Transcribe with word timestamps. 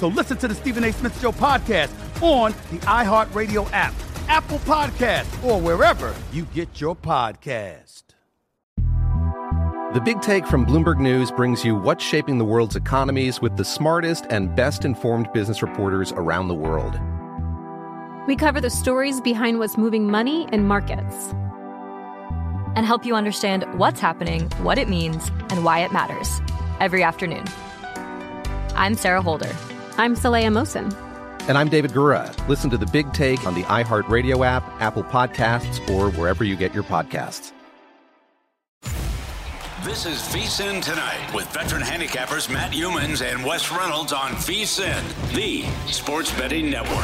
So 0.00 0.08
listen 0.08 0.38
to 0.38 0.48
the 0.48 0.54
Stephen 0.54 0.82
A. 0.84 0.94
Smith 0.94 1.20
Show 1.20 1.30
podcast 1.30 1.90
on 2.22 2.52
the 2.70 2.78
iHeartRadio 2.86 3.70
app, 3.70 3.92
Apple 4.28 4.58
Podcast, 4.60 5.44
or 5.44 5.60
wherever 5.60 6.14
you 6.32 6.46
get 6.54 6.80
your 6.80 6.96
podcast. 6.96 8.04
The 9.92 10.00
Big 10.02 10.22
Take 10.22 10.46
from 10.46 10.64
Bloomberg 10.64 11.00
News 11.00 11.30
brings 11.30 11.66
you 11.66 11.76
what's 11.76 12.02
shaping 12.02 12.38
the 12.38 12.46
world's 12.46 12.76
economies 12.76 13.42
with 13.42 13.58
the 13.58 13.64
smartest 13.64 14.24
and 14.30 14.56
best 14.56 14.86
informed 14.86 15.30
business 15.34 15.60
reporters 15.60 16.12
around 16.12 16.48
the 16.48 16.54
world. 16.54 16.98
We 18.26 18.36
cover 18.36 18.62
the 18.62 18.70
stories 18.70 19.20
behind 19.20 19.58
what's 19.58 19.76
moving 19.76 20.10
money 20.10 20.48
and 20.50 20.66
markets 20.66 21.34
and 22.74 22.86
help 22.86 23.04
you 23.04 23.14
understand 23.14 23.66
what's 23.78 24.00
happening, 24.00 24.48
what 24.62 24.78
it 24.78 24.88
means, 24.88 25.30
and 25.50 25.62
why 25.62 25.80
it 25.80 25.92
matters 25.92 26.40
every 26.80 27.02
afternoon. 27.02 27.44
I'm 28.76 28.94
Sarah 28.94 29.20
Holder. 29.20 29.54
I'm 30.00 30.16
Saleha 30.16 30.46
Mohsin. 30.46 30.90
And 31.46 31.58
I'm 31.58 31.68
David 31.68 31.90
Gura. 31.90 32.32
Listen 32.48 32.70
to 32.70 32.78
The 32.78 32.86
Big 32.86 33.12
Take 33.12 33.46
on 33.46 33.52
the 33.52 33.64
iHeartRadio 33.64 34.46
app, 34.46 34.66
Apple 34.80 35.04
Podcasts, 35.04 35.78
or 35.90 36.10
wherever 36.12 36.42
you 36.42 36.56
get 36.56 36.72
your 36.72 36.84
podcasts. 36.84 37.52
This 39.84 40.06
is 40.06 40.16
VSIN 40.28 40.82
Tonight 40.82 41.30
with 41.34 41.46
veteran 41.52 41.82
handicappers 41.82 42.50
Matt 42.50 42.72
Youmans 42.72 43.20
and 43.20 43.44
Wes 43.44 43.70
Reynolds 43.70 44.14
on 44.14 44.30
VSIN, 44.30 45.02
the 45.34 45.64
sports 45.92 46.32
betting 46.32 46.70
network. 46.70 46.96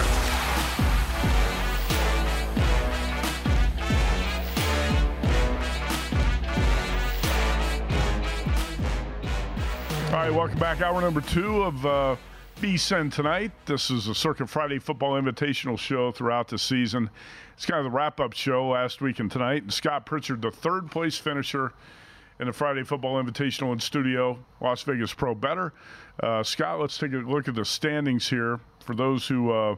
All 10.06 10.22
right, 10.22 10.32
welcome 10.32 10.58
back. 10.58 10.80
Hour 10.80 11.02
number 11.02 11.20
two 11.20 11.62
of 11.62 11.84
uh, 11.84 12.16
VSIN 12.56 13.12
Tonight. 13.12 13.52
This 13.66 13.90
is 13.90 14.08
a 14.08 14.14
Circa 14.14 14.46
Friday 14.46 14.78
football 14.78 15.20
invitational 15.20 15.78
show 15.78 16.10
throughout 16.10 16.48
the 16.48 16.56
season. 16.56 17.10
It's 17.54 17.66
kind 17.66 17.78
of 17.78 17.84
the 17.84 17.94
wrap 17.94 18.18
up 18.18 18.32
show 18.32 18.68
last 18.68 19.02
week 19.02 19.18
and 19.18 19.30
tonight. 19.30 19.64
And 19.64 19.72
Scott 19.72 20.06
Pritchard, 20.06 20.40
the 20.40 20.50
third 20.50 20.90
place 20.90 21.18
finisher 21.18 21.74
in 22.40 22.46
the 22.46 22.54
Friday 22.54 22.82
Football 22.82 23.22
Invitational 23.22 23.74
in 23.74 23.80
studio, 23.80 24.38
Las 24.62 24.82
Vegas 24.82 25.12
Pro 25.12 25.34
Better. 25.34 25.74
Uh, 26.22 26.42
Scott, 26.42 26.80
let's 26.80 26.96
take 26.96 27.12
a 27.12 27.16
look 27.16 27.46
at 27.46 27.54
the 27.54 27.64
standings 27.64 28.26
here 28.30 28.58
for 28.80 28.94
those 28.94 29.28
who 29.28 29.52
uh, 29.52 29.76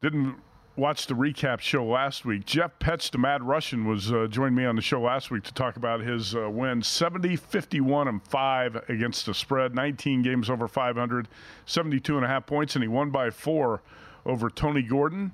didn't 0.00 0.36
watch 0.76 1.06
the 1.06 1.14
recap 1.14 1.60
show 1.60 1.84
last 1.84 2.24
week. 2.24 2.44
Jeff 2.44 2.78
Petz, 2.78 3.10
the 3.10 3.18
Mad 3.18 3.42
Russian, 3.42 3.86
was 3.86 4.12
uh, 4.12 4.26
joined 4.28 4.54
me 4.54 4.64
on 4.64 4.76
the 4.76 4.82
show 4.82 5.00
last 5.00 5.30
week 5.30 5.42
to 5.44 5.54
talk 5.54 5.76
about 5.76 6.00
his 6.00 6.34
uh, 6.36 6.50
win 6.50 6.82
70, 6.82 7.36
51, 7.36 8.08
and 8.08 8.22
5 8.22 8.84
against 8.88 9.26
the 9.26 9.34
spread, 9.34 9.74
19 9.74 10.22
games 10.22 10.50
over 10.50 10.68
500, 10.68 11.28
72 11.64 12.16
and 12.16 12.24
a 12.24 12.28
half 12.28 12.46
points, 12.46 12.76
and 12.76 12.82
he 12.82 12.88
won 12.88 13.10
by 13.10 13.30
four 13.30 13.82
over 14.26 14.50
Tony 14.50 14.82
Gordon. 14.82 15.32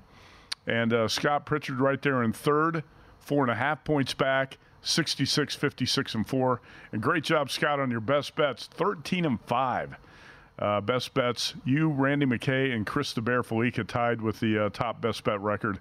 And 0.66 0.92
uh, 0.92 1.08
Scott 1.08 1.44
Pritchard 1.44 1.80
right 1.80 2.00
there 2.00 2.22
in 2.22 2.32
third, 2.32 2.84
four 3.18 3.42
and 3.42 3.50
a 3.50 3.56
half 3.56 3.82
points 3.84 4.14
back. 4.14 4.58
66, 4.84 5.54
56, 5.54 6.14
and 6.16 6.26
4. 6.26 6.60
And 6.90 7.00
great 7.00 7.22
job, 7.22 7.50
Scott, 7.52 7.78
on 7.78 7.90
your 7.92 8.00
best 8.00 8.34
bets 8.34 8.66
13 8.66 9.24
and 9.24 9.40
5. 9.40 9.96
Uh, 10.58 10.80
best 10.80 11.14
bets. 11.14 11.54
You, 11.64 11.88
Randy 11.90 12.26
McKay, 12.26 12.74
and 12.74 12.86
Chris 12.86 13.12
the 13.12 13.22
Bear 13.22 13.42
Fallica 13.42 13.84
tied 13.84 14.20
with 14.20 14.38
the 14.40 14.66
uh, 14.66 14.68
top 14.70 15.00
best 15.00 15.24
bet 15.24 15.40
record. 15.40 15.78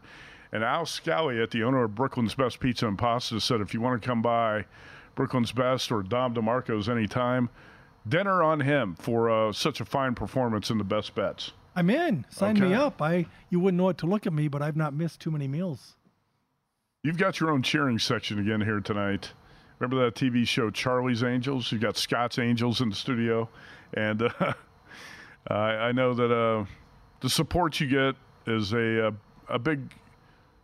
And 0.52 0.64
Al 0.64 0.86
Scalliot, 0.86 1.52
the 1.52 1.64
owner 1.64 1.84
of 1.84 1.96
Brooklyn's 1.96 2.34
Best 2.36 2.60
Pizza 2.60 2.88
and 2.88 2.98
Pasta, 2.98 3.40
said 3.40 3.62
if 3.62 3.74
you 3.74 3.82
want 3.82 4.02
to 4.02 4.06
come 4.06 4.22
by 4.22 4.66
Brooklyn's 5.16 5.52
Best 5.52 5.92
or 5.92 6.02
Dom 6.04 6.34
DeMarco's 6.34 6.90
anytime, 6.90 7.50
dinner 8.08 8.42
on 8.44 8.60
him 8.62 8.96
for 8.96 9.30
uh, 9.30 9.52
such 9.54 9.80
a 9.82 9.86
fine 9.86 10.16
performance 10.16 10.70
in 10.70 10.78
the 10.78 10.84
best 10.84 11.16
bets. 11.16 11.52
I'm 11.76 11.90
in. 11.90 12.26
Sign 12.30 12.58
Okay. 12.58 12.68
me 12.70 12.74
up. 12.74 13.02
I 13.02 13.28
you 13.50 13.60
wouldn't 13.60 13.78
know 13.78 13.86
what 13.86 13.98
to 14.00 14.06
look 14.06 14.26
at 14.28 14.34
me, 14.34 14.48
but 14.50 14.62
I've 14.62 14.76
not 14.76 14.94
missed 14.94 15.22
too 15.22 15.32
many 15.32 15.48
meals. 15.48 15.96
You've 17.04 17.18
got 17.18 17.40
your 17.40 17.50
own 17.52 17.64
cheering 17.64 17.98
section 18.00 18.38
again 18.40 18.62
here 18.62 18.80
tonight. 18.82 19.32
Remember 19.80 20.04
that 20.06 20.16
TV 20.16 20.46
show 20.46 20.70
Charlie's 20.70 21.24
Angels? 21.24 21.72
You've 21.72 21.82
got 21.82 21.98
Scott's 21.98 22.38
Angels 22.38 22.82
in 22.82 22.90
the 22.90 22.96
studio, 22.96 23.50
and 23.94 24.22
uh, 24.22 24.54
I, 25.48 25.54
I 25.54 25.92
know 25.92 26.14
that 26.14 26.32
uh, 26.32 26.66
the 27.22 27.30
support 27.30 27.80
you 27.80 27.88
get 27.88 28.16
is 28.48 28.74
a, 28.74 29.08
a 29.08 29.14
a 29.52 29.60
big 29.60 29.94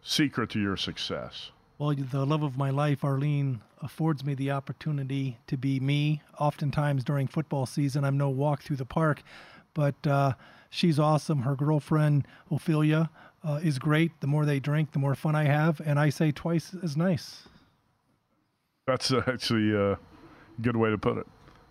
secret 0.01 0.49
to 0.51 0.59
your 0.59 0.77
success. 0.77 1.51
Well, 1.77 1.93
the 1.93 2.25
love 2.25 2.41
of 2.41 2.57
my 2.57 2.71
life, 2.71 3.03
Arlene, 3.03 3.61
affords 3.81 4.23
me 4.25 4.33
the 4.33 4.49
opportunity 4.49 5.37
to 5.45 5.57
be 5.57 5.79
me. 5.79 6.23
Oftentimes 6.39 7.03
during 7.03 7.27
football 7.27 7.65
season, 7.67 8.03
I'm 8.03 8.17
no 8.17 8.29
walk 8.29 8.63
through 8.63 8.77
the 8.77 8.85
park, 8.85 9.21
but 9.75 9.95
uh, 10.07 10.33
she's 10.71 10.97
awesome. 10.97 11.43
Her 11.43 11.55
girlfriend, 11.55 12.25
Ophelia, 12.49 13.11
uh, 13.43 13.59
is 13.63 13.77
great. 13.77 14.19
The 14.21 14.27
more 14.27 14.45
they 14.45 14.59
drink, 14.59 14.93
the 14.93 14.99
more 14.99 15.13
fun 15.13 15.35
I 15.35 15.43
have. 15.43 15.79
And 15.85 15.99
I 15.99 16.09
say 16.09 16.31
twice 16.31 16.75
as 16.81 16.97
nice. 16.97 17.47
That's 18.87 19.11
actually 19.27 19.75
a 19.75 19.99
good 20.61 20.77
way 20.77 20.89
to 20.89 20.97
put 20.97 21.17
it. 21.17 21.27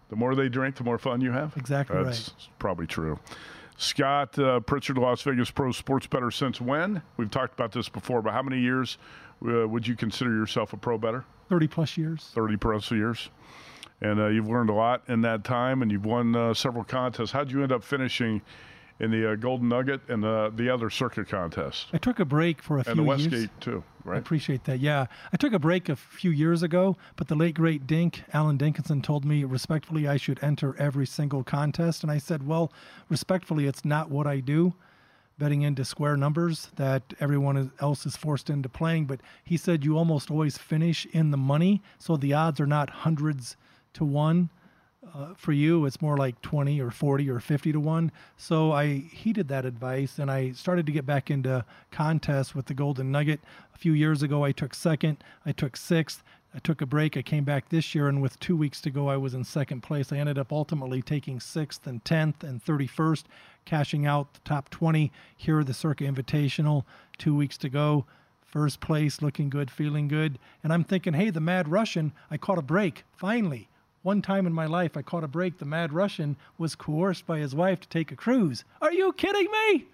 The 0.09 0.17
more 0.17 0.35
they 0.35 0.49
drink, 0.49 0.77
the 0.77 0.85
more 0.85 0.99
fun 0.99 1.21
you 1.21 1.33
have. 1.33 1.57
Exactly 1.57 2.03
That's 2.03 2.31
right. 2.31 2.49
probably 2.59 2.87
true. 2.87 3.19
Scott 3.79 4.39
uh, 4.39 4.61
Pritchard, 4.61 4.99
Las 4.99 5.23
Vegas 5.23 5.51
Pro 5.51 5.73
Sports 5.73 6.07
Better 6.07 6.31
since 6.31 6.61
when? 6.61 7.03
We've 7.17 7.31
talked 7.31 7.55
about 7.55 7.73
this 7.73 7.89
before, 7.89 8.23
but 8.23 8.33
how 8.33 8.43
many 8.43 8.61
years 8.61 8.97
uh, 9.47 9.69
would 9.69 9.87
you 9.87 9.95
consider 9.97 10.35
yourself 10.35 10.73
a 10.73 10.77
pro 10.77 10.97
better? 10.97 11.25
30 11.49 11.69
plus 11.69 11.97
years. 11.97 12.31
30 12.35 12.57
plus 12.57 12.91
years. 12.91 13.29
And 14.01 14.21
uh, 14.21 14.27
you've 14.27 14.49
learned 14.49 14.71
a 14.71 14.75
lot 14.75 15.03
in 15.09 15.23
that 15.23 15.45
time, 15.45 15.83
and 15.83 15.91
you've 15.91 16.05
won 16.05 16.35
uh, 16.35 16.55
several 16.55 16.85
contests. 16.85 17.31
How'd 17.33 17.51
you 17.51 17.63
end 17.63 17.73
up 17.73 17.83
finishing 17.83 18.43
in 18.99 19.11
the 19.11 19.33
uh, 19.33 19.35
Golden 19.35 19.69
Nugget 19.69 20.01
and 20.09 20.23
the, 20.23 20.53
the 20.55 20.71
other 20.71 20.89
circuit 20.91 21.29
contests? 21.29 21.87
I 21.93 21.99
took 21.99 22.19
a 22.19 22.25
break 22.25 22.63
for 22.63 22.77
a 22.77 22.85
And 22.87 22.97
few 22.97 23.05
years. 23.05 23.25
And 23.25 23.33
the. 23.33 23.39
Westgate, 23.39 23.61
too, 23.61 23.85
right? 24.05 24.17
I 24.17 24.19
appreciate 24.19 24.65
that. 24.65 24.81
Yeah. 24.81 25.07
I 25.33 25.37
took 25.37 25.53
a 25.53 25.59
break 25.59 25.89
a 25.89 25.97
few 25.97 26.31
years 26.31 26.63
ago, 26.63 26.97
but 27.17 27.29
the 27.29 27.35
late 27.35 27.55
great 27.55 27.87
Dink, 27.87 28.25
Alan 28.33 28.57
Dinkinson, 28.57 29.03
told 29.03 29.25
me 29.25 29.45
respectfully 29.45 30.09
I 30.09 30.17
should 30.17 30.43
enter 30.43 30.75
every 30.79 31.07
single 31.07 31.45
contest. 31.45 32.03
And 32.03 32.11
I 32.11 32.19
said, 32.19 32.47
well, 32.47 32.73
respectfully, 33.09 33.67
it's 33.67 33.85
not 33.85 34.11
what 34.11 34.27
I 34.27 34.41
do, 34.41 34.75
betting 35.39 35.63
into 35.63 35.85
square 35.85 36.17
numbers 36.17 36.71
that 36.77 37.03
everyone 37.21 37.71
else 37.81 38.07
is 38.07 38.17
forced 38.17 38.49
into 38.49 38.71
playing. 38.71 39.05
But 39.05 39.21
he 39.45 39.59
said 39.59 39.85
you 39.85 39.99
almost 39.99 40.31
always 40.31 40.57
finish 40.57 41.07
in 41.13 41.31
the 41.31 41.37
money. 41.37 41.83
So 41.99 42.17
the 42.17 42.33
odds 42.33 42.61
are 42.61 42.67
not 42.67 42.89
hundreds 42.89 43.57
to 43.95 44.05
one. 44.05 44.49
Uh, 45.15 45.35
for 45.35 45.53
you, 45.53 45.87
it's 45.87 46.03
more 46.03 46.17
like 46.17 46.41
20 46.43 46.81
or 46.81 46.91
40 46.91 47.31
or 47.31 47.41
50 47.41 47.73
to 47.73 47.81
1. 47.81 48.13
So 48.37 48.73
I 48.73 48.99
heeded 48.99 49.49
that 49.49 49.65
advice 49.65 50.19
and 50.19 50.31
I 50.31 50.53
started 50.53 50.87
to 50.87 50.93
get 50.93 51.07
back 51.07 51.31
into 51.31 51.65
contests 51.91 52.55
with 52.55 52.67
the 52.67 52.75
Golden 52.75 53.11
Nugget. 53.13 53.41
A 53.75 53.79
few 53.79 53.93
years 53.93 54.23
ago, 54.23 54.45
I 54.45 54.53
took 54.53 54.75
second, 54.75 55.19
I 55.45 55.53
took 55.53 55.77
sixth. 55.77 56.23
I 56.55 56.59
took 56.61 56.81
a 56.81 56.87
break. 56.87 57.19
I 57.19 57.23
came 57.23 57.45
back 57.45 57.69
this 57.69 57.95
year, 57.95 58.09
and 58.09 58.23
with 58.23 58.41
two 58.41 58.57
weeks 58.57 58.81
to 58.81 58.91
go, 58.91 59.09
I 59.09 59.19
was 59.19 59.35
in 59.35 59.45
second 59.45 59.83
place. 59.83 60.11
I 60.11 60.17
ended 60.17 60.39
up 60.39 60.53
ultimately 60.53 61.03
taking 61.03 61.39
sixth 61.39 61.87
and 61.87 62.03
10th 62.03 62.43
and 62.43 62.65
31st, 62.65 63.25
cashing 63.67 64.07
out 64.07 64.33
the 64.33 64.41
top 64.41 64.71
20 64.71 65.13
here 65.37 65.61
at 65.61 65.67
the 65.67 65.75
Circa 65.75 66.05
Invitational. 66.05 66.85
Two 67.19 67.37
weeks 67.37 67.59
to 67.59 67.69
go. 67.69 68.07
First 68.43 68.81
place, 68.81 69.21
looking 69.21 69.51
good, 69.51 69.71
feeling 69.71 70.09
good. 70.09 70.39
And 70.65 70.73
I'm 70.73 70.83
thinking, 70.83 71.13
hey, 71.13 71.29
the 71.29 71.41
Mad 71.41 71.69
Russian, 71.69 72.13
I 72.31 72.39
caught 72.39 72.57
a 72.57 72.63
break, 72.63 73.05
finally. 73.13 73.69
One 74.07 74.23
time 74.23 74.47
in 74.47 74.53
my 74.53 74.67
life, 74.67 74.97
I 74.97 75.03
caught 75.03 75.25
a 75.25 75.27
break. 75.27 75.59
The 75.59 75.65
Mad 75.65 75.93
Russian 75.93 76.37
was 76.59 76.77
coerced 76.77 77.27
by 77.27 77.41
his 77.41 77.57
wife 77.57 77.81
to 77.81 77.89
take 77.89 78.13
a 78.13 78.15
cruise. 78.15 78.63
Are 78.81 78.93
you 78.93 79.13
kidding 79.13 79.51
me? 79.51 79.87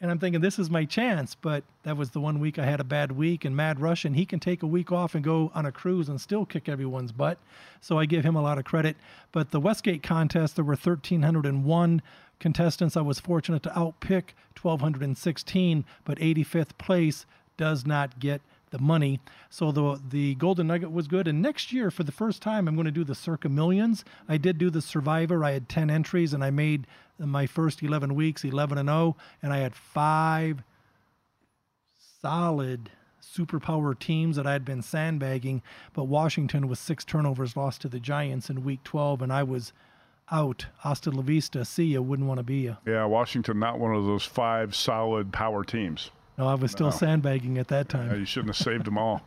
And 0.00 0.10
I'm 0.10 0.18
thinking 0.18 0.40
this 0.40 0.58
is 0.58 0.68
my 0.68 0.84
chance, 0.84 1.36
but 1.36 1.62
that 1.84 1.96
was 1.96 2.10
the 2.10 2.18
one 2.18 2.40
week 2.40 2.58
I 2.58 2.64
had 2.64 2.80
a 2.80 2.84
bad 2.84 3.12
week. 3.12 3.44
And 3.44 3.54
Mad 3.54 3.78
Russian, 3.78 4.14
he 4.14 4.26
can 4.26 4.40
take 4.40 4.64
a 4.64 4.66
week 4.66 4.90
off 4.90 5.14
and 5.14 5.22
go 5.22 5.52
on 5.54 5.64
a 5.64 5.70
cruise 5.70 6.08
and 6.08 6.20
still 6.20 6.44
kick 6.44 6.68
everyone's 6.68 7.12
butt. 7.12 7.38
So 7.80 8.00
I 8.00 8.04
give 8.04 8.24
him 8.24 8.34
a 8.34 8.42
lot 8.42 8.58
of 8.58 8.64
credit. 8.64 8.96
But 9.30 9.52
the 9.52 9.60
Westgate 9.60 10.02
contest, 10.02 10.56
there 10.56 10.64
were 10.64 10.72
1,301 10.72 12.02
contestants. 12.40 12.96
I 12.96 13.02
was 13.02 13.20
fortunate 13.20 13.62
to 13.62 13.70
outpick 13.70 14.30
1,216, 14.60 15.84
but 16.04 16.18
85th 16.18 16.76
place 16.78 17.26
does 17.56 17.86
not 17.86 18.18
get 18.18 18.40
the 18.70 18.78
money. 18.78 19.20
So 19.48 19.72
the 19.72 20.00
the 20.10 20.34
Golden 20.36 20.68
Nugget 20.68 20.92
was 20.92 21.08
good. 21.08 21.28
And 21.28 21.42
next 21.42 21.72
year, 21.72 21.90
for 21.90 22.04
the 22.04 22.12
first 22.12 22.42
time, 22.42 22.68
I'm 22.68 22.74
going 22.74 22.86
to 22.86 22.90
do 22.90 23.04
the 23.04 23.14
Circa 23.14 23.48
Millions. 23.48 24.04
I 24.28 24.36
did 24.36 24.58
do 24.58 24.70
the 24.70 24.82
Survivor. 24.82 25.44
I 25.44 25.52
had 25.52 25.68
10 25.68 25.90
entries, 25.90 26.32
and 26.32 26.42
I 26.44 26.50
made 26.50 26.86
my 27.18 27.46
first 27.46 27.82
11 27.82 28.14
weeks 28.14 28.44
11 28.44 28.78
and 28.78 28.88
0, 28.88 29.16
and 29.42 29.52
I 29.52 29.58
had 29.58 29.74
five 29.74 30.62
solid 32.20 32.90
superpower 33.22 33.98
teams 33.98 34.36
that 34.36 34.46
I 34.46 34.52
had 34.52 34.64
been 34.64 34.82
sandbagging. 34.82 35.62
But 35.92 36.04
Washington 36.04 36.68
was 36.68 36.78
six 36.78 37.04
turnovers 37.04 37.56
lost 37.56 37.82
to 37.82 37.88
the 37.88 38.00
Giants 38.00 38.50
in 38.50 38.64
Week 38.64 38.82
12, 38.84 39.22
and 39.22 39.32
I 39.32 39.42
was 39.42 39.72
out. 40.30 40.66
Hasta 40.78 41.10
la 41.10 41.22
vista. 41.22 41.64
See 41.64 41.86
you. 41.86 42.02
Wouldn't 42.02 42.28
want 42.28 42.38
to 42.38 42.44
be 42.44 42.58
you. 42.58 42.76
Yeah, 42.86 43.04
Washington, 43.04 43.58
not 43.58 43.78
one 43.78 43.94
of 43.94 44.04
those 44.04 44.24
five 44.24 44.74
solid 44.74 45.32
power 45.32 45.64
teams. 45.64 46.10
No, 46.40 46.48
I 46.48 46.54
was 46.54 46.70
still 46.70 46.86
no. 46.86 46.90
sandbagging 46.90 47.58
at 47.58 47.68
that 47.68 47.90
time. 47.90 48.08
Yeah, 48.08 48.16
you 48.16 48.24
shouldn't 48.24 48.56
have 48.56 48.64
saved 48.64 48.86
them 48.86 48.96
all. 48.96 49.20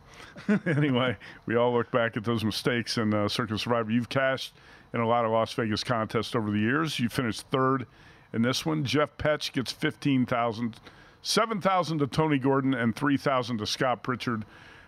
anyway, 0.66 1.16
we 1.46 1.54
all 1.54 1.72
look 1.72 1.92
back 1.92 2.16
at 2.16 2.24
those 2.24 2.42
mistakes 2.42 2.96
and 2.96 3.14
uh, 3.14 3.28
Circa 3.28 3.56
Survivor. 3.56 3.92
You've 3.92 4.08
cashed 4.08 4.52
in 4.92 4.98
a 4.98 5.06
lot 5.06 5.24
of 5.24 5.30
Las 5.30 5.52
Vegas 5.52 5.84
contests 5.84 6.34
over 6.34 6.50
the 6.50 6.58
years. 6.58 6.98
You 6.98 7.08
finished 7.08 7.42
third 7.52 7.86
in 8.32 8.42
this 8.42 8.66
one. 8.66 8.84
Jeff 8.84 9.16
Petch 9.16 9.52
gets 9.52 9.70
15000 9.70 10.80
7000 11.22 11.98
to 11.98 12.06
Tony 12.08 12.38
Gordon 12.38 12.74
and 12.74 12.96
3000 12.96 13.58
to 13.58 13.66
Scott 13.66 14.02
Pritchard. 14.02 14.44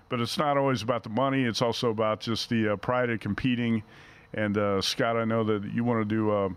But 0.09 0.21
it's 0.21 0.37
not 0.37 0.57
always 0.57 0.83
about 0.83 1.05
the 1.05 1.11
money. 1.11 1.45
It's 1.45 1.63
also 1.63 1.91
about 1.91 2.19
just 2.19 2.49
the 2.49 2.73
uh, 2.73 2.77
pride 2.77 3.09
of 3.09 3.21
competing. 3.21 3.85
And 4.35 4.59
uh, 4.59 4.81
Scott, 4.81 5.17
I 5.17 5.25
know 5.25 5.45
that 5.45 5.73
you 5.73 5.85
want 5.85 6.01
to 6.01 6.13
do 6.13 6.31
uh, 6.33 6.49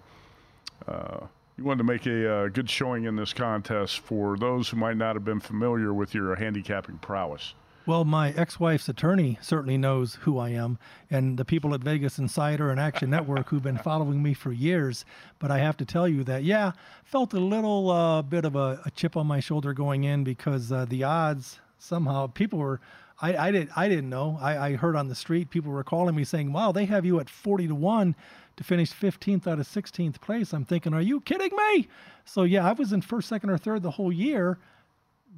uh 0.88 1.28
you 1.60 1.66
wanted 1.66 1.80
to 1.80 1.84
make 1.84 2.06
a 2.06 2.34
uh, 2.34 2.48
good 2.48 2.70
showing 2.70 3.04
in 3.04 3.18
this 3.18 3.34
contest 3.34 4.00
for 4.00 4.38
those 4.38 4.70
who 4.70 4.78
might 4.78 4.96
not 4.96 5.18
have 5.18 5.26
been 5.26 5.42
familiar 5.42 5.94
with 5.94 6.16
your 6.16 6.34
handicapping 6.36 6.98
prowess. 7.00 7.54
Well, 7.86 8.06
my 8.06 8.32
ex-wife's 8.32 8.88
attorney 8.88 9.38
certainly 9.42 9.78
knows 9.78 10.16
who 10.22 10.38
I 10.38 10.52
am, 10.52 10.78
and 11.10 11.38
the 11.38 11.44
people 11.44 11.74
at 11.74 11.82
Vegas 11.82 12.18
Insider 12.18 12.70
and 12.70 12.80
Action 12.80 13.10
Network 13.10 13.50
who've 13.50 13.64
been 13.64 13.78
following 13.78 14.24
me 14.24 14.34
for 14.34 14.54
years. 14.54 15.04
But 15.38 15.52
I 15.52 15.58
have 15.58 15.76
to 15.78 15.86
tell 15.86 16.08
you 16.08 16.24
that, 16.26 16.44
yeah, 16.44 16.72
felt 17.04 17.34
a 17.34 17.40
little 17.40 17.90
uh, 17.90 18.22
bit 18.22 18.46
of 18.46 18.56
a, 18.56 18.80
a, 18.86 18.92
chip 18.92 19.18
on 19.18 19.28
my 19.28 19.42
shoulder 19.42 19.74
going 19.74 20.06
in 20.06 20.24
because 20.24 20.72
uh, 20.72 20.86
the 20.86 21.04
odds 21.04 21.60
somehow 21.78 22.28
people 22.28 22.60
were. 22.60 22.80
I, 23.22 23.48
I 23.48 23.52
didn't. 23.52 23.72
I 23.76 23.90
didn't 23.90 24.10
know. 24.10 24.38
I, 24.42 24.58
I 24.58 24.76
heard 24.76 24.96
on 24.96 25.10
the 25.10 25.16
street 25.16 25.50
people 25.50 25.72
were 25.72 25.84
calling 25.84 26.16
me 26.16 26.24
saying, 26.24 26.54
"Wow, 26.54 26.72
they 26.72 26.86
have 26.86 27.06
you 27.06 27.20
at 27.20 27.30
forty 27.30 27.68
to 27.68 27.76
one 27.76 28.16
to 28.60 28.64
finish 28.66 28.92
15th 28.92 29.48
out 29.48 29.58
of 29.58 29.66
16th 29.66 30.20
place. 30.20 30.54
I'm 30.54 30.66
thinking, 30.66 30.94
are 30.94 31.02
you 31.02 31.22
kidding 31.22 31.56
me? 31.56 31.88
So 32.26 32.44
yeah, 32.44 32.68
I 32.68 32.74
was 32.74 32.92
in 32.92 33.00
first, 33.00 33.30
second, 33.30 33.50
or 33.50 33.58
third 33.58 33.84
the 33.84 33.92
whole 33.92 34.12
year, 34.12 34.60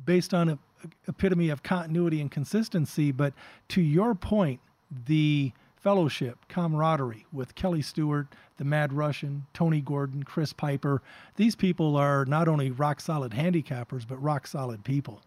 based 0.05 0.33
on 0.33 0.49
a, 0.49 0.53
a 0.53 0.87
epitome 1.09 1.49
of 1.49 1.61
continuity 1.61 2.19
and 2.19 2.31
consistency. 2.31 3.11
But 3.11 3.35
to 3.69 3.81
your 3.81 4.15
point, 4.15 4.59
the 5.05 5.51
fellowship, 5.77 6.39
camaraderie 6.49 7.27
with 7.31 7.53
Kelly 7.53 7.83
Stewart, 7.83 8.25
the 8.57 8.65
Mad 8.65 8.91
Russian, 8.91 9.45
Tony 9.53 9.81
Gordon, 9.81 10.23
Chris 10.23 10.51
Piper. 10.51 11.03
These 11.35 11.55
people 11.55 11.95
are 11.97 12.25
not 12.25 12.47
only 12.47 12.71
rock 12.71 12.99
solid 12.99 13.33
handicappers, 13.33 14.07
but 14.07 14.21
rock 14.21 14.47
solid 14.47 14.83
people. 14.83 15.21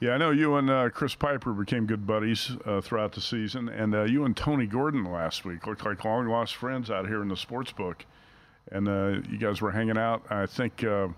Yeah, 0.00 0.12
I 0.12 0.18
know 0.18 0.30
you 0.30 0.54
and 0.54 0.70
uh, 0.70 0.90
Chris 0.90 1.16
Piper 1.16 1.52
became 1.52 1.84
good 1.84 2.06
buddies 2.06 2.52
uh, 2.64 2.80
throughout 2.80 3.12
the 3.12 3.20
season, 3.20 3.68
and 3.68 3.94
uh, 3.96 4.04
you 4.04 4.24
and 4.24 4.36
Tony 4.36 4.66
Gordon 4.66 5.04
last 5.04 5.44
week 5.44 5.66
looked 5.66 5.84
like 5.84 6.04
long 6.04 6.28
lost 6.28 6.54
friends 6.54 6.88
out 6.88 7.08
here 7.08 7.20
in 7.20 7.28
the 7.28 7.36
sports 7.36 7.72
book, 7.72 8.04
and 8.70 8.88
uh, 8.88 9.20
you 9.28 9.38
guys 9.38 9.60
were 9.60 9.72
hanging 9.72 9.98
out. 9.98 10.22
I 10.30 10.46
think 10.46 10.84
uh, 10.84 11.08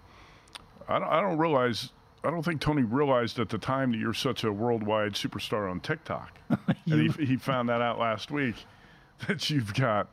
I 0.88 0.98
don't, 0.98 1.08
I 1.08 1.20
don't 1.20 1.36
realize. 1.36 1.90
I 2.24 2.30
don't 2.30 2.42
think 2.42 2.60
Tony 2.62 2.82
realized 2.82 3.38
at 3.38 3.50
the 3.50 3.58
time 3.58 3.92
that 3.92 3.98
you're 3.98 4.14
such 4.14 4.44
a 4.44 4.52
worldwide 4.52 5.12
superstar 5.12 5.70
on 5.70 5.80
TikTok. 5.80 6.38
and 6.86 7.12
he, 7.12 7.24
he 7.24 7.36
found 7.36 7.68
that 7.68 7.80
out 7.80 7.98
last 7.98 8.30
week 8.30 8.56
that 9.26 9.48
you've 9.50 9.74
got 9.74 10.08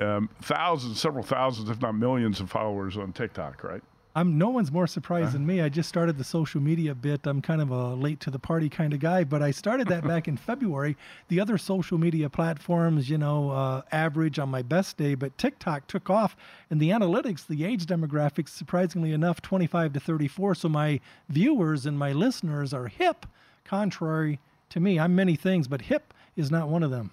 um, 0.00 0.30
thousands, 0.42 1.00
several 1.00 1.24
thousands, 1.24 1.68
if 1.68 1.80
not 1.80 1.94
millions, 1.94 2.40
of 2.40 2.50
followers 2.50 2.96
on 2.96 3.12
TikTok, 3.12 3.64
right? 3.64 3.82
I'm 4.18 4.36
no 4.36 4.48
one's 4.48 4.72
more 4.72 4.88
surprised 4.88 5.30
than 5.32 5.46
me. 5.46 5.60
I 5.60 5.68
just 5.68 5.88
started 5.88 6.18
the 6.18 6.24
social 6.24 6.60
media 6.60 6.92
bit. 6.92 7.24
I'm 7.24 7.40
kind 7.40 7.60
of 7.60 7.70
a 7.70 7.94
late 7.94 8.18
to 8.20 8.32
the 8.32 8.38
party 8.40 8.68
kind 8.68 8.92
of 8.92 8.98
guy, 8.98 9.22
but 9.22 9.42
I 9.42 9.52
started 9.52 9.86
that 9.88 10.04
back 10.08 10.26
in 10.26 10.36
February. 10.36 10.96
The 11.28 11.38
other 11.38 11.56
social 11.56 11.98
media 11.98 12.28
platforms, 12.28 13.08
you 13.08 13.16
know, 13.16 13.50
uh, 13.50 13.82
average 13.92 14.40
on 14.40 14.48
my 14.48 14.62
best 14.62 14.96
day, 14.96 15.14
but 15.14 15.38
TikTok 15.38 15.86
took 15.86 16.10
off, 16.10 16.36
and 16.68 16.80
the 16.80 16.90
analytics, 16.90 17.46
the 17.46 17.64
age 17.64 17.86
demographics, 17.86 18.48
surprisingly 18.48 19.12
enough, 19.12 19.40
25 19.40 19.92
to 19.92 20.00
34. 20.00 20.56
So 20.56 20.68
my 20.68 20.98
viewers 21.28 21.86
and 21.86 21.96
my 21.96 22.10
listeners 22.10 22.74
are 22.74 22.88
hip, 22.88 23.24
contrary 23.64 24.40
to 24.70 24.80
me. 24.80 24.98
I'm 24.98 25.14
many 25.14 25.36
things, 25.36 25.68
but 25.68 25.82
hip 25.82 26.12
is 26.34 26.50
not 26.50 26.68
one 26.68 26.82
of 26.82 26.90
them. 26.90 27.12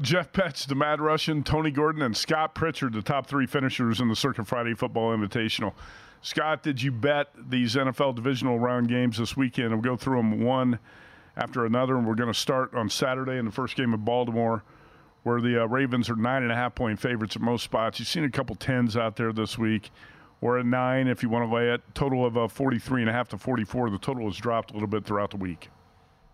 Jeff 0.00 0.32
Petz, 0.32 0.66
the 0.66 0.74
Mad 0.74 1.00
Russian, 1.00 1.42
Tony 1.42 1.70
Gordon, 1.70 2.02
and 2.02 2.16
Scott 2.16 2.54
Pritchard, 2.54 2.94
the 2.94 3.02
top 3.02 3.26
three 3.26 3.46
finishers 3.46 4.00
in 4.00 4.08
the 4.08 4.16
Circa 4.16 4.44
Friday 4.44 4.74
Football 4.74 5.16
Invitational. 5.16 5.74
Scott, 6.22 6.62
did 6.62 6.82
you 6.82 6.90
bet 6.90 7.28
these 7.36 7.74
NFL 7.74 8.14
divisional 8.16 8.58
round 8.58 8.88
games 8.88 9.18
this 9.18 9.36
weekend? 9.36 9.70
We'll 9.70 9.82
go 9.82 9.96
through 9.96 10.16
them 10.16 10.40
one 10.42 10.78
after 11.36 11.66
another, 11.66 11.96
and 11.96 12.06
we're 12.06 12.14
going 12.14 12.32
to 12.32 12.38
start 12.38 12.74
on 12.74 12.88
Saturday 12.88 13.36
in 13.36 13.44
the 13.44 13.52
first 13.52 13.76
game 13.76 13.92
of 13.92 14.04
Baltimore, 14.04 14.64
where 15.22 15.40
the 15.40 15.62
uh, 15.62 15.66
Ravens 15.66 16.08
are 16.08 16.16
nine 16.16 16.42
and 16.42 16.50
a 16.50 16.56
half 16.56 16.74
point 16.74 16.98
favorites 16.98 17.36
at 17.36 17.42
most 17.42 17.62
spots. 17.62 17.98
You've 17.98 18.08
seen 18.08 18.24
a 18.24 18.30
couple 18.30 18.56
tens 18.56 18.96
out 18.96 19.16
there 19.16 19.32
this 19.32 19.58
week. 19.58 19.90
or 20.40 20.58
a 20.58 20.64
nine 20.64 21.08
if 21.08 21.22
you 21.22 21.28
want 21.28 21.48
to 21.48 21.54
lay 21.54 21.70
it. 21.70 21.82
Total 21.94 22.24
of 22.24 22.36
uh, 22.36 22.48
43 22.48 23.02
and 23.02 23.10
a 23.10 23.12
half 23.12 23.28
to 23.28 23.38
44. 23.38 23.90
The 23.90 23.98
total 23.98 24.26
has 24.26 24.36
dropped 24.36 24.70
a 24.70 24.74
little 24.74 24.88
bit 24.88 25.04
throughout 25.04 25.30
the 25.30 25.36
week. 25.36 25.70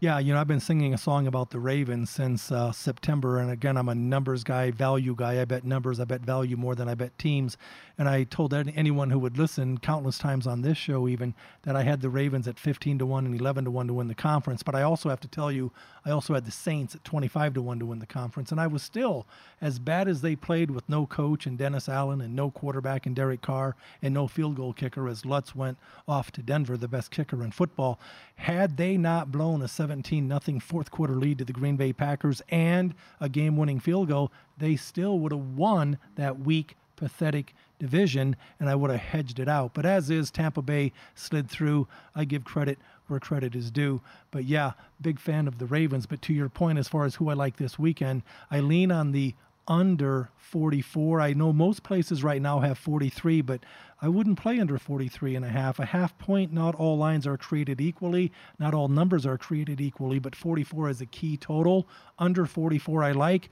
Yeah, 0.03 0.19
you 0.19 0.35
know, 0.35 0.41
I've 0.41 0.49
been 0.49 0.59
singing 0.59 0.95
a 0.95 0.99
song 0.99 1.29
about 1.29 1.51
the 1.51 1.61
Ravens 1.61 2.11
since 2.11 2.51
uh, 2.51 2.73
September. 2.73 3.39
And 3.39 3.53
again, 3.53 3.77
I'm 3.77 3.89
a 3.89 3.95
numbers 3.95 4.43
guy, 4.43 4.73
value 4.73 5.15
guy. 5.15 5.41
I 5.41 5.45
bet 5.45 5.63
numbers, 5.63 6.01
I 6.01 6.05
bet 6.05 6.23
value 6.23 6.57
more 6.57 6.75
than 6.75 6.89
I 6.89 6.97
bet 6.97 7.17
teams. 7.21 7.57
And 7.97 8.09
I 8.09 8.25
told 8.25 8.53
anyone 8.53 9.11
who 9.11 9.21
would 9.21 9.39
listen 9.39 9.79
countless 9.79 10.19
times 10.19 10.45
on 10.45 10.63
this 10.63 10.77
show, 10.77 11.07
even, 11.07 11.37
that 11.63 11.77
I 11.77 11.85
had 11.85 12.01
the 12.01 12.11
Ravens 12.11 12.49
at 12.49 12.59
15 12.59 12.99
to 12.99 13.07
1 13.07 13.27
and 13.27 13.41
11 13.41 13.67
to 13.67 13.71
1 13.71 13.87
to 13.87 13.95
win 13.95 14.09
the 14.09 14.17
conference. 14.17 14.65
But 14.65 14.75
I 14.75 14.83
also 14.83 15.09
have 15.09 15.21
to 15.21 15.29
tell 15.29 15.53
you, 15.53 15.71
I 16.05 16.11
also 16.11 16.35
had 16.35 16.45
the 16.45 16.51
Saints 16.51 16.95
at 16.95 17.05
25 17.05 17.55
to 17.55 17.63
1 17.63 17.79
to 17.79 17.87
win 17.87 17.99
the 17.99 18.07
conference. 18.07 18.51
And 18.51 18.61
I 18.61 18.67
was 18.67 18.83
still, 18.83 19.27
as 19.61 19.79
bad 19.79 20.09
as 20.09 20.21
they 20.21 20.35
played 20.35 20.71
with 20.71 20.89
no 20.89 21.07
coach 21.07 21.47
and 21.47 21.57
Dennis 21.57 21.89
Allen 21.89 22.21
and 22.21 22.35
no 22.35 22.51
quarterback 22.51 23.07
and 23.07 23.15
Derek 23.15 23.43
Carr 23.43 23.77
and 24.03 24.13
no 24.13 24.27
field 24.27 24.57
goal 24.57 24.73
kicker 24.73 25.09
as 25.09 25.25
Lutz 25.25 25.55
went 25.55 25.79
off 26.09 26.33
to 26.33 26.43
Denver, 26.43 26.77
the 26.77 26.89
best 26.89 27.11
kicker 27.11 27.43
in 27.43 27.53
football, 27.53 28.01
had 28.37 28.77
they 28.77 28.97
not 28.97 29.31
blown 29.31 29.63
a 29.63 29.69
17 29.69 30.29
0 30.29 30.61
fourth 30.61 30.91
quarter 30.91 31.15
lead 31.15 31.39
to 31.39 31.45
the 31.45 31.53
Green 31.53 31.77
Bay 31.77 31.93
Packers 31.93 32.43
and 32.49 32.95
a 33.21 33.29
game 33.29 33.57
winning 33.57 33.81
field 33.81 34.09
goal, 34.09 34.33
they 34.59 34.77
still 34.77 35.19
would 35.21 35.33
have 35.33 35.57
won 35.57 35.99
that 36.17 36.41
weak, 36.41 36.77
pathetic 36.97 37.55
division, 37.83 38.37
and 38.61 38.69
I 38.69 38.77
would 38.77 38.91
have 38.91 39.01
hedged 39.01 39.41
it 39.41 39.49
out. 39.49 39.75
But 39.75 39.85
as 39.85 40.09
is, 40.09 40.31
Tampa 40.31 40.63
Bay 40.63 40.93
slid 41.17 41.51
through. 41.51 41.89
I 42.15 42.25
give 42.25 42.45
credit 42.45 42.79
where 43.13 43.21
credit 43.21 43.55
is 43.55 43.71
due. 43.71 44.01
But 44.33 44.47
yeah, 44.47 44.73
big 45.01 45.21
fan 45.21 45.47
of 45.47 45.59
the 45.59 45.67
Ravens. 45.67 46.07
But 46.07 46.23
to 46.23 46.33
your 46.33 46.49
point, 46.49 46.79
as 46.79 46.89
far 46.89 47.05
as 47.05 47.15
who 47.15 47.29
I 47.29 47.35
like 47.35 47.59
this 47.59 47.79
weekend, 47.79 48.23
I 48.51 48.59
lean 48.59 48.91
on 48.91 49.13
the 49.13 49.35
under 49.69 50.31
44. 50.39 51.21
I 51.21 51.35
know 51.35 51.53
most 51.53 51.83
places 51.83 52.25
right 52.25 52.43
now 52.43 52.61
have 52.61 52.79
43, 52.79 53.43
but 53.43 53.61
I 54.01 54.09
wouldn't 54.09 54.41
play 54.41 54.59
under 54.59 54.79
43 54.79 55.37
and 55.37 55.45
a 55.45 55.51
half. 55.51 55.79
A 55.79 55.85
half 55.85 56.19
point, 56.19 56.53
not 56.53 56.75
all 56.75 56.99
lines 56.99 57.27
are 57.27 57.37
created 57.37 57.81
equally, 57.81 58.33
not 58.59 58.75
all 58.75 58.89
numbers 58.89 59.25
are 59.25 59.39
created 59.39 59.81
equally, 59.81 60.19
but 60.19 60.35
44 60.35 60.89
is 60.89 61.01
a 61.01 61.07
key 61.07 61.37
total. 61.37 61.87
Under 62.19 62.47
44, 62.47 63.05
I 63.05 63.13
like. 63.13 63.49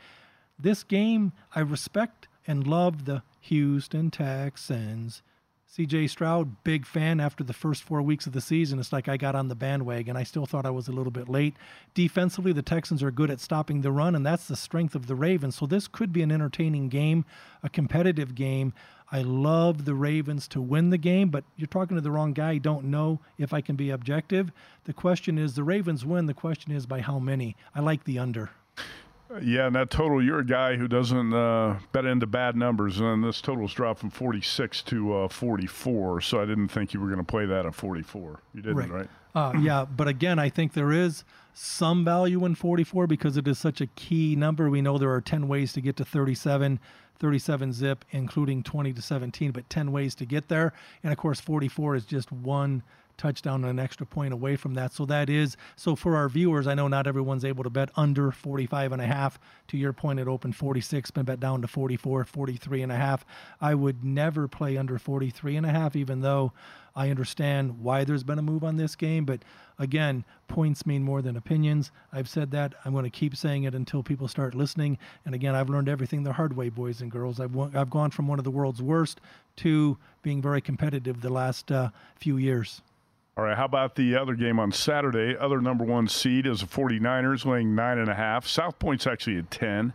This 0.59 0.83
game, 0.83 1.33
I 1.55 1.61
respect 1.61 2.26
and 2.47 2.67
love 2.67 3.05
the 3.05 3.23
Houston 3.40 4.11
Texans. 4.11 5.23
CJ 5.77 6.11
Stroud, 6.11 6.65
big 6.65 6.85
fan 6.85 7.21
after 7.21 7.45
the 7.45 7.53
first 7.53 7.85
four 7.85 8.03
weeks 8.03 8.27
of 8.27 8.33
the 8.33 8.41
season. 8.41 8.81
It's 8.81 8.93
like 8.93 9.09
I 9.09 9.17
got 9.17 9.37
on 9.37 9.47
the 9.47 9.55
bandwagon. 9.55 10.17
I 10.17 10.25
still 10.25 10.45
thought 10.45 10.67
I 10.67 10.71
was 10.71 10.89
a 10.89 10.93
little 10.93 11.12
bit 11.12 11.29
late. 11.29 11.55
Defensively, 11.95 12.53
the 12.53 12.61
Texans 12.61 13.05
are 13.05 13.12
good 13.12 13.31
at 13.31 13.39
stopping 13.39 13.81
the 13.81 13.93
run, 13.93 14.17
and 14.17 14.27
that's 14.27 14.49
the 14.49 14.57
strength 14.57 14.97
of 14.97 15.07
the 15.07 15.15
Ravens. 15.15 15.55
So 15.55 15.67
this 15.67 15.87
could 15.87 16.12
be 16.12 16.23
an 16.23 16.33
entertaining 16.33 16.89
game, 16.89 17.25
a 17.62 17.69
competitive 17.69 18.35
game. 18.35 18.73
I 19.12 19.23
love 19.23 19.85
the 19.85 19.95
Ravens 19.95 20.49
to 20.49 20.61
win 20.61 20.91
the 20.91 20.99
game, 20.99 21.29
but 21.29 21.45
you're 21.57 21.69
talking 21.69 21.97
to 21.97 22.00
the 22.00 22.11
wrong 22.11 22.33
guy. 22.33 22.59
Don't 22.59 22.87
know 22.87 23.21
if 23.39 23.53
I 23.53 23.61
can 23.61 23.77
be 23.77 23.91
objective. 23.91 24.50
The 24.87 24.93
question 24.93 25.39
is 25.39 25.55
the 25.55 25.62
Ravens 25.62 26.05
win. 26.05 26.27
The 26.27 26.35
question 26.35 26.73
is 26.73 26.85
by 26.85 27.00
how 27.00 27.21
many. 27.21 27.55
I 27.77 27.81
like 27.81 28.03
the 28.03 28.19
under. 28.19 28.50
Yeah, 29.43 29.67
and 29.67 29.77
that 29.77 29.91
total, 29.91 30.23
you're 30.23 30.41
a 30.41 30.47
guy 30.47 30.77
who 30.77 30.89
doesn't 30.89 31.33
uh, 31.33 31.79
bet 31.93 32.05
into 32.05 32.27
bad 32.27 32.57
numbers, 32.57 32.99
and 32.99 33.23
this 33.23 33.41
total's 33.41 33.73
dropped 33.73 34.01
from 34.01 34.11
46 34.11 34.83
to 34.83 35.15
uh, 35.15 35.29
44, 35.29 36.21
so 36.21 36.41
I 36.41 36.47
didn't 36.47 36.69
think 36.69 36.93
you 36.93 37.01
were 37.01 37.07
going 37.07 37.19
to 37.19 37.25
play 37.25 37.47
that 37.47 37.65
at 37.65 37.75
44. 37.75 38.41
You 38.55 38.63
didn't, 38.63 38.77
right? 38.77 38.91
right? 38.91 39.09
Uh, 39.35 39.53
yeah, 39.61 39.85
but 39.85 40.09
again, 40.09 40.41
I 40.41 40.49
think 40.49 40.73
there 40.73 40.91
is 40.91 41.25
some 41.53 42.05
value 42.05 42.45
in 42.45 42.57
44 42.57 43.07
because 43.07 43.37
it 43.37 43.47
is 43.47 43.59
such 43.59 43.81
a 43.81 43.87
key 43.87 44.35
number. 44.35 44.69
We 44.69 44.83
know 44.83 44.99
there 44.99 45.13
are 45.13 45.21
10 45.21 45.47
ways 45.47 45.73
to 45.75 45.81
get 45.81 45.97
to 45.97 46.05
37. 46.05 46.81
37 47.21 47.73
zip, 47.75 48.05
including 48.13 48.63
20 48.63 48.95
to 48.95 49.03
17, 49.03 49.51
but 49.53 49.69
10 49.69 49.93
ways 49.93 50.15
to 50.15 50.25
get 50.25 50.49
there. 50.49 50.73
And 51.03 51.13
of 51.13 51.19
course, 51.19 51.39
44 51.39 51.97
is 51.97 52.07
just 52.07 52.33
one 52.33 52.83
touchdown 53.21 53.65
and 53.65 53.79
an 53.79 53.79
extra 53.79 54.07
point 54.07 54.33
away 54.33 54.57
from 54.57 54.75
that. 54.75 54.93
So 54.93 55.05
that 55.07 55.29
is 55.29 55.57
so 55.77 55.95
for 55.95 56.17
our 56.17 56.29
viewers, 56.29 56.67
I 56.67 56.75
know 56.75 56.89
not 56.89 57.07
everyone's 57.07 57.45
able 57.45 57.62
to 57.65 57.71
bet 57.71 57.91
under 57.95 58.33
45 58.33 58.93
and 58.93 59.03
a 59.03 59.07
half. 59.07 59.39
To 59.69 59.77
your 59.77 59.93
point, 59.93 60.19
it 60.19 60.27
opened 60.27 60.57
46, 60.57 61.11
been 61.11 61.27
bet 61.27 61.39
down 61.39 61.61
to 61.62 61.69
44, 61.69 62.25
43 62.25 62.83
and 62.83 62.91
a 62.91 62.97
half. 62.97 63.25
I 63.61 63.75
would 63.75 64.03
never 64.03 64.49
play 64.49 64.77
under 64.77 64.99
43 64.99 65.57
and 65.57 65.67
a 65.67 65.71
half, 65.71 65.95
even 65.95 66.23
though 66.23 66.53
I 66.97 67.11
understand 67.11 67.81
why 67.83 68.05
there's 68.05 68.25
been 68.25 68.39
a 68.39 68.43
move 68.43 68.65
on 68.65 68.77
this 68.77 68.97
game. 68.97 69.25
But 69.25 69.41
again, 69.79 70.25
points 70.49 70.87
mean 70.87 71.03
more 71.03 71.23
than 71.23 71.37
opinions. 71.37 71.91
I've 72.12 72.29
said 72.29 72.50
that. 72.53 72.75
I'm 72.85 72.93
going 72.93 73.05
to 73.05 73.11
keep 73.11 73.37
saying 73.37 73.65
it 73.65 73.75
until 73.75 74.03
people 74.03 74.29
start 74.29 74.55
listening. 74.55 74.99
And 75.25 75.35
again, 75.35 75.55
I've 75.55 75.69
learned 75.69 75.89
everything 75.89 76.23
the 76.23 76.33
hard 76.33 76.57
way, 76.57 76.71
boys 76.71 77.00
and 77.00 77.11
girls. 77.11 77.39
I've, 77.39 77.57
I've 77.77 77.91
gone 77.91 78.11
from 78.11 78.29
one 78.29 78.39
of 78.39 78.45
the 78.45 78.50
world's 78.50 78.83
worst 78.83 79.21
to 79.57 79.99
being 80.23 80.41
very 80.41 80.61
competitive 80.61 81.21
the 81.21 81.31
last 81.31 81.71
uh, 81.71 81.91
few 82.17 82.39
years. 82.39 82.81
All 83.37 83.45
right, 83.45 83.57
how 83.57 83.65
about 83.65 83.95
the 83.95 84.17
other 84.17 84.35
game 84.35 84.59
on 84.59 84.73
Saturday? 84.73 85.37
Other 85.37 85.61
number 85.61 85.85
one 85.85 86.09
seed 86.09 86.47
is 86.47 86.61
the 86.61 86.67
49ers 86.67 87.47
laying 87.47 87.75
nine 87.75 87.99
and 87.99 88.09
a 88.09 88.15
half. 88.15 88.47
South 88.47 88.79
Point's 88.79 89.07
actually 89.07 89.39
at 89.39 89.51
10. 89.51 89.93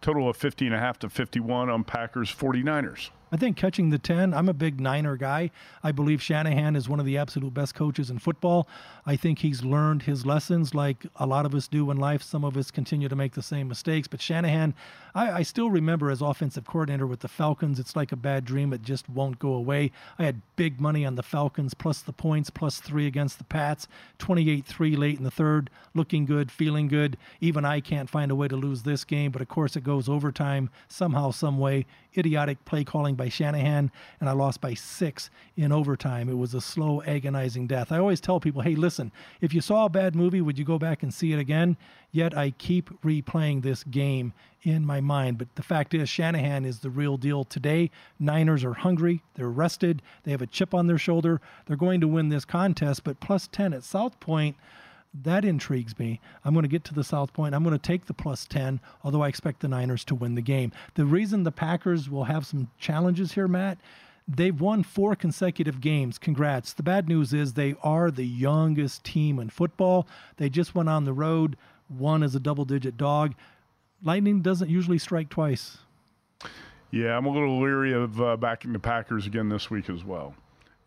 Total 0.00 0.28
of 0.28 0.36
50 0.36 0.66
and 0.66 0.74
a 0.74 0.78
half 0.78 0.98
to 0.98 1.08
51 1.08 1.70
on 1.70 1.82
Packers 1.82 2.32
49ers. 2.32 3.10
I 3.34 3.36
think 3.36 3.56
catching 3.56 3.90
the 3.90 3.98
10, 3.98 4.32
I'm 4.32 4.48
a 4.48 4.54
big 4.54 4.80
Niner 4.80 5.16
guy. 5.16 5.50
I 5.82 5.90
believe 5.90 6.22
Shanahan 6.22 6.76
is 6.76 6.88
one 6.88 7.00
of 7.00 7.04
the 7.04 7.18
absolute 7.18 7.52
best 7.52 7.74
coaches 7.74 8.08
in 8.08 8.20
football. 8.20 8.68
I 9.04 9.16
think 9.16 9.40
he's 9.40 9.64
learned 9.64 10.02
his 10.02 10.24
lessons 10.24 10.72
like 10.72 11.04
a 11.16 11.26
lot 11.26 11.44
of 11.44 11.52
us 11.52 11.66
do 11.66 11.90
in 11.90 11.96
life. 11.96 12.22
Some 12.22 12.44
of 12.44 12.56
us 12.56 12.70
continue 12.70 13.08
to 13.08 13.16
make 13.16 13.32
the 13.32 13.42
same 13.42 13.66
mistakes. 13.66 14.06
But 14.06 14.22
Shanahan, 14.22 14.72
I, 15.16 15.32
I 15.32 15.42
still 15.42 15.68
remember 15.68 16.10
as 16.10 16.22
offensive 16.22 16.64
coordinator 16.64 17.08
with 17.08 17.20
the 17.20 17.28
Falcons, 17.28 17.80
it's 17.80 17.96
like 17.96 18.12
a 18.12 18.16
bad 18.16 18.44
dream. 18.44 18.72
It 18.72 18.82
just 18.82 19.08
won't 19.08 19.40
go 19.40 19.52
away. 19.52 19.90
I 20.16 20.24
had 20.24 20.40
big 20.54 20.80
money 20.80 21.04
on 21.04 21.16
the 21.16 21.22
Falcons, 21.24 21.74
plus 21.74 22.02
the 22.02 22.12
points, 22.12 22.50
plus 22.50 22.78
three 22.78 23.08
against 23.08 23.38
the 23.38 23.44
Pats, 23.44 23.88
28 24.18 24.64
3 24.64 24.94
late 24.94 25.18
in 25.18 25.24
the 25.24 25.30
third, 25.32 25.70
looking 25.92 26.24
good, 26.24 26.52
feeling 26.52 26.86
good. 26.86 27.16
Even 27.40 27.64
I 27.64 27.80
can't 27.80 28.08
find 28.08 28.30
a 28.30 28.36
way 28.36 28.46
to 28.46 28.56
lose 28.56 28.84
this 28.84 29.04
game. 29.04 29.32
But 29.32 29.42
of 29.42 29.48
course, 29.48 29.74
it 29.74 29.82
goes 29.82 30.08
overtime 30.08 30.70
somehow, 30.86 31.32
some 31.32 31.58
way. 31.58 31.84
Idiotic 32.16 32.64
play 32.64 32.84
calling 32.84 33.16
by 33.16 33.23
by 33.24 33.30
Shanahan, 33.30 33.90
and 34.20 34.28
I 34.28 34.32
lost 34.32 34.60
by 34.60 34.74
six 34.74 35.30
in 35.56 35.72
overtime. 35.72 36.28
It 36.28 36.36
was 36.36 36.52
a 36.52 36.60
slow, 36.60 37.02
agonizing 37.04 37.66
death. 37.66 37.90
I 37.90 37.96
always 37.96 38.20
tell 38.20 38.38
people, 38.38 38.60
hey, 38.60 38.74
listen, 38.74 39.12
if 39.40 39.54
you 39.54 39.62
saw 39.62 39.86
a 39.86 39.88
bad 39.88 40.14
movie, 40.14 40.42
would 40.42 40.58
you 40.58 40.64
go 40.66 40.78
back 40.78 41.02
and 41.02 41.12
see 41.12 41.32
it 41.32 41.38
again? 41.38 41.78
Yet 42.12 42.36
I 42.36 42.50
keep 42.50 42.90
replaying 43.00 43.62
this 43.62 43.82
game 43.84 44.34
in 44.62 44.84
my 44.84 45.00
mind. 45.00 45.38
But 45.38 45.54
the 45.54 45.62
fact 45.62 45.94
is, 45.94 46.06
Shanahan 46.06 46.66
is 46.66 46.80
the 46.80 46.90
real 46.90 47.16
deal 47.16 47.44
today. 47.44 47.90
Niners 48.18 48.62
are 48.62 48.74
hungry, 48.74 49.22
they're 49.36 49.48
rested, 49.48 50.02
they 50.24 50.30
have 50.30 50.42
a 50.42 50.46
chip 50.46 50.74
on 50.74 50.86
their 50.86 50.98
shoulder. 50.98 51.40
They're 51.64 51.78
going 51.78 52.02
to 52.02 52.08
win 52.08 52.28
this 52.28 52.44
contest, 52.44 53.04
but 53.04 53.20
plus 53.20 53.48
10 53.50 53.72
at 53.72 53.84
South 53.84 54.20
Point 54.20 54.54
that 55.22 55.44
intrigues 55.44 55.98
me. 55.98 56.20
I'm 56.44 56.54
going 56.54 56.64
to 56.64 56.68
get 56.68 56.84
to 56.84 56.94
the 56.94 57.04
South 57.04 57.32
Point. 57.32 57.54
I'm 57.54 57.62
going 57.62 57.78
to 57.78 57.86
take 57.86 58.06
the 58.06 58.14
plus 58.14 58.46
10, 58.46 58.80
although 59.04 59.22
I 59.22 59.28
expect 59.28 59.60
the 59.60 59.68
Niners 59.68 60.04
to 60.06 60.14
win 60.14 60.34
the 60.34 60.42
game. 60.42 60.72
The 60.94 61.04
reason 61.04 61.44
the 61.44 61.52
Packers 61.52 62.10
will 62.10 62.24
have 62.24 62.46
some 62.46 62.70
challenges 62.78 63.32
here, 63.32 63.46
Matt, 63.46 63.78
they've 64.26 64.58
won 64.58 64.82
four 64.82 65.14
consecutive 65.14 65.80
games. 65.80 66.18
Congrats. 66.18 66.72
The 66.72 66.82
bad 66.82 67.08
news 67.08 67.32
is 67.32 67.52
they 67.52 67.76
are 67.82 68.10
the 68.10 68.26
youngest 68.26 69.04
team 69.04 69.38
in 69.38 69.50
football. 69.50 70.08
They 70.36 70.48
just 70.48 70.74
went 70.74 70.88
on 70.88 71.04
the 71.04 71.12
road, 71.12 71.56
one 71.88 72.22
as 72.22 72.34
a 72.34 72.40
double 72.40 72.64
digit 72.64 72.96
dog. 72.96 73.34
Lightning 74.02 74.42
doesn't 74.42 74.68
usually 74.68 74.98
strike 74.98 75.28
twice. 75.28 75.78
Yeah, 76.90 77.16
I'm 77.16 77.26
a 77.26 77.30
little 77.30 77.60
leery 77.60 77.92
of 77.92 78.20
uh, 78.20 78.36
backing 78.36 78.72
the 78.72 78.78
Packers 78.78 79.26
again 79.26 79.48
this 79.48 79.70
week 79.70 79.88
as 79.88 80.04
well. 80.04 80.34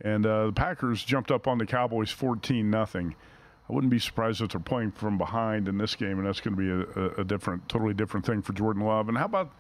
And 0.02 0.26
uh, 0.26 0.48
the 0.48 0.54
Packers 0.54 1.04
jumped 1.04 1.32
up 1.32 1.48
on 1.48 1.58
the 1.58 1.66
Cowboys 1.66 2.12
14 2.12 2.70
nothing. 2.70 3.16
I 3.70 3.74
wouldn't 3.74 3.92
be 3.92 4.00
surprised 4.00 4.42
if 4.42 4.50
they're 4.50 4.62
playing 4.62 4.92
from 4.92 5.18
behind 5.18 5.68
in 5.68 5.78
this 5.78 5.96
game, 5.96 6.20
and 6.20 6.28
that's 6.28 6.40
going 6.40 6.56
to 6.56 6.62
be 6.62 7.00
a, 7.00 7.22
a, 7.22 7.24
different, 7.26 7.68
totally 7.68 7.94
different 7.94 8.26
thing 8.26 8.42
for 8.42 8.54
Jordan 8.54 8.84
Love. 8.84 9.10
And 9.10 9.18
how 9.18 9.26
about, 9.26 9.52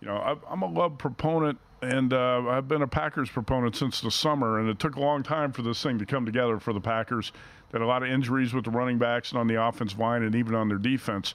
you 0.00 0.08
know, 0.08 0.38
I'm 0.48 0.60
a 0.60 0.66
Love 0.66 0.98
proponent, 0.98 1.58
and 1.80 2.12
uh, 2.12 2.46
I've 2.48 2.68
been 2.68 2.82
a 2.82 2.86
Packers 2.86 3.30
proponent 3.30 3.74
since 3.74 4.02
the 4.02 4.10
summer, 4.10 4.58
and 4.60 4.68
it 4.68 4.78
took 4.78 4.96
a 4.96 5.00
long 5.00 5.22
time 5.22 5.52
for 5.52 5.62
this 5.62 5.82
thing 5.82 5.98
to 5.98 6.04
come 6.04 6.26
together 6.26 6.58
for 6.60 6.74
the 6.74 6.80
Packers. 6.80 7.32
They 7.70 7.78
had 7.78 7.82
a 7.82 7.86
lot 7.86 8.02
of 8.02 8.10
injuries 8.10 8.52
with 8.52 8.64
the 8.64 8.70
running 8.70 8.98
backs 8.98 9.30
and 9.30 9.40
on 9.40 9.46
the 9.46 9.62
offensive 9.62 9.98
line, 9.98 10.22
and 10.22 10.34
even 10.34 10.54
on 10.54 10.68
their 10.68 10.78
defense. 10.78 11.34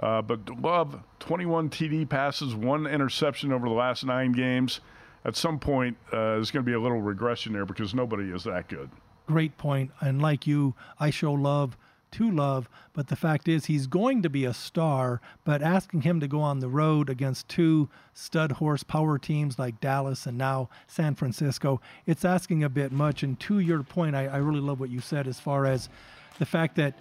Uh, 0.00 0.22
but 0.22 0.48
Love, 0.60 1.00
21 1.18 1.70
TD 1.70 2.08
passes, 2.08 2.54
one 2.54 2.86
interception 2.86 3.52
over 3.52 3.68
the 3.68 3.74
last 3.74 4.04
nine 4.04 4.30
games. 4.30 4.80
At 5.24 5.34
some 5.34 5.58
point, 5.58 5.96
uh, 6.12 6.34
there's 6.34 6.52
going 6.52 6.64
to 6.64 6.70
be 6.70 6.74
a 6.74 6.80
little 6.80 7.00
regression 7.00 7.52
there 7.52 7.66
because 7.66 7.94
nobody 7.94 8.30
is 8.30 8.44
that 8.44 8.68
good 8.68 8.90
great 9.26 9.58
point. 9.58 9.90
And 10.00 10.22
like 10.22 10.46
you, 10.46 10.74
I 10.98 11.10
show 11.10 11.32
love 11.32 11.76
to 12.12 12.30
love, 12.30 12.68
but 12.94 13.08
the 13.08 13.16
fact 13.16 13.48
is 13.48 13.66
he's 13.66 13.86
going 13.86 14.22
to 14.22 14.30
be 14.30 14.44
a 14.44 14.54
star. 14.54 15.20
But 15.44 15.60
asking 15.60 16.02
him 16.02 16.20
to 16.20 16.28
go 16.28 16.40
on 16.40 16.60
the 16.60 16.68
road 16.68 17.10
against 17.10 17.48
two 17.48 17.88
stud 18.14 18.52
horse 18.52 18.82
power 18.82 19.18
teams 19.18 19.58
like 19.58 19.80
Dallas 19.80 20.26
and 20.26 20.38
now 20.38 20.70
San 20.86 21.14
Francisco, 21.14 21.80
it's 22.06 22.24
asking 22.24 22.64
a 22.64 22.68
bit 22.68 22.92
much. 22.92 23.22
And 23.22 23.38
to 23.40 23.58
your 23.58 23.82
point, 23.82 24.16
I, 24.16 24.26
I 24.26 24.36
really 24.38 24.60
love 24.60 24.80
what 24.80 24.90
you 24.90 25.00
said 25.00 25.26
as 25.26 25.40
far 25.40 25.66
as 25.66 25.88
the 26.38 26.46
fact 26.46 26.76
that 26.76 26.98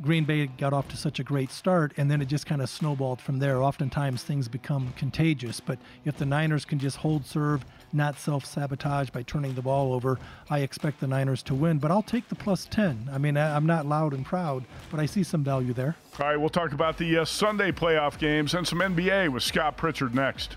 Green 0.00 0.24
Bay 0.24 0.46
got 0.46 0.72
off 0.72 0.88
to 0.88 0.96
such 0.96 1.20
a 1.20 1.24
great 1.24 1.52
start, 1.52 1.92
and 1.96 2.10
then 2.10 2.20
it 2.20 2.26
just 2.26 2.46
kind 2.46 2.60
of 2.60 2.68
snowballed 2.68 3.20
from 3.20 3.38
there. 3.38 3.62
Oftentimes 3.62 4.24
things 4.24 4.48
become 4.48 4.92
contagious, 4.96 5.60
but 5.60 5.78
if 6.04 6.16
the 6.16 6.26
Niners 6.26 6.64
can 6.64 6.78
just 6.78 6.96
hold 6.96 7.24
serve, 7.24 7.64
not 7.94 8.18
self 8.18 8.44
sabotage 8.44 9.10
by 9.10 9.22
turning 9.22 9.54
the 9.54 9.62
ball 9.62 9.92
over, 9.92 10.18
I 10.50 10.60
expect 10.60 11.00
the 11.00 11.06
Niners 11.06 11.42
to 11.44 11.54
win. 11.54 11.78
But 11.78 11.90
I'll 11.90 12.02
take 12.02 12.28
the 12.28 12.34
plus 12.34 12.66
10. 12.66 13.10
I 13.12 13.18
mean, 13.18 13.36
I'm 13.36 13.66
not 13.66 13.86
loud 13.86 14.12
and 14.12 14.24
proud, 14.24 14.64
but 14.90 15.00
I 15.00 15.06
see 15.06 15.22
some 15.22 15.44
value 15.44 15.72
there. 15.72 15.96
All 16.18 16.26
right, 16.26 16.36
we'll 16.36 16.48
talk 16.48 16.72
about 16.72 16.98
the 16.98 17.18
uh, 17.18 17.24
Sunday 17.24 17.72
playoff 17.72 18.18
games 18.18 18.54
and 18.54 18.66
some 18.66 18.80
NBA 18.80 19.30
with 19.30 19.42
Scott 19.42 19.76
Pritchard 19.76 20.14
next. 20.14 20.56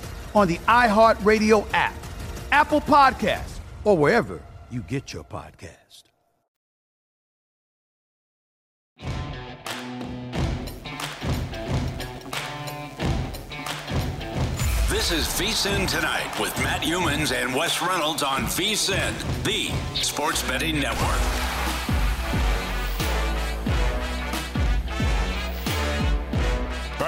on 0.35 0.47
the 0.47 0.57
iHeartRadio 0.67 1.67
app, 1.73 1.95
Apple 2.51 2.81
Podcasts, 2.81 3.59
or 3.83 3.97
wherever 3.97 4.41
you 4.69 4.81
get 4.81 5.13
your 5.13 5.23
podcast. 5.23 5.81
This 14.89 15.11
is 15.11 15.25
VSIN 15.25 15.87
Tonight 15.87 16.39
with 16.39 16.55
Matt 16.59 16.83
Youmans 16.83 17.33
and 17.33 17.55
Wes 17.55 17.81
Reynolds 17.81 18.21
on 18.21 18.41
VSIN, 18.43 19.43
the 19.43 19.71
sports 19.99 20.43
betting 20.47 20.79
network. 20.79 21.50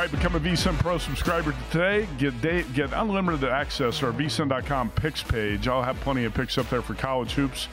Right, 0.03 0.11
become 0.11 0.35
a 0.35 0.39
VSIN 0.39 0.77
Pro 0.79 0.97
subscriber 0.97 1.55
today. 1.71 2.05
Get 2.17 2.41
day, 2.41 2.65
get 2.73 2.91
unlimited 2.91 3.45
access 3.45 3.99
to 3.99 4.07
our 4.07 4.11
VSIN.com 4.11 4.89
picks 4.91 5.23
page. 5.23 5.69
I'll 5.69 5.81
have 5.81 5.97
plenty 6.01 6.25
of 6.25 6.33
picks 6.33 6.57
up 6.57 6.69
there 6.69 6.81
for 6.81 6.93
college 6.93 7.31
hoops. 7.31 7.69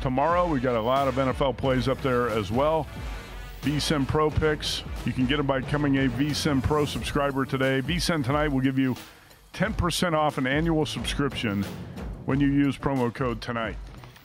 Tomorrow, 0.00 0.46
we 0.46 0.60
got 0.60 0.76
a 0.76 0.80
lot 0.80 1.08
of 1.08 1.16
NFL 1.16 1.56
plays 1.56 1.88
up 1.88 2.00
there 2.00 2.28
as 2.28 2.52
well. 2.52 2.86
VSIN 3.62 4.06
Pro 4.06 4.30
picks. 4.30 4.84
You 5.04 5.12
can 5.12 5.26
get 5.26 5.38
them 5.38 5.46
by 5.46 5.60
becoming 5.60 5.96
a 5.98 6.08
VSIN 6.10 6.62
Pro 6.62 6.84
subscriber 6.84 7.44
today. 7.44 7.82
VSIN 7.82 8.24
tonight 8.24 8.48
will 8.48 8.60
give 8.60 8.78
you 8.78 8.94
10% 9.52 10.12
off 10.12 10.38
an 10.38 10.46
annual 10.46 10.86
subscription 10.86 11.64
when 12.24 12.38
you 12.38 12.48
use 12.52 12.78
promo 12.78 13.12
code 13.12 13.40
tonight. 13.40 13.76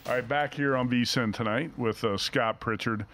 All 0.06 0.12
right, 0.12 0.28
back 0.28 0.54
here 0.54 0.76
on 0.76 0.88
VSIN 0.88 1.34
tonight 1.34 1.72
with 1.76 2.04
uh, 2.04 2.16
Scott 2.16 2.60
Pritchard. 2.60 3.06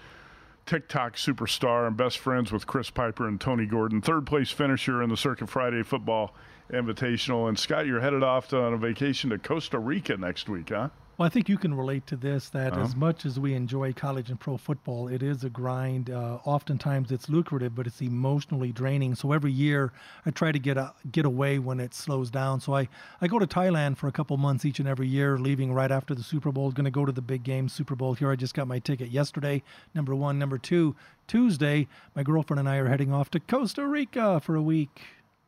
TikTok 0.67 1.15
superstar 1.15 1.87
and 1.87 1.97
best 1.97 2.19
friends 2.19 2.51
with 2.51 2.67
Chris 2.67 2.91
Piper 2.91 3.27
and 3.29 3.41
Tony 3.41 3.67
Gordon. 3.67 4.01
Third 4.01 4.27
place 4.27 4.51
finisher 4.51 5.01
in 5.03 5.09
the 5.09 5.17
Circa 5.17 5.47
Friday 5.47 5.85
Football 5.85 6.35
Invitational. 6.73 7.49
And 7.49 7.57
Scott, 7.57 7.87
you're 7.87 8.01
headed 8.01 8.25
off 8.25 8.49
to, 8.49 8.61
on 8.61 8.75
a 8.75 8.77
vacation 8.77 9.31
to 9.31 9.39
Costa 9.39 9.79
Rica 9.79 10.17
next 10.17 10.49
week, 10.49 10.71
huh? 10.71 10.89
Well, 11.19 11.25
I 11.27 11.31
think 11.31 11.49
you 11.49 11.57
can 11.57 11.73
relate 11.73 12.07
to 12.09 12.17
this 12.17 12.51
that 12.51 12.75
Uh-huh. 12.75 12.83
as 12.83 12.95
much 12.95 13.25
as 13.25 13.41
we 13.41 13.55
enjoy 13.55 13.95
college 13.95 14.29
and 14.29 14.39
pro 14.39 14.59
football, 14.59 15.09
it 15.09 15.23
is 15.23 15.45
a 15.45 15.49
grind. 15.49 16.11
Uh, 16.11 16.41
oftentimes 16.45 17.11
it's 17.11 17.31
lucrative, 17.31 17.75
but 17.75 17.87
it's 17.87 18.03
emotionally 18.03 18.71
draining. 18.71 19.15
So 19.15 19.33
every 19.33 19.51
year 19.53 19.93
I 20.27 20.31
try 20.31 20.53
to 20.53 20.59
get 20.59 20.77
a, 20.77 20.93
get 21.11 21.25
away 21.25 21.59
when 21.59 21.81
it 21.81 21.95
slows 21.95 22.31
down. 22.31 22.61
So 22.61 22.75
I, 22.75 22.89
I 23.23 23.29
go 23.29 23.39
to 23.39 23.47
Thailand 23.47 23.97
for 23.97 24.09
a 24.09 24.13
couple 24.13 24.37
months 24.37 24.67
each 24.67 24.79
and 24.79 24.87
every 24.87 25.09
year, 25.09 25.39
leaving 25.39 25.73
right 25.73 25.91
after 25.91 26.15
the 26.15 26.23
Super 26.23 26.53
Bowl. 26.53 26.71
Going 26.71 26.85
to 26.85 26.91
go 26.91 27.07
to 27.07 27.13
the 27.13 27.23
big 27.23 27.43
game, 27.45 27.71
Super 27.71 27.95
Bowl 27.95 28.13
here. 28.13 28.31
I 28.31 28.37
just 28.37 28.53
got 28.53 28.69
my 28.69 28.79
ticket 28.79 29.09
yesterday. 29.11 29.63
Number 29.95 30.15
one. 30.15 30.39
Number 30.39 30.59
two, 30.59 30.95
Tuesday, 31.27 31.89
my 32.15 32.23
girlfriend 32.25 32.61
and 32.61 32.69
I 32.69 32.77
are 32.77 32.89
heading 32.89 33.11
off 33.13 33.31
to 33.31 33.41
Costa 33.41 33.87
Rica 33.87 34.39
for 34.41 34.55
a 34.55 34.63
week. 34.63 35.01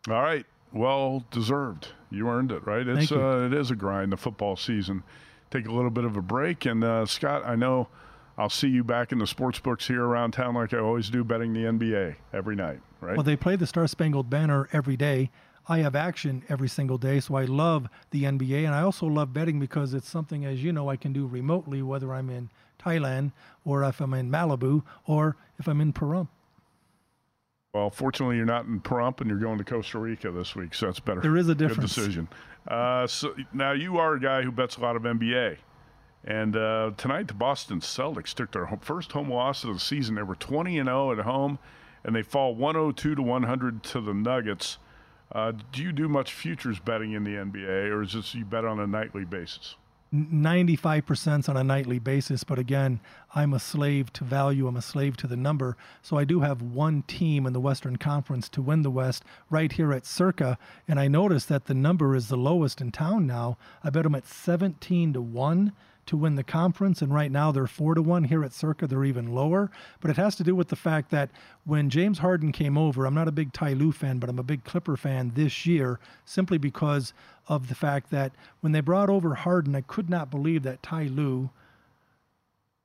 All 0.08 0.14
right. 0.22 0.46
Well 0.72 1.24
deserved. 1.30 1.88
You 2.10 2.28
earned 2.30 2.52
it, 2.52 2.66
right? 2.66 2.86
It's 2.88 2.98
Thank 2.98 3.10
you. 3.10 3.22
uh, 3.22 3.46
it 3.46 3.52
is 3.52 3.70
a 3.70 3.76
grind, 3.76 4.12
the 4.12 4.16
football 4.16 4.56
season. 4.56 5.02
Take 5.50 5.66
a 5.66 5.72
little 5.72 5.90
bit 5.90 6.04
of 6.04 6.16
a 6.16 6.22
break. 6.22 6.66
And 6.66 6.84
uh, 6.84 7.06
Scott, 7.06 7.42
I 7.44 7.56
know 7.56 7.88
I'll 8.36 8.50
see 8.50 8.68
you 8.68 8.84
back 8.84 9.12
in 9.12 9.18
the 9.18 9.26
sports 9.26 9.58
books 9.58 9.86
here 9.88 10.04
around 10.04 10.32
town 10.32 10.54
like 10.54 10.72
I 10.72 10.78
always 10.78 11.10
do, 11.10 11.24
betting 11.24 11.52
the 11.52 11.64
NBA 11.64 12.16
every 12.32 12.54
night, 12.54 12.80
right? 13.00 13.16
Well, 13.16 13.24
they 13.24 13.36
play 13.36 13.56
the 13.56 13.66
Star 13.66 13.86
Spangled 13.86 14.30
Banner 14.30 14.68
every 14.72 14.96
day. 14.96 15.30
I 15.68 15.78
have 15.78 15.94
action 15.94 16.44
every 16.48 16.68
single 16.68 16.96
day, 16.96 17.20
so 17.20 17.34
I 17.34 17.44
love 17.44 17.88
the 18.10 18.22
NBA, 18.24 18.64
and 18.64 18.74
I 18.74 18.82
also 18.82 19.06
love 19.06 19.34
betting 19.34 19.60
because 19.60 19.92
it's 19.92 20.08
something, 20.08 20.46
as 20.46 20.62
you 20.62 20.72
know, 20.72 20.88
I 20.88 20.96
can 20.96 21.12
do 21.12 21.26
remotely, 21.26 21.82
whether 21.82 22.14
I'm 22.14 22.30
in 22.30 22.48
Thailand 22.82 23.32
or 23.64 23.82
if 23.82 24.00
I'm 24.00 24.14
in 24.14 24.30
Malibu 24.30 24.82
or 25.06 25.36
if 25.58 25.66
I'm 25.66 25.80
in 25.80 25.92
Pahrump. 25.92 26.28
Well, 27.74 27.90
fortunately, 27.90 28.36
you're 28.36 28.46
not 28.46 28.64
in 28.64 28.80
Pahrump 28.80 29.20
and 29.20 29.28
you're 29.28 29.38
going 29.38 29.58
to 29.58 29.64
Costa 29.64 29.98
Rica 29.98 30.30
this 30.30 30.56
week, 30.56 30.74
so 30.74 30.86
that's 30.86 31.00
better. 31.00 31.20
There 31.20 31.36
is 31.36 31.48
a 31.48 31.54
difference. 31.54 31.94
Good 31.94 32.02
decision. 32.02 32.28
Uh, 32.68 33.06
so 33.06 33.34
now 33.52 33.72
you 33.72 33.96
are 33.96 34.14
a 34.14 34.20
guy 34.20 34.42
who 34.42 34.52
bets 34.52 34.76
a 34.76 34.80
lot 34.80 34.94
of 34.94 35.02
NBA, 35.02 35.56
and 36.24 36.54
uh, 36.54 36.90
tonight 36.98 37.26
the 37.26 37.34
Boston 37.34 37.80
Celtics 37.80 38.34
took 38.34 38.52
their 38.52 38.66
first 38.82 39.12
home 39.12 39.30
loss 39.30 39.64
of 39.64 39.72
the 39.72 39.80
season. 39.80 40.16
They 40.16 40.22
were 40.22 40.34
20 40.34 40.78
and 40.78 40.86
0 40.86 41.12
at 41.12 41.18
home, 41.20 41.58
and 42.04 42.14
they 42.14 42.22
fall 42.22 42.54
102 42.54 43.14
to 43.14 43.22
100 43.22 43.82
to 43.82 44.00
the 44.02 44.12
Nuggets. 44.12 44.76
Uh, 45.32 45.52
do 45.72 45.82
you 45.82 45.92
do 45.92 46.08
much 46.08 46.34
futures 46.34 46.78
betting 46.78 47.12
in 47.12 47.24
the 47.24 47.32
NBA, 47.32 47.90
or 47.90 48.02
is 48.02 48.12
this 48.12 48.34
you 48.34 48.44
bet 48.44 48.66
on 48.66 48.80
a 48.80 48.86
nightly 48.86 49.24
basis? 49.24 49.76
95% 50.12 51.48
on 51.48 51.56
a 51.56 51.64
nightly 51.64 51.98
basis, 51.98 52.42
but 52.42 52.58
again, 52.58 53.00
I'm 53.34 53.52
a 53.52 53.58
slave 53.58 54.12
to 54.14 54.24
value, 54.24 54.66
I'm 54.66 54.76
a 54.76 54.82
slave 54.82 55.16
to 55.18 55.26
the 55.26 55.36
number. 55.36 55.76
So 56.00 56.16
I 56.16 56.24
do 56.24 56.40
have 56.40 56.62
one 56.62 57.02
team 57.02 57.46
in 57.46 57.52
the 57.52 57.60
Western 57.60 57.96
Conference 57.96 58.48
to 58.50 58.62
win 58.62 58.82
the 58.82 58.90
West 58.90 59.22
right 59.50 59.70
here 59.70 59.92
at 59.92 60.06
Circa, 60.06 60.58
and 60.86 60.98
I 60.98 61.08
noticed 61.08 61.48
that 61.50 61.66
the 61.66 61.74
number 61.74 62.16
is 62.16 62.28
the 62.28 62.36
lowest 62.36 62.80
in 62.80 62.90
town 62.90 63.26
now. 63.26 63.58
I 63.84 63.90
bet 63.90 64.04
them 64.04 64.14
at 64.14 64.26
17 64.26 65.12
to 65.12 65.20
1 65.20 65.72
to 66.08 66.16
win 66.16 66.34
the 66.34 66.42
conference, 66.42 67.00
and 67.00 67.14
right 67.14 67.30
now 67.30 67.52
they're 67.52 67.66
4 67.66 67.94
to 67.94 68.02
1 68.02 68.24
here 68.24 68.44
at 68.44 68.52
Circa, 68.52 68.86
they're 68.86 69.04
even 69.04 69.32
lower. 69.32 69.70
But 70.00 70.10
it 70.10 70.16
has 70.16 70.34
to 70.36 70.44
do 70.44 70.54
with 70.54 70.68
the 70.68 70.76
fact 70.76 71.10
that 71.10 71.30
when 71.64 71.88
James 71.88 72.18
Harden 72.18 72.52
came 72.52 72.76
over, 72.76 73.06
I'm 73.06 73.14
not 73.14 73.28
a 73.28 73.32
big 73.32 73.52
Ty 73.52 73.74
Lue 73.74 73.92
fan, 73.92 74.18
but 74.18 74.28
I'm 74.28 74.38
a 74.38 74.42
big 74.42 74.64
Clipper 74.64 74.96
fan 74.96 75.32
this 75.34 75.66
year 75.66 76.00
simply 76.24 76.58
because 76.58 77.12
of 77.46 77.68
the 77.68 77.74
fact 77.74 78.10
that 78.10 78.32
when 78.60 78.72
they 78.72 78.80
brought 78.80 79.08
over 79.08 79.34
Harden, 79.34 79.76
I 79.76 79.82
could 79.82 80.10
not 80.10 80.30
believe 80.30 80.62
that 80.64 80.82
Ty 80.82 81.04
Lue 81.04 81.50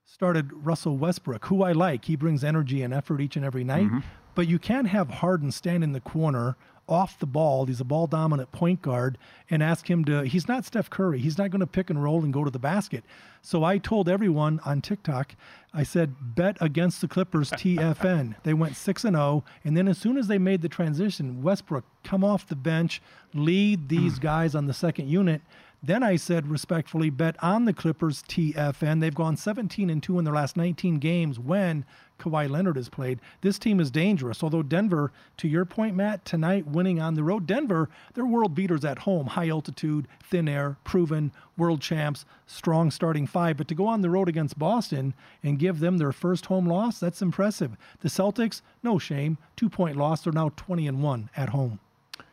started 0.06 0.52
Russell 0.54 0.98
Westbrook, 0.98 1.46
who 1.46 1.64
I 1.64 1.72
like. 1.72 2.06
He 2.06 2.16
brings 2.16 2.44
energy 2.44 2.84
and 2.84 2.94
effort 2.94 3.20
each 3.20 3.36
and 3.36 3.44
every 3.44 3.64
night. 3.64 3.88
Mm-hmm. 3.88 4.00
But 4.36 4.48
you 4.48 4.60
can't 4.60 4.88
have 4.88 5.10
Harden 5.10 5.52
stand 5.52 5.84
in 5.84 5.92
the 5.92 6.00
corner 6.00 6.56
off 6.88 7.18
the 7.20 7.26
ball. 7.26 7.66
He's 7.66 7.80
a 7.80 7.86
ball 7.86 8.08
dominant 8.08 8.52
point 8.52 8.82
guard 8.82 9.18
and 9.50 9.64
ask 9.64 9.90
him 9.90 10.04
to. 10.06 10.24
He's 10.24 10.48
not 10.48 10.66
Steph 10.66 10.90
Curry. 10.90 11.20
He's 11.20 11.38
not 11.38 11.52
going 11.52 11.62
to 11.62 11.68
pick 11.68 11.90
and 11.90 12.04
roll 12.04 12.24
and 12.24 12.34
go 12.34 12.44
to 12.44 12.52
the 12.52 12.60
basket. 12.60 13.04
So 13.42 13.64
I 13.64 13.78
told 13.78 14.10
everyone 14.10 14.60
on 14.66 14.82
TikTok, 14.82 15.36
I 15.74 15.84
said, 15.84 16.36
bet 16.36 16.58
against 16.62 17.02
the 17.02 17.08
Clippers 17.08 17.52
TFN. 17.52 18.36
they 18.44 18.54
went 18.54 18.76
6 18.76 19.06
and 19.06 19.16
0. 19.16 19.44
And 19.64 19.76
then 19.76 19.88
as 19.88 19.98
soon 19.98 20.18
as 20.18 20.28
they 20.28 20.38
made 20.38 20.62
the 20.62 20.70
transition, 20.70 21.42
Westbrook 21.42 21.86
come 22.04 22.24
off 22.24 22.48
the 22.48 22.56
bench, 22.56 23.02
lead 23.34 23.90
these 23.90 24.16
hmm. 24.16 24.22
guys 24.24 24.56
on 24.56 24.68
the 24.68 24.74
second 24.74 25.10
unit. 25.10 25.42
Then 25.86 26.02
I 26.02 26.16
said 26.16 26.48
respectfully, 26.48 27.10
bet 27.10 27.36
on 27.44 27.66
the 27.66 27.74
Clippers 27.74 28.24
TFN. 28.30 29.02
They've 29.02 29.14
gone 29.14 29.36
17 29.36 29.90
and 29.90 30.02
2 30.02 30.18
in 30.18 30.24
their 30.24 30.34
last 30.34 30.56
19 30.56 30.98
games 30.98 31.38
when 31.38 31.84
Kawhi 32.18 32.50
Leonard 32.50 32.78
has 32.78 32.88
played. 32.88 33.20
This 33.42 33.60
team 33.60 33.82
is 33.82 33.92
dangerous. 33.92 34.42
Although 34.42 34.64
Denver, 34.64 35.12
to 35.36 35.48
your 35.50 35.66
point, 35.66 35.94
Matt, 35.94 36.24
tonight 36.24 36.66
winning 36.68 37.02
on 37.02 37.16
the 37.16 37.24
road, 37.24 37.46
Denver, 37.46 37.90
they're 38.14 38.26
world 38.26 38.56
beaters 38.56 38.86
at 38.86 39.00
home, 39.00 39.28
high 39.28 39.50
altitude, 39.50 40.08
thin 40.24 40.48
air, 40.48 40.78
proven, 40.86 41.34
world 41.58 41.82
champs, 41.82 42.24
strong 42.48 42.90
starting 42.90 43.28
five. 43.28 43.58
But 43.58 43.68
to 43.68 43.76
go 43.76 43.86
on 43.86 44.02
the 44.02 44.10
road 44.10 44.30
against 44.30 44.58
Boston 44.58 45.14
and 45.44 45.60
give 45.60 45.82
them 45.82 45.98
their 45.98 46.14
first 46.14 46.46
home 46.46 46.66
loss, 46.66 46.98
that's 46.98 47.22
impressive. 47.22 47.76
The 48.00 48.08
Celtics, 48.08 48.62
no 48.84 48.98
shame, 48.98 49.38
two 49.58 49.68
point 49.68 49.98
loss. 49.98 50.22
They're 50.24 50.32
now 50.32 50.54
20 50.56 50.88
and 50.88 51.04
1 51.04 51.30
at 51.36 51.50
home. 51.50 51.80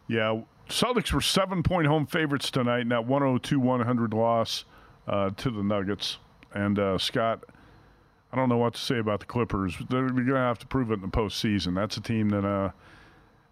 Yeah, 0.06 0.42
Celtics 0.70 1.12
were 1.12 1.20
seven 1.20 1.62
point 1.62 1.86
home 1.86 2.06
favorites 2.06 2.50
tonight 2.50 2.80
in 2.80 2.88
that 2.90 3.04
102 3.04 3.58
100 3.58 4.14
loss 4.14 4.64
uh, 5.08 5.30
to 5.36 5.50
the 5.50 5.62
Nuggets. 5.62 6.18
And 6.54 6.78
uh, 6.78 6.96
Scott, 6.96 7.44
I 8.32 8.36
don't 8.36 8.48
know 8.48 8.56
what 8.56 8.74
to 8.74 8.80
say 8.80 8.98
about 8.98 9.20
the 9.20 9.26
Clippers. 9.26 9.76
They're 9.88 10.08
going 10.08 10.26
to 10.26 10.36
have 10.36 10.58
to 10.60 10.66
prove 10.66 10.90
it 10.90 10.94
in 10.94 11.00
the 11.02 11.08
postseason. 11.08 11.74
That's 11.74 11.96
a 11.96 12.00
team 12.00 12.28
that 12.30 12.44
uh, 12.44 12.70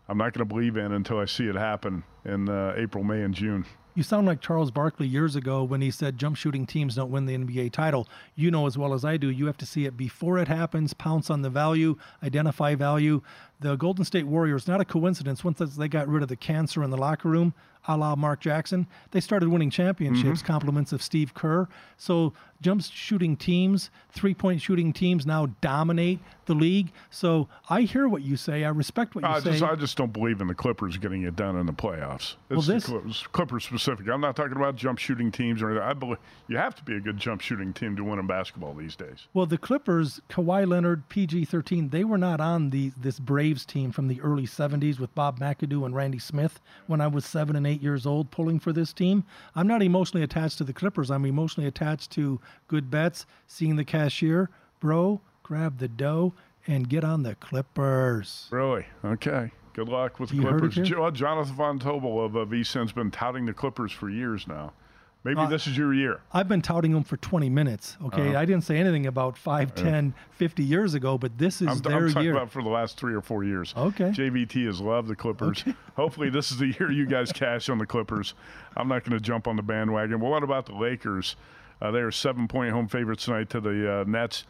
I'm 0.09 0.19
not 0.19 0.33
going 0.33 0.47
to 0.49 0.55
believe 0.55 0.77
in 0.77 0.93
until 0.93 1.19
I 1.19 1.25
see 1.25 1.49
it 1.49 1.57
happen 1.57 2.05
in 2.25 2.49
uh, 2.49 2.75
April, 2.77 3.03
May, 3.03 3.23
and 3.23 3.35
June. 3.35 3.67
You 3.99 4.05
sound 4.05 4.29
like 4.29 4.41
Charles 4.41 4.71
Barkley 4.71 5.09
years 5.09 5.35
ago 5.35 5.65
when 5.65 5.81
he 5.81 5.91
said 5.91 6.19
jump 6.19 6.37
shooting 6.37 6.67
teams 6.67 6.95
don't 6.95 7.11
win 7.11 7.27
the 7.27 7.37
NBA 7.37 7.73
title. 7.73 8.07
You 8.37 8.49
know 8.49 8.69
as 8.69 8.79
well 8.79 8.95
as 8.95 9.05
I 9.05 9.17
do, 9.17 9.29
you 9.29 9.47
have 9.47 9.57
to 9.57 9.67
see 9.67 9.87
it 9.87 9.97
before 9.97 10.39
it 10.39 10.47
happens, 10.47 10.95
pounce 10.95 11.31
on 11.31 11.43
the 11.43 11.51
value, 11.51 11.97
identify 12.23 12.77
value. 12.77 13.23
The 13.61 13.75
Golden 13.77 14.05
State 14.05 14.27
Warriors, 14.27 14.69
not 14.69 14.81
a 14.81 14.85
coincidence, 14.85 15.43
once 15.43 15.59
they 15.59 15.89
got 15.89 16.07
rid 16.09 16.23
of 16.23 16.29
the 16.29 16.37
cancer 16.37 16.83
in 16.85 16.91
the 16.91 16.97
locker 16.97 17.29
room, 17.29 17.55
a 17.87 17.97
la 17.97 18.15
Mark 18.15 18.41
Jackson, 18.41 18.87
they 19.13 19.21
started 19.21 19.49
winning 19.49 19.71
championships, 19.71 20.41
Mm-hmm. 20.41 20.47
compliments 20.47 20.93
of 20.93 21.03
Steve 21.03 21.33
Kerr. 21.33 21.69
So 21.97 22.35
jump 22.61 22.83
shooting 22.83 23.37
teams, 23.37 23.89
three 24.11 24.35
point 24.35 24.61
shooting 24.61 24.93
teams 24.93 25.25
now 25.25 25.47
dominate 25.61 26.19
the 26.47 26.55
league. 26.55 26.91
So 27.11 27.49
I 27.71 27.83
hear 27.83 28.07
what 28.09 28.23
you 28.23 28.37
say. 28.37 28.65
I 28.65 28.69
respect 28.71 29.15
what 29.15 29.25
you 29.25 29.31
I 29.31 29.41
say. 29.41 29.53
just, 29.53 29.63
I 29.63 29.75
just 29.75 29.97
don't 29.97 30.13
believe 30.13 30.41
in 30.41 30.49
the 30.49 30.55
Clippers 30.55 30.97
getting 30.99 31.23
it 31.23 31.35
done 31.37 31.57
in 31.57 31.67
the 31.67 31.73
playoffs. 31.73 32.35
It's 32.51 32.67
the 32.67 32.75
this- 32.75 32.87
Clippers, 32.87 33.25
Clippers 33.33 33.65
specific. 33.65 34.09
I'm 34.09 34.21
not 34.21 34.37
talking 34.37 34.57
about 34.57 34.77
jump 34.77 34.99
shooting 34.99 35.31
teams 35.33 35.63
or 35.63 35.71
anything. 35.71 35.89
I 35.89 35.95
believe 35.95 36.19
you 36.49 36.59
have 36.59 36.75
to 36.77 36.85
be 36.85 36.95
a 36.97 37.01
good 37.01 37.17
jump 37.17 37.41
shooting 37.41 37.73
team 37.73 37.97
to 37.97 38.05
win 38.05 38.19
in 38.19 38.27
basketball 38.27 38.75
these 38.75 38.97
days. 38.97 39.29
Well, 39.33 39.47
the 39.47 39.59
Clippers, 39.59 40.21
Kawhi 40.29 40.67
Leonard, 40.69 41.09
PG 41.09 41.47
13, 41.47 41.89
they 41.89 42.05
were 42.05 42.19
not 42.19 42.41
on 42.41 42.71
the 42.71 42.93
this 43.01 43.19
Braves 43.49 43.65
team 43.65 43.93
from 43.93 44.09
the 44.09 44.21
early 44.21 44.47
70s 44.47 45.01
with 45.01 45.15
Bob 45.15 45.41
McAdoo 45.41 45.87
and 45.87 45.95
Randy 45.95 46.19
Smith 46.19 46.61
when 46.87 47.01
I 47.01 47.07
was 47.07 47.25
seven 47.25 47.57
and 47.57 47.67
eight 47.67 47.81
years 47.83 48.05
old 48.05 48.31
pulling 48.31 48.61
for 48.61 48.75
this 48.75 48.93
team. 48.93 49.25
I'm 49.57 49.67
not 49.67 49.83
emotionally 49.83 50.23
attached 50.23 50.59
to 50.59 50.65
the 50.65 50.75
Clippers. 50.75 51.11
I'm 51.11 51.25
emotionally 51.25 51.67
attached 51.67 52.11
to 52.11 52.39
good 52.67 52.91
bets, 52.91 53.25
seeing 53.47 53.77
the 53.77 53.87
cashier, 53.87 54.51
bro, 54.81 55.23
grab 55.43 55.79
the 55.79 55.89
dough, 55.89 56.35
and 56.67 56.91
get 56.91 57.05
on 57.05 57.23
the 57.23 57.37
Clippers. 57.37 58.49
Really? 58.51 58.85
Okay. 59.03 59.51
Good 59.73 59.89
luck 59.89 60.21
with 60.21 60.29
the 60.29 60.37
You 60.37 60.43
Clippers. 60.43 60.75
here? 60.75 61.11
Jonathan 61.11 61.55
Von 61.55 61.79
Tobel 61.79 62.23
of 62.23 62.37
uh, 62.37 62.41
VSIN's 62.45 62.93
been 62.93 63.11
touting 63.11 63.47
the 63.47 63.55
Clippers 63.55 63.93
for 63.93 64.11
years 64.11 64.47
now. 64.47 64.75
Maybe 65.25 65.41
Uh, 65.41 65.47
this 65.47 65.67
is 65.67 65.77
your 65.77 65.93
year. 65.93 66.21
I've 66.33 66.49
been 66.49 66.63
touting 66.63 66.93
them 66.93 67.03
for 67.03 67.17
20 67.17 67.51
minutes, 67.51 67.97
okay? 68.05 68.29
Uh-huh. 68.31 68.39
I 68.39 68.45
didn't 68.45 68.65
say 68.65 68.79
anything 68.79 69.07
about 69.07 69.37
5, 69.37 69.75
10, 69.75 70.15
50 70.31 70.63
years 70.63 70.95
ago, 70.95 71.19
but 71.19 71.37
this 71.37 71.61
is 71.61 71.69
I'm, 71.69 71.79
their 71.79 71.97
I'm 71.97 72.09
talking 72.09 72.23
year. 72.23 72.33
about 72.37 72.51
for 72.51 72.63
the 72.63 72.69
last 72.69 72.97
three 72.99 73.15
or 73.15 73.21
four 73.21 73.43
years. 73.45 73.75
Okay. 73.77 74.11
JVT 74.11 74.67
has 74.67 74.81
loved 74.81 75.09
the 75.09 75.17
Clippers. 75.17 75.65
Hopefully, 75.97 76.31
this 76.31 76.51
is 76.53 76.59
the 76.59 76.69
year 76.79 76.91
you 76.93 77.05
guys 77.07 77.33
cash 77.33 77.69
on 77.69 77.79
the 77.79 77.87
Clippers. 77.87 78.35
I'm 78.77 78.89
not 78.89 79.05
going 79.05 79.19
to 79.19 79.21
jump 79.23 79.49
on 79.49 79.57
the 79.57 79.63
bandwagon. 79.63 80.21
Well, 80.21 80.31
what 80.31 80.45
about 80.45 80.67
the 80.67 80.75
Lakers? 80.75 81.35
Uh, 81.83 81.91
they 81.91 82.01
are 82.01 82.11
seven 82.13 82.47
point 82.49 82.73
home 82.73 82.89
favorites 82.89 83.25
tonight 83.25 83.51
to 83.51 83.61
the 83.61 84.01
uh, 84.01 84.05
Nets. 84.07 84.45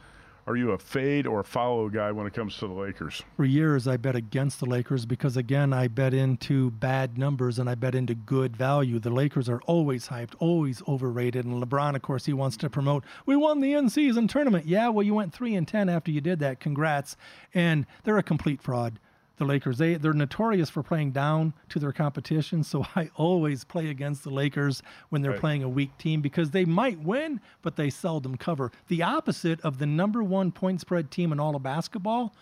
Are 0.48 0.56
you 0.56 0.70
a 0.70 0.78
fade 0.78 1.26
or 1.26 1.40
a 1.40 1.44
follow 1.44 1.90
guy 1.90 2.10
when 2.10 2.26
it 2.26 2.32
comes 2.32 2.56
to 2.56 2.66
the 2.66 2.72
Lakers? 2.72 3.22
For 3.36 3.44
years, 3.44 3.86
I 3.86 3.98
bet 3.98 4.16
against 4.16 4.60
the 4.60 4.64
Lakers 4.64 5.04
because, 5.04 5.36
again, 5.36 5.74
I 5.74 5.88
bet 5.88 6.14
into 6.14 6.70
bad 6.70 7.18
numbers 7.18 7.58
and 7.58 7.68
I 7.68 7.74
bet 7.74 7.94
into 7.94 8.14
good 8.14 8.56
value. 8.56 8.98
The 8.98 9.10
Lakers 9.10 9.50
are 9.50 9.60
always 9.66 10.08
hyped, 10.08 10.32
always 10.38 10.82
overrated. 10.88 11.44
And 11.44 11.62
LeBron, 11.62 11.94
of 11.94 12.00
course, 12.00 12.24
he 12.24 12.32
wants 12.32 12.56
to 12.58 12.70
promote, 12.70 13.04
we 13.26 13.36
won 13.36 13.60
the 13.60 13.74
in 13.74 13.90
season 13.90 14.26
tournament. 14.26 14.64
Yeah, 14.64 14.88
well, 14.88 15.04
you 15.04 15.12
went 15.12 15.34
3 15.34 15.54
and 15.54 15.68
10 15.68 15.90
after 15.90 16.10
you 16.10 16.22
did 16.22 16.38
that. 16.38 16.60
Congrats. 16.60 17.14
And 17.52 17.84
they're 18.04 18.16
a 18.16 18.22
complete 18.22 18.62
fraud. 18.62 18.98
The 19.38 19.44
Lakers, 19.44 19.78
they, 19.78 19.94
they're 19.94 20.12
notorious 20.12 20.68
for 20.68 20.82
playing 20.82 21.12
down 21.12 21.52
to 21.70 21.78
their 21.78 21.92
competition. 21.92 22.62
So 22.64 22.84
I 22.96 23.10
always 23.16 23.64
play 23.64 23.88
against 23.88 24.24
the 24.24 24.30
Lakers 24.30 24.82
when 25.08 25.22
they're 25.22 25.30
Right. 25.32 25.40
playing 25.40 25.62
a 25.62 25.68
weak 25.68 25.96
team 25.98 26.20
because 26.20 26.50
they 26.50 26.64
might 26.64 26.98
win, 27.00 27.40
but 27.62 27.76
they 27.76 27.88
seldom 27.90 28.36
cover. 28.36 28.70
The 28.88 29.02
opposite 29.02 29.60
of 29.62 29.78
the 29.78 29.86
number 29.86 30.22
one 30.22 30.50
point 30.52 30.80
spread 30.80 31.10
team 31.10 31.32
in 31.32 31.40
all 31.40 31.54
of 31.56 31.62
basketball, 31.62 32.34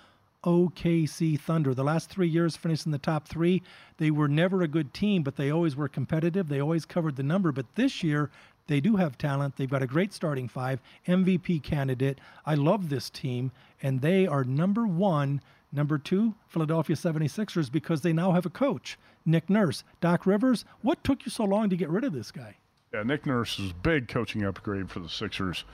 OKC 0.45 1.39
Thunder. 1.39 1.75
The 1.75 1.85
last 1.85 2.09
three 2.09 2.29
years 2.29 2.57
finished 2.57 2.87
in 2.87 2.93
the 2.93 2.99
top 2.99 3.29
three. 3.29 3.63
They 3.99 4.11
were 4.11 4.29
never 4.29 4.63
a 4.63 4.69
good 4.69 4.95
team, 4.95 5.23
but 5.23 5.37
they 5.37 5.51
always 5.51 5.77
were 5.77 5.89
competitive. 5.89 6.49
They 6.49 6.61
always 6.61 6.85
covered 6.87 7.17
the 7.17 7.23
number. 7.23 7.53
But 7.53 7.67
this 7.75 8.03
year, 8.03 8.31
they 8.69 8.81
do 8.81 8.97
have 8.97 9.19
talent. 9.19 9.57
They've 9.57 9.69
got 9.71 9.83
a 9.83 9.87
great 9.87 10.13
starting 10.13 10.49
five, 10.49 10.81
MVP 11.07 11.63
candidate. 11.63 12.19
I 12.45 12.55
love 12.55 12.89
this 12.89 13.11
team, 13.11 13.51
and 13.83 14.01
they 14.01 14.27
are 14.27 14.45
number 14.45 14.87
one. 14.87 15.41
Number 15.73 15.99
two, 15.99 16.35
Philadelphia 16.47 16.97
76ers, 16.97 17.71
because 17.71 18.01
they 18.03 18.13
now 18.13 18.33
have 18.33 18.47
a 18.47 18.51
coach, 18.51 18.99
Nick 19.25 19.51
Nurse. 19.51 19.85
Doc 20.01 20.27
Rivers, 20.27 20.65
what 20.81 21.03
took 21.05 21.25
you 21.25 21.31
so 21.31 21.45
long 21.45 21.69
to 21.71 21.77
get 21.77 21.91
rid 21.91 22.05
of 22.05 22.13
this 22.13 22.31
guy? 22.31 22.57
Yeah, 22.95 23.03
Nick 23.03 23.27
Nurse 23.27 23.59
is 23.59 23.73
a 23.73 23.75
big 23.75 24.09
coaching 24.09 24.45
upgrade 24.45 24.91
for 24.91 25.01
the 25.01 25.09
Sixers, 25.09 25.65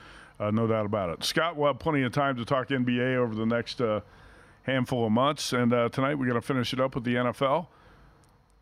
uh, 0.41 0.51
no 0.51 0.67
doubt 0.67 0.87
about 0.87 1.11
it. 1.11 1.23
Scott 1.23 1.57
will 1.57 1.67
have 1.67 1.79
plenty 1.79 2.03
of 2.03 2.13
time 2.13 2.37
to 2.37 2.45
talk 2.45 2.69
NBA 2.69 3.17
over 3.17 3.35
the 3.35 3.47
next 3.47 3.81
uh, 3.81 4.01
handful 4.63 5.07
of 5.07 5.13
months, 5.13 5.53
and 5.53 5.73
uh, 5.73 5.89
tonight 5.91 6.15
we're 6.15 6.27
going 6.27 6.41
to 6.41 6.47
finish 6.47 6.73
it 6.73 6.81
up 6.81 6.95
with 6.95 7.05
the 7.05 7.15
NFL. 7.15 7.67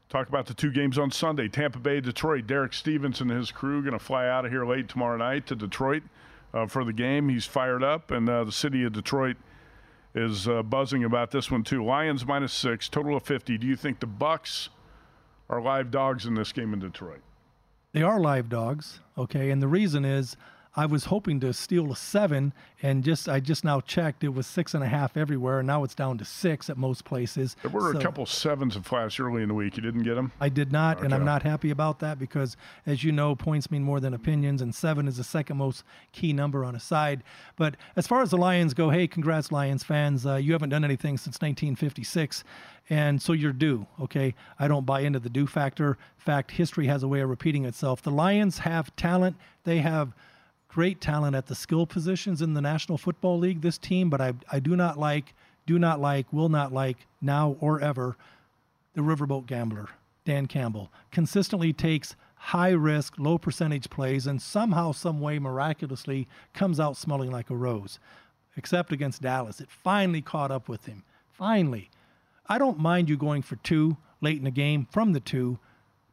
Talk 0.09 0.29
about 0.29 0.47
the 0.47 0.55
two 0.55 0.73
games 0.73 0.99
on 0.99 1.13
Sunday: 1.13 1.49
Tampa 1.49 1.79
Bay, 1.79 2.01
Detroit. 2.01 2.49
Derek 2.49 2.73
Stevens 2.73 3.21
and 3.21 3.31
his 3.31 3.53
crew 3.53 3.81
going 3.81 3.93
to 3.93 4.05
fly 4.05 4.29
out 4.29 4.45
of 4.45 4.51
here 4.51 4.67
late 4.67 4.89
tomorrow 4.89 5.17
night 5.17 5.47
to 5.47 5.55
Detroit 5.55 6.03
uh, 6.53 6.67
for 6.67 6.85
the 6.85 6.93
game. 6.93 7.29
He's 7.29 7.47
fired 7.47 7.85
up, 7.85 8.11
and 8.11 8.29
uh, 8.29 8.43
the 8.43 8.53
city 8.53 8.83
of 8.83 8.93
Detroit 8.93 9.37
is 10.15 10.49
uh, 10.49 10.63
buzzing 10.63 11.05
about 11.05 11.31
this 11.31 11.51
one 11.51 11.63
too. 11.63 11.85
Lions 11.85 12.27
minus 12.27 12.53
six, 12.53 12.89
total 12.89 13.17
of 13.17 13.23
fifty. 13.23 13.57
Do 13.59 13.67
you 13.67 13.77
think 13.77 14.01
the 14.01 14.07
Bucs 14.07 14.69
are 15.49 15.61
live 15.61 15.91
dogs 15.91 16.27
in 16.27 16.35
this 16.35 16.53
game 16.53 16.73
in 16.73 16.81
Detroit? 16.81 17.21
They 17.93 18.03
are 18.03 18.21
live 18.21 18.49
dogs, 18.49 19.01
okay, 19.19 19.51
and 19.51 19.61
the 19.61 19.69
reason 19.69 20.05
is 20.05 20.37
I 20.77 20.87
was 20.87 21.07
hoping 21.07 21.41
to 21.41 21.53
steal 21.53 21.91
a 21.91 21.97
seven, 21.97 22.53
and 22.81 23.03
just 23.03 23.29
I 23.29 23.41
just 23.41 23.65
now 23.65 23.81
checked, 23.81 24.23
it 24.23 24.29
was 24.29 24.47
six 24.47 24.73
and 24.73 24.85
a 24.85 24.87
half 24.87 25.17
everywhere, 25.17 25.59
and 25.59 25.67
now 25.67 25.83
it's 25.83 25.97
down 25.97 26.17
to 26.19 26.25
six 26.25 26.71
at 26.71 26.77
most 26.77 27.05
places. 27.05 27.57
There 27.63 27.71
were 27.73 27.93
So- 27.93 27.99
a 27.99 28.03
couple 28.03 28.25
sevens 28.25 28.75
that 28.75 28.85
flashed 28.85 29.19
early 29.19 29.43
in 29.43 29.49
the 29.49 29.55
week. 29.55 29.77
You 29.77 29.83
didn't 29.83 30.05
get 30.05 30.15
them? 30.15 30.31
I 30.41 30.49
did 30.49 30.71
not, 30.71 31.03
and 31.03 31.13
I'm 31.13 31.25
not 31.25 31.43
happy 31.43 31.71
about 31.71 31.99
that 32.01 32.21
because, 32.21 32.57
as 32.87 33.03
you 33.03 33.11
know, 33.11 33.35
points 33.35 33.69
mean 33.71 33.83
more 33.83 33.99
than 33.99 34.15
opinions, 34.15 34.63
and 34.63 34.73
seven 34.73 35.09
is 35.09 35.17
the 35.17 35.25
second 35.25 35.57
most 35.57 35.83
key 36.13 36.33
number 36.33 36.65
on 36.65 36.77
a 36.77 36.81
side. 36.81 37.25
But 37.57 37.77
as 37.97 38.07
far 38.07 38.23
as 38.23 38.31
the 38.31 38.37
Lions 38.39 38.73
go, 38.73 38.91
hey, 38.91 39.09
congrats, 39.09 39.51
Lions 39.51 39.83
fans. 39.83 40.25
Uh, 40.25 40.37
you 40.37 40.53
haven't 40.53 40.71
done 40.71 40.85
anything 40.85 41.19
since 41.19 41.41
1956, 41.43 42.45
and 42.89 43.21
so 43.21 43.33
you're 43.33 43.53
due, 43.53 43.87
okay? 44.01 44.35
I 44.59 44.69
don't 44.69 44.87
buy 44.87 45.01
into 45.01 45.19
the 45.19 45.29
due 45.31 45.47
factor. 45.49 45.91
In 46.19 46.25
fact, 46.25 46.53
history 46.53 46.87
has 46.87 47.03
a 47.03 47.09
way 47.09 47.21
of 47.21 47.29
repeating 47.29 47.65
itself. 47.65 48.03
The 48.03 48.11
Lions 48.13 48.59
have 48.59 48.95
talent, 48.95 49.37
they 49.65 49.79
have 49.79 50.13
great 50.73 51.01
talent 51.01 51.35
at 51.35 51.47
the 51.47 51.55
skill 51.55 51.87
positions 51.87 52.41
in 52.41 52.55
the 52.55 52.61
National 52.61 52.97
Football 52.97 53.39
League, 53.39 53.61
this 53.61 53.77
team, 53.77 54.09
but 54.09 54.21
I, 54.21 54.35
I 54.51 54.61
do 54.61 54.77
not 54.77 54.99
like, 54.99 55.35
do 55.67 55.79
not 55.79 56.01
like, 56.01 56.33
will 56.33 56.49
not 56.49 56.73
like 56.73 57.07
now 57.21 57.57
or 57.61 57.81
ever 57.81 58.17
the 58.95 59.03
riverboat 59.03 59.47
gambler, 59.47 59.89
Dan 60.25 60.47
Campbell, 60.47 60.91
consistently 61.11 61.73
takes 61.73 62.15
high 62.37 62.71
risk, 62.71 63.15
low 63.19 63.37
percentage 63.37 63.91
plays 63.91 64.27
and 64.27 64.41
somehow, 64.41 64.93
some 64.93 65.21
way, 65.21 65.39
miraculously 65.39 66.27
comes 66.55 66.81
out 66.81 66.97
smelling 66.97 67.31
like 67.31 67.51
a 67.51 67.57
rose. 67.57 67.99
Except 68.57 68.93
against 68.93 69.23
Dallas. 69.23 69.61
It 69.61 69.71
finally 69.71 70.21
caught 70.21 70.51
up 70.51 70.69
with 70.69 70.87
him. 70.87 71.05
Finally. 71.33 71.91
I 72.49 72.59
don't 72.59 72.81
mind 72.81 73.09
you 73.09 73.17
going 73.17 73.43
for 73.43 73.57
two 73.57 73.97
late 74.21 74.39
in 74.39 74.45
the 74.45 74.51
game 74.51 74.87
from 74.91 75.13
the 75.13 75.21
two 75.21 75.59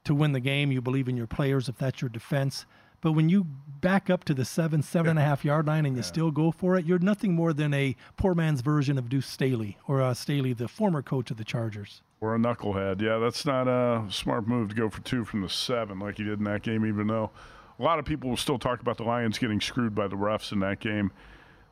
to 0.03 0.13
win 0.13 0.33
the 0.33 0.39
game. 0.39 0.71
You 0.71 0.81
believe 0.81 1.09
in 1.09 1.17
your 1.17 1.27
players 1.27 1.67
if 1.67 1.77
that's 1.77 2.01
your 2.01 2.09
defense. 2.09 2.65
But 3.01 3.13
when 3.13 3.29
you 3.29 3.45
back 3.79 4.09
up 4.09 4.23
to 4.25 4.33
the 4.33 4.45
seven, 4.45 4.81
seven 4.81 5.11
and 5.11 5.19
a 5.19 5.21
half 5.21 5.45
yard 5.45 5.67
line 5.67 5.85
and 5.85 5.95
you 5.95 6.03
still 6.03 6.31
go 6.31 6.51
for 6.51 6.77
it, 6.77 6.85
you're 6.85 6.99
nothing 6.99 7.33
more 7.33 7.53
than 7.53 7.73
a 7.73 7.95
poor 8.15 8.33
man's 8.33 8.61
version 8.61 8.97
of 8.97 9.09
Deuce 9.09 9.27
Staley, 9.27 9.77
or 9.87 10.01
uh, 10.01 10.13
Staley, 10.13 10.53
the 10.53 10.67
former 10.67 11.01
coach 11.01 11.29
of 11.29 11.37
the 11.37 11.43
Chargers. 11.43 12.01
Or 12.19 12.35
a 12.35 12.39
knucklehead. 12.39 13.01
Yeah, 13.01 13.19
that's 13.19 13.45
not 13.45 13.67
a 13.67 14.05
smart 14.09 14.47
move 14.47 14.69
to 14.69 14.75
go 14.75 14.89
for 14.89 15.01
two 15.01 15.23
from 15.23 15.41
the 15.41 15.49
seven 15.49 15.99
like 15.99 16.17
he 16.17 16.23
did 16.23 16.39
in 16.39 16.45
that 16.45 16.63
game, 16.63 16.85
even 16.85 17.07
though 17.07 17.29
a 17.79 17.83
lot 17.83 17.99
of 17.99 18.05
people 18.05 18.29
will 18.29 18.37
still 18.37 18.57
talk 18.57 18.81
about 18.81 18.97
the 18.97 19.03
Lions 19.03 19.37
getting 19.37 19.61
screwed 19.61 19.93
by 19.93 20.07
the 20.07 20.15
refs 20.15 20.51
in 20.51 20.59
that 20.61 20.79
game. 20.79 21.11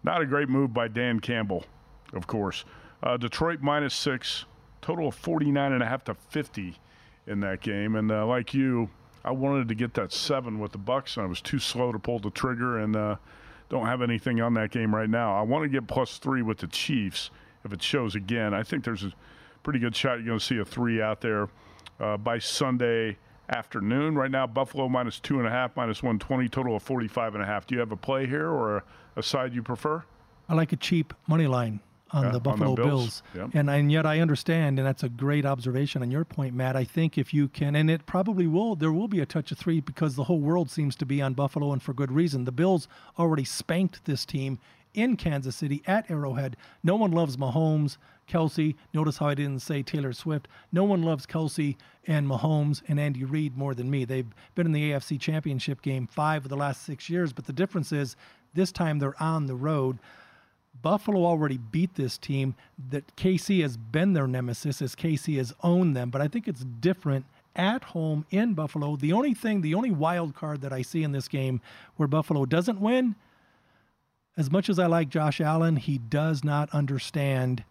Not 0.04 0.22
a 0.22 0.26
great 0.28 0.50
move 0.50 0.72
by 0.72 0.88
Dan 0.88 1.20
Campbell, 1.20 1.66
of 2.14 2.28
course. 2.28 2.64
Uh, 3.02 3.18
Detroit 3.18 3.62
minus 3.62 3.96
six, 3.96 4.46
total 4.82 5.08
of 5.08 5.16
49 5.16 5.74
and 5.74 5.82
a 5.82 5.86
half 5.88 6.04
to 6.04 6.14
50 6.14 6.78
in 7.26 7.40
that 7.40 7.62
game. 7.62 7.96
And 7.96 8.12
uh, 8.12 8.26
like 8.28 8.54
you, 8.54 8.90
I 9.26 9.32
wanted 9.32 9.68
to 9.70 9.76
get 9.76 9.96
that 9.96 10.14
seven 10.14 10.60
with 10.60 10.72
the 10.72 10.78
Bucs, 10.78 11.18
and 11.18 11.26
I 11.26 11.28
was 11.28 11.42
too 11.42 11.58
slow 11.58 11.92
to 11.92 11.98
pull 11.98 12.20
the 12.20 12.30
trigger, 12.30 12.78
and 12.78 12.96
uh, 12.96 13.16
don't 13.70 13.88
have 13.88 14.04
anything 14.04 14.40
on 14.40 14.54
that 14.54 14.70
game 14.70 14.94
right 14.94 15.10
now. 15.10 15.36
I 15.36 15.42
want 15.42 15.64
to 15.64 15.70
get 15.70 15.88
plus 15.88 16.20
three 16.20 16.44
with 16.44 16.60
the 16.60 16.68
Chiefs 16.68 17.32
if 17.64 17.74
it 17.74 17.82
shows 17.82 18.14
again. 18.14 18.54
I 18.54 18.62
think 18.62 18.84
there's 18.84 19.04
a 19.04 19.12
pretty 19.64 19.80
good 19.80 19.96
shot 19.96 20.18
you're 20.18 20.28
going 20.28 20.40
to 20.40 20.46
see 20.46 20.60
a 20.60 20.66
three 20.66 21.02
out 21.02 21.22
there 21.22 21.50
uh, 22.00 22.18
by 22.18 22.38
Sunday 22.38 23.18
afternoon. 23.50 24.14
Right 24.14 24.30
now, 24.30 24.46
Buffalo 24.46 24.88
minus 24.88 25.20
two 25.20 25.40
and 25.40 25.48
a 25.48 25.52
half, 25.52 25.76
minus 25.76 26.04
120, 26.04 26.48
total 26.50 26.76
of 26.76 26.84
45 26.84 27.34
and 27.34 27.44
a 27.44 27.48
half. 27.48 27.66
Do 27.66 27.74
you 27.74 27.80
have 27.80 27.92
a 27.92 27.98
play 27.98 28.28
here 28.28 28.48
or 28.48 28.78
a, 28.78 28.84
a 29.16 29.24
side 29.24 29.56
you 29.56 29.64
prefer? 29.64 30.04
I 30.48 30.54
like 30.54 30.72
a 30.72 30.78
cheap 30.78 31.16
money 31.28 31.48
line 31.48 31.80
on 32.12 32.24
Yeah, 32.24 32.30
the 32.30 32.38
on 32.38 32.44
Buffalo 32.44 32.76
Bills. 32.76 32.88
Bills. 32.88 33.24
Yep. 33.36 33.50
And 33.54 33.70
and 33.70 33.92
yet 33.92 34.06
I 34.06 34.20
understand, 34.20 34.80
and 34.80 34.88
that's 34.88 35.04
a 35.04 35.10
great 35.10 35.46
observation 35.46 36.02
on 36.02 36.12
your 36.12 36.26
point, 36.26 36.54
Matt. 36.54 36.76
I 36.76 36.84
think 36.84 37.18
if 37.18 37.34
you 37.34 37.48
can, 37.48 37.76
and 37.76 37.90
it 37.90 38.06
probably 38.06 38.48
will, 38.48 38.76
there 38.76 38.92
will 38.92 39.08
be 39.08 39.20
a 39.20 39.26
touch 39.26 39.52
of 39.52 39.58
three 39.58 39.82
because 39.82 40.16
the 40.16 40.26
whole 40.26 40.40
world 40.40 40.70
seems 40.70 40.96
to 40.98 41.06
be 41.06 41.22
on 41.22 41.34
Buffalo, 41.34 41.72
and 41.72 41.82
for 41.82 41.94
good 41.94 42.12
reason. 42.12 42.46
The 42.46 42.52
Bills 42.52 42.88
already 43.18 43.44
spanked 43.44 44.06
this 44.06 44.26
team 44.26 44.60
in 44.94 45.18
Kansas 45.18 45.56
City 45.56 45.84
at 45.86 46.10
Arrowhead. 46.10 46.56
No 46.84 46.96
one 46.96 47.12
loves 47.12 47.36
Mahomes, 47.38 47.98
Kelce. 48.30 48.76
Notice 48.94 49.18
how 49.18 49.28
I 49.28 49.36
didn't 49.36 49.62
say 49.62 49.84
Taylor 49.84 50.14
Swift. 50.14 50.48
No 50.72 50.84
one 50.86 51.04
loves 51.04 51.26
Kelce 51.26 51.76
and 52.08 52.28
Mahomes 52.28 52.82
and 52.88 53.00
Andy 53.00 53.26
Reid 53.26 53.58
more 53.58 53.76
than 53.76 53.90
me. 53.90 54.06
They've 54.06 54.34
been 54.56 54.66
in 54.66 54.72
the 54.72 54.92
AFC 54.92 55.20
Championship 55.20 55.82
game 55.82 56.08
five 56.08 56.46
of 56.46 56.50
the 56.50 56.56
last 56.58 56.84
six 56.84 57.10
years, 57.10 57.34
but 57.34 57.46
the 57.46 57.54
difference 57.54 57.92
is 57.92 58.16
this 58.54 58.72
time 58.72 59.00
they're 59.00 59.22
on 59.22 59.48
the 59.48 59.56
road. 59.56 60.00
Buffalo 60.82 61.26
already 61.26 61.58
beat 61.58 61.96
this 61.96 62.18
team. 62.18 62.56
That 62.90 63.16
KC 63.16 63.62
has 63.62 63.78
been 63.78 64.14
their 64.14 64.28
nemesis 64.28 64.82
as 64.82 64.96
KC 64.96 65.38
has 65.38 65.54
owned 65.64 65.96
them, 65.96 66.10
but 66.10 66.22
I 66.22 66.28
think 66.28 66.48
it's 66.48 66.64
different 66.64 67.26
at 67.56 67.84
home 67.86 68.26
in 68.32 68.54
Buffalo. 68.54 68.96
The 68.96 69.14
only 69.14 69.34
thing, 69.34 69.62
the 69.62 69.76
only 69.76 69.92
wild 69.92 70.36
card 70.36 70.62
that 70.62 70.74
I 70.74 70.82
see 70.82 71.04
in 71.04 71.12
this 71.12 71.28
game 71.28 71.62
where 71.96 72.08
Buffalo 72.08 72.46
doesn't 72.46 72.82
win, 72.82 73.16
as 74.38 74.52
much 74.52 74.70
as 74.70 74.78
I 74.78 74.88
like 74.88 75.10
Josh 75.10 75.40
Allen, 75.40 75.78
he 75.78 75.98
does 75.98 76.44
not 76.44 76.70
understand 76.72 77.64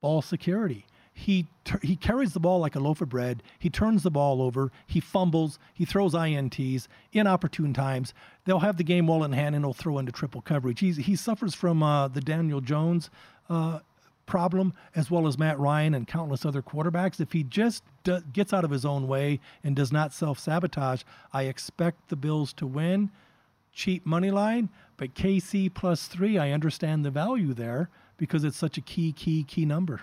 ball 0.00 0.22
security. 0.22 0.86
He 1.16 1.46
he 1.80 1.94
carries 1.94 2.32
the 2.32 2.40
ball 2.40 2.58
like 2.58 2.74
a 2.74 2.80
loaf 2.80 3.00
of 3.00 3.08
bread. 3.08 3.42
He 3.58 3.70
turns 3.70 4.02
the 4.02 4.10
ball 4.10 4.42
over. 4.42 4.72
He 4.86 4.98
fumbles. 4.98 5.60
He 5.72 5.84
throws 5.84 6.12
ints 6.12 6.88
inopportune 7.12 7.72
times. 7.72 8.12
They'll 8.44 8.58
have 8.58 8.76
the 8.76 8.84
game 8.84 9.06
well 9.06 9.22
in 9.22 9.32
hand 9.32 9.54
and 9.54 9.64
he'll 9.64 9.72
throw 9.72 9.98
into 9.98 10.12
triple 10.12 10.42
coverage. 10.42 10.80
He 10.80 11.16
suffers 11.16 11.54
from 11.54 11.82
uh, 11.84 12.08
the 12.08 12.20
Daniel 12.20 12.60
Jones 12.60 13.10
uh, 13.48 13.78
problem, 14.26 14.74
as 14.96 15.10
well 15.10 15.26
as 15.28 15.38
Matt 15.38 15.58
Ryan 15.58 15.94
and 15.94 16.06
countless 16.06 16.44
other 16.44 16.62
quarterbacks. 16.62 17.20
If 17.20 17.32
he 17.32 17.44
just 17.44 17.84
gets 18.32 18.52
out 18.52 18.64
of 18.64 18.70
his 18.72 18.84
own 18.84 19.06
way 19.06 19.40
and 19.62 19.76
does 19.76 19.92
not 19.92 20.12
self 20.12 20.38
sabotage, 20.40 21.04
I 21.32 21.44
expect 21.44 22.08
the 22.08 22.16
Bills 22.16 22.52
to 22.54 22.66
win. 22.66 23.10
Cheap 23.72 24.04
money 24.04 24.30
line, 24.30 24.68
but 24.96 25.14
KC 25.14 25.72
plus 25.72 26.06
three, 26.06 26.38
I 26.38 26.50
understand 26.50 27.04
the 27.04 27.10
value 27.10 27.54
there 27.54 27.88
because 28.16 28.44
it's 28.44 28.56
such 28.56 28.78
a 28.78 28.80
key, 28.80 29.12
key, 29.12 29.42
key 29.42 29.64
number. 29.64 30.02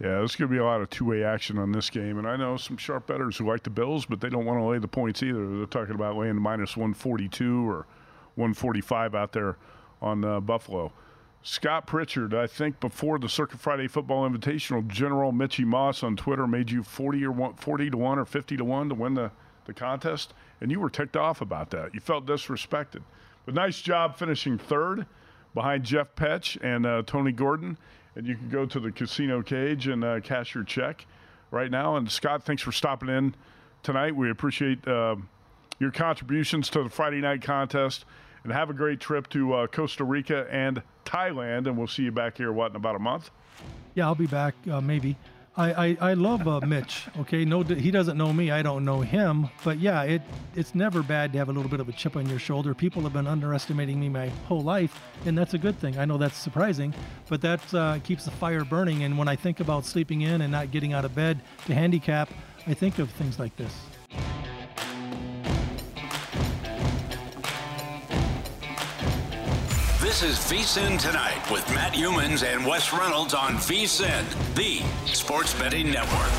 Yeah, 0.00 0.16
there's 0.16 0.34
going 0.34 0.48
to 0.48 0.52
be 0.52 0.58
a 0.58 0.64
lot 0.64 0.80
of 0.80 0.90
two-way 0.90 1.22
action 1.22 1.58
on 1.58 1.70
this 1.70 1.88
game, 1.88 2.18
and 2.18 2.26
I 2.26 2.36
know 2.36 2.56
some 2.56 2.76
sharp 2.76 3.06
bettors 3.06 3.36
who 3.36 3.46
like 3.46 3.62
the 3.62 3.70
Bills, 3.70 4.04
but 4.04 4.20
they 4.20 4.28
don't 4.28 4.44
want 4.44 4.58
to 4.58 4.64
lay 4.64 4.78
the 4.78 4.88
points 4.88 5.22
either. 5.22 5.58
They're 5.58 5.66
talking 5.66 5.94
about 5.94 6.16
laying 6.16 6.40
minus 6.40 6.76
142 6.76 7.70
or 7.70 7.86
145 8.34 9.14
out 9.14 9.32
there 9.32 9.56
on 10.00 10.24
uh, 10.24 10.40
Buffalo. 10.40 10.92
Scott 11.44 11.86
Pritchard, 11.86 12.34
I 12.34 12.46
think 12.46 12.78
before 12.78 13.18
the 13.18 13.28
Circa 13.28 13.56
Friday 13.56 13.88
Football 13.88 14.28
Invitational, 14.28 14.86
General 14.86 15.32
Mitchy 15.32 15.64
Moss 15.64 16.02
on 16.02 16.16
Twitter 16.16 16.46
made 16.46 16.70
you 16.70 16.82
40 16.82 17.24
or 17.24 17.32
1, 17.32 17.54
40 17.54 17.90
to 17.90 17.96
1 17.96 18.18
or 18.18 18.24
50 18.24 18.56
to 18.56 18.64
1 18.64 18.88
to 18.88 18.94
win 18.94 19.14
the, 19.14 19.30
the 19.64 19.74
contest, 19.74 20.34
and 20.60 20.70
you 20.70 20.78
were 20.78 20.90
ticked 20.90 21.16
off 21.16 21.40
about 21.40 21.70
that. 21.70 21.94
You 21.94 22.00
felt 22.00 22.26
disrespected. 22.26 23.02
But 23.44 23.54
nice 23.54 23.80
job 23.80 24.16
finishing 24.16 24.56
third 24.56 25.06
behind 25.52 25.84
Jeff 25.84 26.14
Petch 26.14 26.56
and 26.62 26.86
uh, 26.86 27.02
Tony 27.04 27.32
Gordon. 27.32 27.76
And 28.14 28.26
you 28.26 28.36
can 28.36 28.48
go 28.48 28.66
to 28.66 28.78
the 28.78 28.92
casino 28.92 29.42
cage 29.42 29.86
and 29.86 30.04
uh, 30.04 30.20
cash 30.20 30.54
your 30.54 30.64
check 30.64 31.06
right 31.50 31.70
now. 31.70 31.96
And 31.96 32.10
Scott, 32.10 32.44
thanks 32.44 32.62
for 32.62 32.72
stopping 32.72 33.08
in 33.08 33.34
tonight. 33.82 34.14
We 34.14 34.30
appreciate 34.30 34.86
uh, 34.86 35.16
your 35.78 35.90
contributions 35.90 36.68
to 36.70 36.82
the 36.82 36.90
Friday 36.90 37.20
night 37.20 37.42
contest 37.42 38.04
and 38.44 38.52
have 38.52 38.70
a 38.70 38.74
great 38.74 39.00
trip 39.00 39.28
to 39.30 39.54
uh, 39.54 39.66
Costa 39.66 40.04
Rica 40.04 40.46
and 40.50 40.82
Thailand. 41.04 41.66
And 41.66 41.78
we'll 41.78 41.86
see 41.86 42.02
you 42.02 42.12
back 42.12 42.36
here, 42.36 42.52
what, 42.52 42.70
in 42.70 42.76
about 42.76 42.96
a 42.96 42.98
month? 42.98 43.30
Yeah, 43.94 44.06
I'll 44.06 44.14
be 44.14 44.26
back 44.26 44.54
uh, 44.70 44.80
maybe. 44.80 45.16
I, 45.54 45.72
I, 45.72 45.96
I 46.00 46.14
love 46.14 46.48
uh, 46.48 46.60
Mitch. 46.60 47.06
Okay, 47.20 47.44
no, 47.44 47.62
he 47.62 47.90
doesn't 47.90 48.16
know 48.16 48.32
me. 48.32 48.50
I 48.50 48.62
don't 48.62 48.86
know 48.86 49.02
him. 49.02 49.50
But 49.62 49.78
yeah, 49.78 50.02
it 50.02 50.22
it's 50.54 50.74
never 50.74 51.02
bad 51.02 51.32
to 51.32 51.38
have 51.38 51.50
a 51.50 51.52
little 51.52 51.70
bit 51.70 51.80
of 51.80 51.88
a 51.90 51.92
chip 51.92 52.16
on 52.16 52.26
your 52.26 52.38
shoulder. 52.38 52.74
People 52.74 53.02
have 53.02 53.12
been 53.12 53.26
underestimating 53.26 54.00
me 54.00 54.08
my 54.08 54.28
whole 54.48 54.62
life, 54.62 54.98
and 55.26 55.36
that's 55.36 55.52
a 55.52 55.58
good 55.58 55.78
thing. 55.78 55.98
I 55.98 56.06
know 56.06 56.16
that's 56.16 56.38
surprising, 56.38 56.94
but 57.28 57.42
that 57.42 57.74
uh, 57.74 57.98
keeps 58.02 58.24
the 58.24 58.30
fire 58.30 58.64
burning. 58.64 59.04
And 59.04 59.18
when 59.18 59.28
I 59.28 59.36
think 59.36 59.60
about 59.60 59.84
sleeping 59.84 60.22
in 60.22 60.40
and 60.40 60.50
not 60.50 60.70
getting 60.70 60.94
out 60.94 61.04
of 61.04 61.14
bed 61.14 61.42
to 61.66 61.74
handicap, 61.74 62.30
I 62.66 62.72
think 62.72 62.98
of 62.98 63.10
things 63.10 63.38
like 63.38 63.54
this. 63.56 63.91
This 70.22 70.52
is 70.52 70.60
VSIN 70.60 71.00
Tonight 71.00 71.50
with 71.50 71.68
Matt 71.74 71.94
Youmans 71.94 72.44
and 72.44 72.64
Wes 72.64 72.92
Reynolds 72.92 73.34
on 73.34 73.54
VSIN, 73.54 74.54
the 74.54 74.78
sports 75.12 75.52
betting 75.58 75.90
network. 75.90 76.30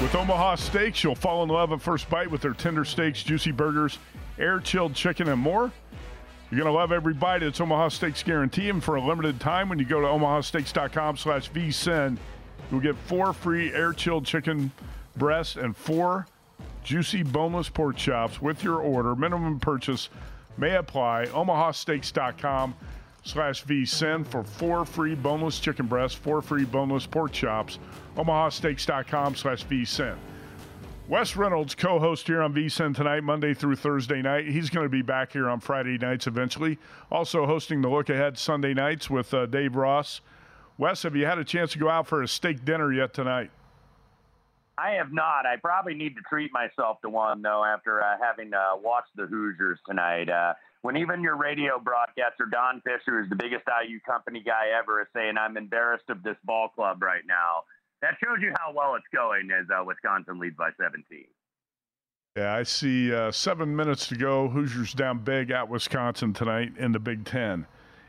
With 0.00 0.14
Omaha 0.14 0.54
Steaks, 0.54 1.02
you'll 1.02 1.16
fall 1.16 1.42
in 1.42 1.48
love 1.48 1.72
at 1.72 1.82
first 1.82 2.08
bite 2.08 2.30
with 2.30 2.40
their 2.40 2.52
tender 2.52 2.84
steaks, 2.84 3.24
juicy 3.24 3.50
burgers, 3.50 3.98
air 4.38 4.60
chilled 4.60 4.94
chicken, 4.94 5.28
and 5.28 5.40
more. 5.40 5.72
You're 6.52 6.60
going 6.60 6.72
to 6.72 6.78
love 6.78 6.92
every 6.92 7.14
bite. 7.14 7.42
It's 7.42 7.60
Omaha 7.60 7.88
Steaks 7.88 8.22
guarantee. 8.22 8.68
And 8.68 8.82
for 8.82 8.94
a 8.94 9.04
limited 9.04 9.40
time, 9.40 9.68
when 9.68 9.80
you 9.80 9.84
go 9.84 10.00
to 10.00 10.06
omahasteaks.com 10.06 11.16
slash 11.16 11.50
vsin, 11.50 12.16
you'll 12.70 12.78
get 12.78 12.94
four 12.94 13.32
free 13.32 13.72
air 13.72 13.92
chilled 13.92 14.24
chicken 14.24 14.70
breasts 15.16 15.56
and 15.56 15.76
four 15.76 16.28
juicy 16.82 17.22
boneless 17.22 17.68
pork 17.68 17.96
chops 17.96 18.40
with 18.40 18.64
your 18.64 18.80
order. 18.80 19.14
Minimum 19.14 19.60
purchase 19.60 20.08
may 20.56 20.76
apply. 20.76 21.26
OmahaSteaks.com 21.26 22.74
slash 23.22 23.64
vsin 23.64 24.26
for 24.26 24.42
four 24.42 24.84
free 24.84 25.14
boneless 25.14 25.60
chicken 25.60 25.86
breasts, 25.86 26.16
four 26.16 26.42
free 26.42 26.64
boneless 26.64 27.06
pork 27.06 27.32
chops. 27.32 27.78
OmahaSteaks.com 28.16 29.34
slash 29.36 29.64
vsin. 29.66 30.16
Wes 31.08 31.34
Reynolds, 31.34 31.74
co-host 31.74 32.28
here 32.28 32.40
on 32.40 32.54
VSIN 32.54 32.94
tonight, 32.94 33.24
Monday 33.24 33.52
through 33.52 33.74
Thursday 33.74 34.22
night. 34.22 34.46
He's 34.46 34.70
going 34.70 34.84
to 34.84 34.88
be 34.90 35.02
back 35.02 35.32
here 35.32 35.48
on 35.48 35.58
Friday 35.58 35.98
nights 35.98 36.28
eventually. 36.28 36.78
Also 37.10 37.46
hosting 37.46 37.82
the 37.82 37.88
Look 37.88 38.10
Ahead 38.10 38.38
Sunday 38.38 38.74
nights 38.74 39.10
with 39.10 39.34
uh, 39.34 39.46
Dave 39.46 39.74
Ross. 39.74 40.20
Wes, 40.78 41.02
have 41.02 41.16
you 41.16 41.26
had 41.26 41.38
a 41.38 41.44
chance 41.44 41.72
to 41.72 41.78
go 41.80 41.88
out 41.88 42.06
for 42.06 42.22
a 42.22 42.28
steak 42.28 42.64
dinner 42.64 42.92
yet 42.92 43.12
tonight? 43.12 43.50
I 44.80 44.92
have 44.92 45.12
not. 45.12 45.44
I 45.44 45.56
probably 45.56 45.94
need 45.94 46.14
to 46.16 46.22
treat 46.28 46.50
myself 46.52 47.00
to 47.02 47.10
one 47.10 47.42
though 47.42 47.64
after 47.64 48.02
uh, 48.02 48.16
having 48.20 48.54
uh, 48.54 48.76
watched 48.82 49.14
the 49.14 49.26
Hoosiers 49.26 49.78
tonight. 49.86 50.30
Uh, 50.30 50.54
when 50.82 50.96
even 50.96 51.20
your 51.20 51.36
radio 51.36 51.78
broadcaster 51.78 52.46
Don 52.50 52.80
Fisher 52.80 53.20
is 53.20 53.28
the 53.28 53.36
biggest 53.36 53.64
IU 53.68 54.00
company 54.00 54.42
guy 54.44 54.68
ever 54.78 55.02
is 55.02 55.08
saying 55.14 55.34
I'm 55.38 55.58
embarrassed 55.58 56.08
of 56.08 56.22
this 56.22 56.36
ball 56.44 56.68
club 56.68 57.02
right 57.02 57.22
now, 57.26 57.64
that 58.00 58.14
shows 58.24 58.38
you 58.40 58.54
how 58.58 58.72
well 58.74 58.94
it's 58.94 59.04
going 59.12 59.50
as 59.50 59.66
uh, 59.70 59.84
Wisconsin 59.84 60.38
leads 60.38 60.56
by 60.56 60.70
17. 60.80 61.24
Yeah, 62.36 62.54
I 62.54 62.62
see 62.62 63.12
uh, 63.12 63.30
seven 63.32 63.76
minutes 63.76 64.06
to 64.06 64.16
go. 64.16 64.48
Hoosiers 64.48 64.94
down 64.94 65.18
big 65.18 65.50
at 65.50 65.68
Wisconsin 65.68 66.32
tonight 66.32 66.72
in 66.78 66.92
the 66.92 66.98
Big 66.98 67.26
Ten. 67.26 67.66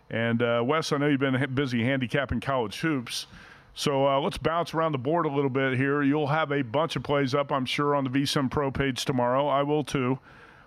And 0.10 0.42
uh, 0.42 0.64
Wes, 0.66 0.94
I 0.94 0.98
know 0.98 1.08
you've 1.08 1.20
been 1.20 1.54
busy 1.54 1.84
handicapping 1.84 2.40
college 2.40 2.80
hoops. 2.80 3.28
So 3.74 4.08
uh, 4.08 4.20
let's 4.20 4.38
bounce 4.38 4.74
around 4.74 4.92
the 4.92 4.98
board 4.98 5.26
a 5.26 5.30
little 5.30 5.50
bit 5.50 5.78
here. 5.78 6.04
You'll 6.04 6.28
have 6.28 6.52
a 6.52 6.62
bunch 6.62 6.96
of 6.96 7.04
plays 7.04 7.34
up, 7.34 7.52
I'm 7.52 7.66
sure, 7.66 7.96
on 7.96 8.04
the 8.04 8.10
VSIN 8.10 8.52
Pro 8.52 8.70
page 8.70 9.06
tomorrow. 9.06 9.48
I 9.48 9.64
will 9.64 9.84
too. 9.84 10.20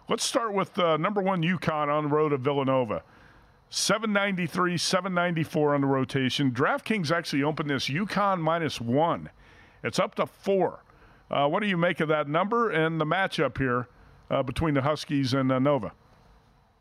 Let's 0.09 0.25
start 0.25 0.55
with 0.55 0.79
uh, 0.79 0.97
number 0.97 1.21
one 1.21 1.43
UConn 1.43 1.89
on 1.89 2.05
the 2.05 2.11
road 2.11 2.31
to 2.31 2.39
Villanova. 2.39 3.03
793, 3.71 4.77
794 4.79 5.75
on 5.75 5.81
the 5.81 5.87
rotation. 5.87 6.51
DraftKings 6.53 7.11
actually 7.11 7.43
opened 7.43 7.71
this 7.71 7.89
UConn 7.89 8.41
minus 8.41 8.81
one. 8.81 9.31
It's 9.83 9.99
up 9.99 10.15
to 10.17 10.27
four. 10.27 10.85
Uh, 11.31 11.49
what 11.49 11.61
do 11.61 11.69
you 11.69 11.77
make 11.77 12.01
of 12.01 12.09
that 12.09 12.29
number 12.29 12.71
and 12.71 13.01
the 13.01 13.05
matchup 13.05 13.59
here 13.59 13.89
uh, 14.31 14.43
between 14.43 14.75
the 14.75 14.83
Huskies 14.83 15.35
and 15.35 15.51
uh, 15.51 15.59
Nova? 15.59 15.93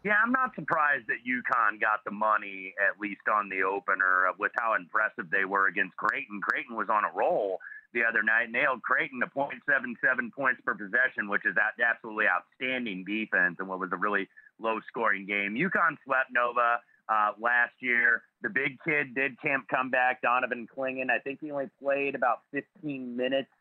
Yeah, 0.03 0.19
I'm 0.21 0.33
not 0.33 0.53
surprised 0.53 1.07
that 1.07 1.23
UConn 1.23 1.79
got 1.79 2.03
the 2.03 2.11
money 2.11 2.75
at 2.75 2.99
least 2.99 3.23
on 3.31 3.47
the 3.47 3.63
opener 3.63 4.27
with 4.37 4.51
how 4.59 4.75
impressive 4.75 5.31
they 5.31 5.45
were 5.45 5.67
against 5.67 5.95
Creighton. 5.95 6.41
Creighton 6.41 6.75
was 6.75 6.89
on 6.91 7.05
a 7.05 7.11
roll 7.15 7.59
the 7.93 8.03
other 8.03 8.21
night, 8.21 8.51
nailed 8.51 8.81
Creighton 8.81 9.21
to 9.21 9.27
0.77 9.27 10.33
points 10.35 10.59
per 10.65 10.75
possession, 10.75 11.29
which 11.29 11.45
is 11.45 11.55
absolutely 11.79 12.25
outstanding 12.27 13.05
defense 13.05 13.57
and 13.59 13.69
what 13.69 13.79
was 13.79 13.91
a 13.93 13.95
really 13.95 14.27
low 14.59 14.79
scoring 14.89 15.25
game. 15.25 15.55
UConn 15.55 15.95
swept 16.03 16.33
Nova 16.33 16.83
uh, 17.07 17.31
last 17.39 17.73
year. 17.79 18.23
The 18.41 18.49
big 18.49 18.83
kid 18.83 19.15
did 19.15 19.39
camp 19.39 19.67
come 19.69 19.89
back, 19.89 20.21
Donovan 20.21 20.67
Clingan. 20.67 21.11
I 21.11 21.19
think 21.19 21.39
he 21.39 21.51
only 21.51 21.69
played 21.81 22.15
about 22.15 22.39
15 22.51 23.15
minutes 23.15 23.51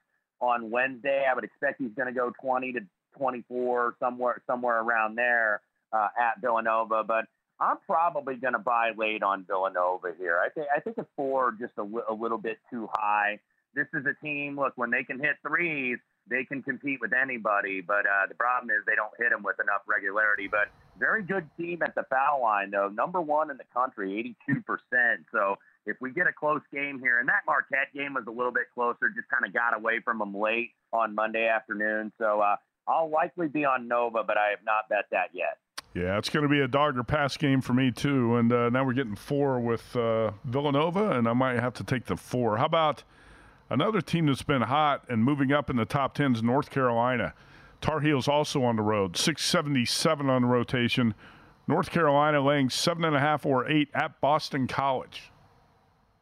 on 0.41 0.73
Wednesday. 0.73 1.25
I 1.31 1.35
would 1.37 1.45
expect 1.45 1.81
he's 1.81 1.95
going 1.95 2.13
to 2.13 2.19
go 2.19 2.33
20 2.43 2.73
to 2.73 2.81
24 3.17 3.95
somewhere 4.01 4.43
somewhere 4.49 4.81
around 4.81 5.15
there 5.15 5.61
uh, 5.93 6.09
at 6.19 6.41
Villanova, 6.41 7.05
but 7.07 7.27
I'm 7.61 7.79
probably 7.87 8.37
going 8.37 8.55
to 8.55 8.59
buy 8.59 8.91
late 8.97 9.23
on 9.23 9.45
Villanova 9.45 10.13
here. 10.19 10.41
I 10.45 10.49
think 10.49 10.67
I 10.75 10.81
think 10.81 10.99
a 10.99 11.07
four 11.17 11.55
just 11.61 11.75
a, 11.79 11.83
a 12.11 12.15
little 12.15 12.39
bit 12.39 12.59
too 12.71 12.89
high. 12.93 13.39
This 13.75 13.87
is 13.95 14.05
a 14.05 14.15
team. 14.25 14.59
Look, 14.59 14.73
when 14.77 14.91
they 14.91 15.05
can 15.05 15.19
hit 15.19 15.37
threes, 15.47 15.99
they 16.29 16.45
can 16.45 16.63
compete 16.63 17.01
with 17.01 17.13
anybody. 17.13 17.81
But 17.81 18.05
uh, 18.07 18.27
the 18.29 18.35
problem 18.35 18.71
is 18.71 18.85
they 18.87 18.97
don't 18.97 19.13
hit 19.19 19.31
them 19.31 19.43
with 19.43 19.57
enough 19.61 19.83
regularity. 19.87 20.49
But 20.49 20.69
very 20.99 21.23
good 21.23 21.49
team 21.57 21.83
at 21.83 21.95
the 21.95 22.05
foul 22.11 22.43
line, 22.43 22.71
though. 22.71 22.89
Number 22.89 23.21
one 23.21 23.51
in 23.51 23.57
the 23.57 23.69
country, 23.73 24.35
82%. 24.51 25.25
So 25.33 25.57
if 25.87 25.97
we 26.01 26.11
get 26.11 26.27
a 26.27 26.33
close 26.33 26.63
game 26.73 27.01
here, 27.01 27.19
and 27.19 27.29
that 27.29 27.43
Marquette 27.47 27.95
game 27.95 28.15
was 28.15 28.25
a 28.27 28.31
little 28.31 28.53
bit 28.53 28.67
closer, 28.75 29.09
just 29.15 29.29
kind 29.29 29.47
of 29.47 29.53
got 29.53 29.77
away 29.77 30.01
from 30.05 30.19
them 30.19 30.35
late 30.35 30.71
on 30.93 31.15
Monday 31.15 31.49
afternoon. 31.49 32.13
So 32.19 32.41
uh, 32.41 32.57
I'll 32.87 33.11
likely 33.11 33.49
be 33.49 33.65
on 33.65 33.89
Nova, 33.89 34.25
but 34.27 34.37
I 34.37 34.51
have 34.51 34.65
not 34.65 34.89
bet 34.89 35.07
that 35.13 35.31
yet. 35.33 35.59
Yeah, 35.95 36.17
it's 36.17 36.31
going 36.31 36.43
to 36.45 36.49
be 36.49 36.61
a 36.61 36.69
dog 36.69 36.97
or 36.97 37.05
pass 37.05 37.37
game 37.37 37.61
for 37.61 37.75
me 37.75 37.91
too. 37.91 38.37
And 38.37 38.51
uh, 38.51 38.71
now 38.71 38.85
we're 38.85 38.95
getting 38.95 39.15
four 39.15 39.61
with 39.61 39.95
uh, 39.95 40.33
Villanova, 40.45 41.11
and 41.11 41.29
I 41.29 41.35
might 41.35 41.61
have 41.61 41.75
to 41.75 41.85
take 41.85 42.07
the 42.07 42.17
four. 42.17 42.57
How 42.57 42.65
about 42.65 43.03
another 43.69 44.01
team 44.01 44.27
that's 44.27 44.43
been 44.43 44.63
hot 44.63 45.05
and 45.09 45.23
moving 45.23 45.53
up 45.53 45.69
in 45.69 45.77
the 45.77 45.85
top 45.85 46.15
tens? 46.15 46.43
North 46.43 46.71
Carolina. 46.71 47.35
Tar 47.83 48.01
Heels 48.01 48.29
also 48.29 48.63
on 48.63 48.77
the 48.77 48.83
road, 48.83 49.17
677 49.17 50.31
on 50.31 50.43
the 50.43 50.49
rotation. 50.49 51.15
North 51.67 51.91
Carolina 51.91 52.41
laying 52.41 52.71
seven 52.71 53.05
and 53.05 53.15
a 53.15 53.21
half 53.21 53.45
or 53.45 53.69
eight 53.69 53.89
at 53.93 54.21
Boston 54.21 54.67
College. 54.67 55.31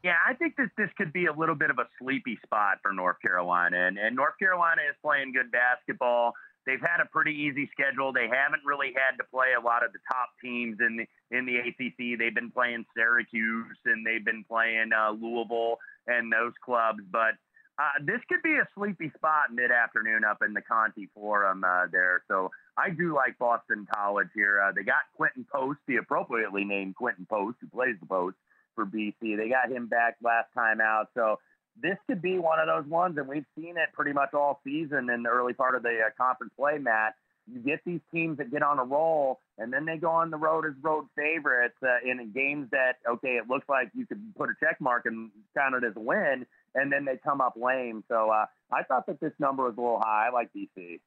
Yeah, 0.03 0.17
I 0.27 0.33
think 0.35 0.57
that 0.57 0.71
this 0.79 0.89
could 0.97 1.13
be 1.13 1.27
a 1.27 1.33
little 1.33 1.55
bit 1.55 1.71
of 1.71 1.79
a 1.79 1.85
sleepy 1.99 2.39
spot 2.43 2.79
for 2.83 2.93
North 2.93 3.21
Carolina. 3.21 3.87
And, 3.87 3.99
and 3.99 4.17
North 4.17 4.39
Carolina 4.39 4.81
is 4.89 4.97
playing 5.03 5.33
good 5.33 5.53
basketball. 5.53 6.33
They've 6.67 6.81
had 6.81 7.01
a 7.01 7.09
pretty 7.09 7.33
easy 7.33 7.69
schedule. 7.73 8.13
They 8.13 8.29
haven't 8.29 8.63
really 8.65 8.93
had 8.95 9.17
to 9.17 9.25
play 9.25 9.57
a 9.59 9.65
lot 9.65 9.85
of 9.85 9.93
the 9.93 9.99
top 10.11 10.31
teams 10.43 10.79
in 10.81 10.97
the 10.97 11.37
in 11.37 11.47
the 11.47 11.57
ACC. 11.57 12.19
They've 12.19 12.35
been 12.35 12.51
playing 12.51 12.85
Syracuse 12.97 13.79
and 13.87 14.07
they've 14.07 14.25
been 14.25 14.45
playing 14.45 14.91
uh, 14.93 15.13
Louisville 15.13 15.79
and 16.07 16.33
those 16.33 16.53
clubs. 16.65 17.01
But 17.11 17.35
uh, 17.79 18.05
this 18.05 18.21
could 18.29 18.43
be 18.43 18.57
a 18.57 18.69
sleepy 18.75 19.11
spot 19.17 19.53
mid 19.53 19.71
afternoon 19.71 20.23
up 20.23 20.43
in 20.45 20.53
the 20.53 20.61
Conte 20.61 21.07
Forum 21.15 21.65
uh, 21.65 21.87
there. 21.91 22.23
So 22.29 22.51
I 22.77 22.91
do 22.91 23.15
like 23.15 23.39
Boston 23.39 23.87
College 23.95 24.29
here. 24.35 24.61
Uh, 24.61 24.73
they 24.73 24.83
got 24.83 25.09
Quinten 25.19 25.49
Post, 25.51 25.79
the 25.89 25.97
appropriately 25.97 26.65
named 26.65 26.95
Quinten 27.01 27.27
Post, 27.27 27.57
who 27.61 27.69
plays 27.69 27.97
the 28.01 28.07
post 28.07 28.37
for 28.75 28.85
BC. 28.85 29.37
They 29.37 29.49
got 29.49 29.73
him 29.73 29.87
back 29.87 30.17
last 30.23 30.49
time 30.55 30.81
out. 30.81 31.09
So 31.15 31.39
this 31.83 31.97
could 32.07 32.23
be 32.23 32.39
one 32.39 32.59
of 32.59 32.67
those 32.67 32.91
ones, 32.91 33.17
and 33.19 33.29
we've 33.29 33.47
seen 33.57 33.77
it 33.77 33.89
pretty 33.93 34.13
much 34.13 34.35
all 34.35 34.61
season 34.65 35.11
in 35.11 35.23
the 35.23 35.29
early 35.31 35.53
part 35.53 35.75
of 35.75 35.83
the 35.83 35.99
uh, 36.07 36.11
conference 36.17 36.53
play, 36.57 36.79
Matt. 36.79 37.15
You 37.53 37.61
get 37.61 37.81
these 37.85 38.01
teams 38.13 38.39
that 38.39 38.53
get 38.53 38.63
on 38.63 38.79
a 38.79 38.85
roll, 38.85 39.41
and 39.59 39.73
then 39.73 39.85
they 39.85 39.97
go 39.97 40.11
on 40.11 40.31
the 40.31 40.37
road 40.37 40.67
as 40.67 40.73
road 40.83 41.07
favorites 41.17 41.75
uh, 41.83 42.09
in 42.09 42.31
games 42.33 42.69
that, 42.71 42.97
okay, 43.09 43.37
it 43.37 43.49
looks 43.49 43.69
like 43.69 43.91
you 43.95 44.07
could 44.07 44.23
put 44.37 44.51
a 44.51 44.53
check 44.61 44.81
mark 44.81 45.07
and 45.07 45.31
count 45.57 45.75
it 45.75 45.85
as 45.85 45.97
a 45.97 46.01
win 46.01 46.47
and 46.75 46.93
then 46.93 47.05
they 47.05 47.17
come 47.17 47.41
up 47.41 47.55
lame. 47.57 48.05
So 48.09 48.31
uh, 48.31 48.47
I 48.73 48.83
thought 48.85 49.07
that 49.07 49.21
this 49.21 49.33
number 49.39 49.65
was 49.65 49.75
a 49.77 49.81
little 49.81 50.01
high. 50.01 50.29
I 50.29 50.33
like 50.33 50.51
BC. 50.55 51.01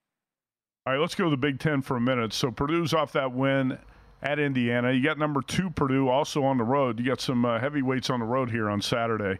All 0.85 0.93
right, 0.93 0.99
let's 0.99 1.15
go 1.15 1.25
to 1.25 1.29
the 1.29 1.37
Big 1.37 1.59
Ten 1.59 1.81
for 1.81 1.95
a 1.95 2.01
minute. 2.01 2.33
So 2.33 2.51
Purdue's 2.51 2.93
off 2.93 3.13
that 3.13 3.31
win 3.31 3.77
at 4.21 4.39
Indiana. 4.39 4.91
You 4.91 5.01
got 5.01 5.17
number 5.17 5.41
two 5.41 5.69
Purdue 5.69 6.09
also 6.09 6.43
on 6.43 6.57
the 6.57 6.63
road. 6.63 6.99
You 6.99 7.05
got 7.05 7.21
some 7.21 7.45
uh, 7.45 7.59
heavyweights 7.59 8.09
on 8.09 8.19
the 8.19 8.25
road 8.25 8.51
here 8.51 8.69
on 8.69 8.81
Saturday. 8.81 9.39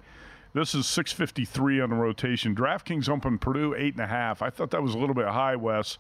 This 0.54 0.76
is 0.76 0.86
653 0.86 1.82
on 1.82 1.90
the 1.90 1.96
rotation. 1.96 2.56
DraftKings 2.56 3.10
open 3.10 3.40
Purdue 3.40 3.74
eight 3.74 3.96
and 3.96 4.04
a 4.04 4.08
half. 4.08 4.44
I 4.44 4.52
thought 4.52 4.70
that 4.70 4.84
was 4.84 4.94
a 4.94 5.00
little 5.00 5.16
bit 5.16 5.26
high, 5.26 5.56
Wes. 5.56 5.98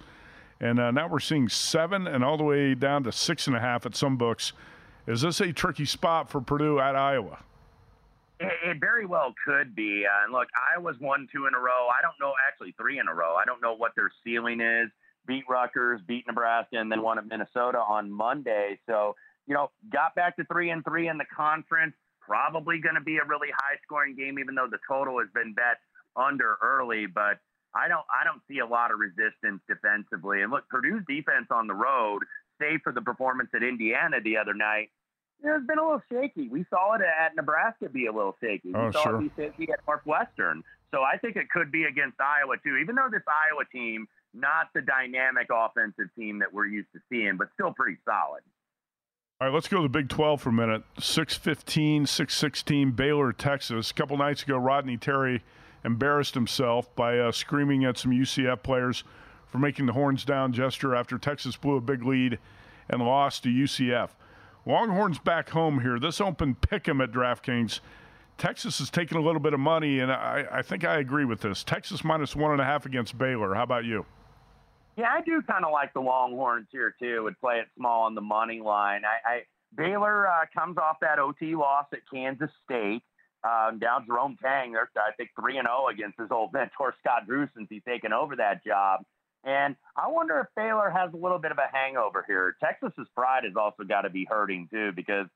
And 0.60 0.80
uh, 0.80 0.92
now 0.92 1.08
we're 1.08 1.20
seeing 1.20 1.50
seven 1.50 2.06
and 2.06 2.24
all 2.24 2.38
the 2.38 2.44
way 2.44 2.76
down 2.76 3.04
to 3.06 3.12
six 3.12 3.48
and 3.48 3.56
a 3.56 3.60
half 3.60 3.88
at 3.88 3.96
some 3.96 4.16
books. 4.16 4.54
Is 5.08 5.22
this 5.22 5.42
a 5.42 5.52
tricky 5.52 5.86
spot 5.86 6.30
for 6.30 6.40
Purdue 6.40 6.80
at 6.80 6.96
Iowa? 6.96 7.40
It, 8.40 8.54
it 8.64 8.78
very 8.80 9.08
well 9.08 9.34
could 9.44 9.76
be. 9.76 10.06
Uh, 10.06 10.24
and 10.26 10.32
look, 10.32 10.48
Iowa's 10.72 11.00
won 11.02 11.28
two 11.34 11.48
in 11.48 11.56
a 11.56 11.60
row. 11.60 11.88
I 11.88 12.04
don't 12.04 12.16
know, 12.22 12.34
actually 12.48 12.76
three 12.80 13.00
in 13.00 13.08
a 13.08 13.14
row. 13.14 13.36
I 13.36 13.46
don't 13.46 13.62
know 13.62 13.76
what 13.76 13.94
their 13.96 14.12
ceiling 14.24 14.62
is. 14.62 14.92
Beat 15.26 15.46
Rutgers, 15.50 16.00
beat 16.08 16.28
Nebraska, 16.28 16.78
and 16.78 16.92
then 16.92 17.02
won 17.02 17.18
at 17.18 17.26
Minnesota 17.26 17.80
on 17.80 18.12
Monday. 18.12 18.78
So, 18.86 19.16
you 19.48 19.56
know, 19.56 19.72
got 19.92 20.14
back 20.14 20.36
to 20.36 20.44
three 20.46 20.70
and 20.70 20.84
three 20.86 21.08
in 21.08 21.18
the 21.18 21.26
conference. 21.36 21.96
Probably 22.26 22.80
going 22.80 22.96
to 22.96 23.02
be 23.02 23.18
a 23.18 23.26
really 23.26 23.50
high 23.52 23.78
scoring 23.84 24.16
game, 24.16 24.40
even 24.40 24.56
though 24.56 24.68
the 24.70 24.80
total 24.88 25.20
has 25.20 25.30
been 25.34 25.54
bet 25.54 25.78
under 26.16 26.58
early. 26.62 27.06
But 27.06 27.40
I 27.76 27.88
don't, 27.88 28.06
I 28.10 28.24
don't 28.24 28.42
see 28.48 28.60
a 28.60 28.66
lot 28.66 28.92
of 28.92 29.00
resistance 29.00 29.62
defensively. 29.68 30.42
And 30.42 30.52
look, 30.52 30.68
Purdue's 30.70 31.04
defense 31.08 31.48
on 31.52 31.68
the 31.68 31.74
road, 31.74 32.24
save 32.62 32.82
for 32.84 32.92
the 32.94 33.02
performance 33.02 33.50
at 33.56 33.64
Indiana 33.64 34.22
the 34.24 34.38
other 34.38 34.54
night, 34.54 34.90
it's 35.44 35.68
been 35.68 35.78
a 35.78 35.84
little 35.84 36.04
shaky. 36.10 36.48
We 36.48 36.66
saw 36.70 36.96
it 36.96 37.02
at 37.02 37.36
Nebraska 37.36 37.90
be 37.90 38.06
a 38.06 38.12
little 38.12 38.36
shaky. 38.42 38.70
We 38.70 38.76
oh, 38.76 38.92
saw 38.92 39.04
sure. 39.04 39.16
it 39.22 39.36
be 39.36 39.44
shaky 39.44 39.72
at 39.72 39.80
Northwestern. 39.88 40.64
So 40.92 41.02
I 41.02 41.18
think 41.18 41.36
it 41.36 41.50
could 41.50 41.72
be 41.72 41.84
against 41.84 42.20
Iowa 42.22 42.56
too, 42.64 42.78
even 42.78 42.96
though 42.96 43.10
this 43.12 43.24
Iowa 43.28 43.66
team, 43.72 44.08
not 44.34 44.70
the 44.74 44.82
dynamic 44.82 45.48
offensive 45.52 46.08
team 46.18 46.40
that 46.40 46.54
we're 46.54 46.68
used 46.68 46.88
to 46.94 47.00
seeing, 47.10 47.36
but 47.38 47.50
still 47.54 47.74
pretty 47.74 47.98
solid. 48.06 48.42
All 49.44 49.50
right, 49.50 49.54
let's 49.54 49.68
go 49.68 49.76
to 49.76 49.84
the 49.84 49.90
Big 49.90 50.08
12 50.08 50.42
for 50.42 50.52
a 50.52 50.54
minute. 50.54 50.84
615, 51.02 52.06
616, 52.06 52.92
Baylor, 52.92 53.34
Texas. 53.34 53.92
A 53.92 53.94
couple 53.94 54.16
nights 54.16 54.42
ago, 54.42 54.56
Rodney 54.56 54.96
Terry 54.96 55.44
embarrassed 55.84 56.34
himself 56.34 56.96
by 56.96 57.20
uh, 57.20 57.30
screaming 57.34 57.84
at 57.84 57.98
some 57.98 58.12
UCF 58.12 58.64
players 58.64 59.04
for 59.46 59.58
making 59.58 59.86
the 59.86 59.92
horns 59.92 60.24
down 60.24 60.54
gesture 60.54 60.96
after 60.96 61.18
Texas 61.18 61.58
blew 61.58 61.76
a 61.76 61.82
big 61.82 62.06
lead 62.06 62.40
and 62.88 63.02
lost 63.02 63.44
to 63.44 63.50
UCF. 63.50 64.12
Longhorns 64.66 65.20
back 65.20 65.50
home 65.50 65.82
here. 65.82 66.00
This 66.00 66.22
open 66.22 66.56
pick 66.56 66.88
'em 66.88 67.02
at 67.02 67.12
DraftKings. 67.12 67.82
Texas 68.38 68.80
is 68.80 68.90
taking 68.90 69.18
a 69.18 69.22
little 69.22 69.42
bit 69.42 69.54
of 69.54 69.60
money, 69.60 70.00
and 70.00 70.10
I, 70.10 70.46
I 70.54 70.62
think 70.62 70.86
I 70.86 71.00
agree 71.00 71.26
with 71.26 71.42
this. 71.42 71.66
Texas 71.66 72.06
minus 72.06 72.34
one 72.34 72.54
and 72.54 72.62
a 72.62 72.66
half 72.66 72.86
against 72.86 73.18
Baylor. 73.18 73.56
How 73.56 73.64
about 73.64 73.84
you? 73.84 74.06
Yeah, 74.96 75.10
I 75.12 75.22
do 75.22 75.42
kind 75.42 75.66
of 75.66 75.72
like 75.72 75.94
the 75.94 76.02
Longhorns 76.02 76.68
here 76.72 76.96
too. 77.00 77.24
Would 77.24 77.40
play 77.40 77.56
it 77.56 77.68
small 77.76 78.04
on 78.04 78.16
the 78.16 78.22
money 78.22 78.62
line. 78.62 79.02
I, 79.06 79.30
I 79.30 79.42
Baylor 79.76 80.28
uh, 80.28 80.46
comes 80.54 80.78
off 80.78 80.98
that 81.02 81.20
OT 81.20 81.56
loss 81.56 81.86
at 81.94 82.00
Kansas 82.12 82.52
State. 82.64 83.02
Um, 83.44 83.78
down 83.80 84.06
Jerome 84.08 84.38
Tang, 84.42 84.72
they're 84.72 84.90
I 84.96 85.12
think 85.18 85.32
three 85.38 85.58
and 85.58 85.66
zero 85.66 85.86
oh 85.86 85.90
against 85.90 86.20
his 86.20 86.30
old 86.32 86.54
mentor 86.54 86.96
Scott 87.00 87.28
Drew 87.28 87.48
since 87.56 87.68
he's 87.70 87.84
taken 87.84 88.14
over 88.14 88.36
that 88.38 88.64
job. 88.64 89.02
And 89.44 89.76
I 89.98 90.08
wonder 90.08 90.40
if 90.40 90.48
Baylor 90.56 90.90
has 90.90 91.12
a 91.14 91.18
little 91.18 91.40
bit 91.40 91.52
of 91.52 91.58
a 91.58 91.76
hangover 91.76 92.24
here. 92.26 92.56
Texas's 92.64 93.08
pride 93.14 93.44
has 93.44 93.54
also 93.58 93.84
got 93.84 94.02
to 94.02 94.10
be 94.10 94.26
hurting 94.30 94.70
too 94.72 94.92
because 94.96 95.28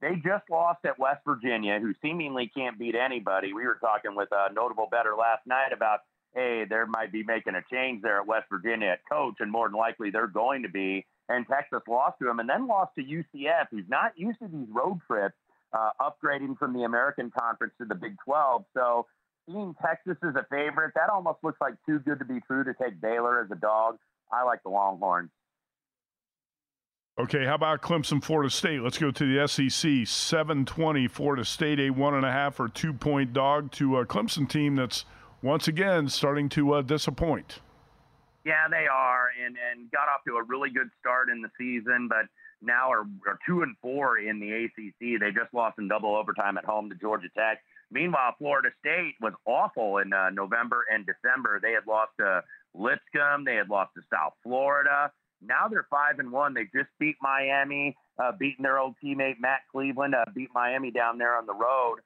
they 0.00 0.16
just 0.16 0.42
lost 0.50 0.80
at 0.84 0.98
West 0.98 1.20
Virginia, 1.24 1.78
who 1.78 1.94
seemingly 2.02 2.50
can't 2.52 2.76
beat 2.76 2.96
anybody. 2.96 3.52
We 3.52 3.64
were 3.64 3.78
talking 3.80 4.16
with 4.16 4.30
a 4.32 4.52
notable 4.52 4.88
bettor 4.90 5.14
last 5.16 5.46
night 5.46 5.72
about, 5.72 6.00
hey, 6.34 6.64
there 6.68 6.86
might 6.86 7.12
be 7.12 7.22
making 7.22 7.54
a 7.54 7.62
change 7.70 8.02
there 8.02 8.20
at 8.20 8.26
West 8.26 8.46
Virginia 8.50 8.88
at 8.88 9.00
coach, 9.10 9.36
and 9.40 9.50
more 9.50 9.68
than 9.68 9.78
likely 9.78 10.10
they're 10.10 10.26
going 10.26 10.62
to 10.62 10.68
be. 10.68 11.04
And 11.28 11.46
Texas 11.46 11.82
lost 11.88 12.18
to 12.20 12.28
him 12.28 12.40
and 12.40 12.48
then 12.48 12.66
lost 12.66 12.92
to 12.96 13.02
UCF, 13.02 13.66
who's 13.70 13.88
not 13.88 14.12
used 14.16 14.38
to 14.40 14.48
these 14.48 14.68
road 14.70 15.00
trips, 15.06 15.36
uh, 15.72 15.90
upgrading 16.00 16.58
from 16.58 16.72
the 16.74 16.82
American 16.82 17.30
Conference 17.30 17.72
to 17.78 17.86
the 17.86 17.94
Big 17.94 18.16
12. 18.24 18.64
So 18.74 19.06
seeing 19.46 19.74
Texas 19.84 20.16
as 20.22 20.34
a 20.34 20.46
favorite, 20.50 20.92
that 20.94 21.10
almost 21.10 21.38
looks 21.42 21.60
like 21.60 21.74
too 21.86 21.98
good 22.00 22.18
to 22.18 22.24
be 22.24 22.40
true 22.46 22.64
to 22.64 22.74
take 22.74 23.00
Baylor 23.00 23.40
as 23.40 23.50
a 23.50 23.56
dog. 23.56 23.98
I 24.30 24.44
like 24.44 24.62
the 24.62 24.70
Longhorns. 24.70 25.30
Okay, 27.18 27.44
how 27.44 27.56
about 27.56 27.82
Clemson, 27.82 28.24
Florida 28.24 28.48
State? 28.48 28.80
Let's 28.80 28.96
go 28.96 29.10
to 29.10 29.38
the 29.38 29.46
SEC. 29.46 30.06
720, 30.06 31.08
Florida 31.08 31.44
State, 31.44 31.78
a 31.78 31.90
one 31.90 32.14
and 32.14 32.24
a 32.24 32.32
half 32.32 32.58
or 32.58 32.68
two 32.68 32.94
point 32.94 33.34
dog 33.34 33.70
to 33.72 33.98
a 33.98 34.06
Clemson 34.06 34.48
team 34.48 34.76
that's 34.76 35.04
once 35.42 35.68
again 35.68 36.08
starting 36.08 36.48
to 36.50 36.74
uh, 36.74 36.82
disappoint. 36.82 37.60
Yeah, 38.44 38.66
they 38.70 38.86
are, 38.86 39.28
and 39.44 39.56
and 39.70 39.90
got 39.90 40.08
off 40.08 40.24
to 40.26 40.36
a 40.36 40.42
really 40.42 40.70
good 40.70 40.90
start 40.98 41.28
in 41.30 41.42
the 41.42 41.50
season, 41.58 42.08
but 42.08 42.26
now 42.60 42.90
are, 42.90 43.04
are 43.26 43.38
two 43.46 43.62
and 43.62 43.76
four 43.82 44.18
in 44.18 44.40
the 44.40 44.50
ACC. 44.50 45.20
They 45.20 45.30
just 45.30 45.52
lost 45.52 45.78
in 45.78 45.88
double 45.88 46.16
overtime 46.16 46.56
at 46.58 46.64
home 46.64 46.88
to 46.90 46.96
Georgia 46.96 47.28
Tech. 47.36 47.58
Meanwhile, 47.90 48.36
Florida 48.38 48.70
State 48.80 49.14
was 49.20 49.34
awful 49.46 49.98
in 49.98 50.12
uh, 50.12 50.30
November 50.30 50.86
and 50.90 51.06
December. 51.06 51.60
They 51.60 51.72
had 51.72 51.86
lost 51.86 52.12
to 52.18 52.42
Lipscomb. 52.74 53.44
They 53.44 53.56
had 53.56 53.68
lost 53.68 53.92
to 53.96 54.02
South 54.10 54.32
Florida. 54.42 55.12
Now 55.42 55.68
they're 55.68 55.86
five 55.90 56.18
and 56.18 56.32
one. 56.32 56.54
They 56.54 56.64
just 56.64 56.88
beat 56.98 57.16
Miami, 57.20 57.96
uh, 58.18 58.32
beating 58.38 58.62
their 58.62 58.78
old 58.78 58.94
teammate 59.04 59.40
Matt 59.40 59.60
Cleveland, 59.70 60.14
uh, 60.14 60.24
beat 60.34 60.50
Miami 60.54 60.90
down 60.90 61.18
there 61.18 61.36
on 61.36 61.46
the 61.46 61.54
road. 61.54 61.98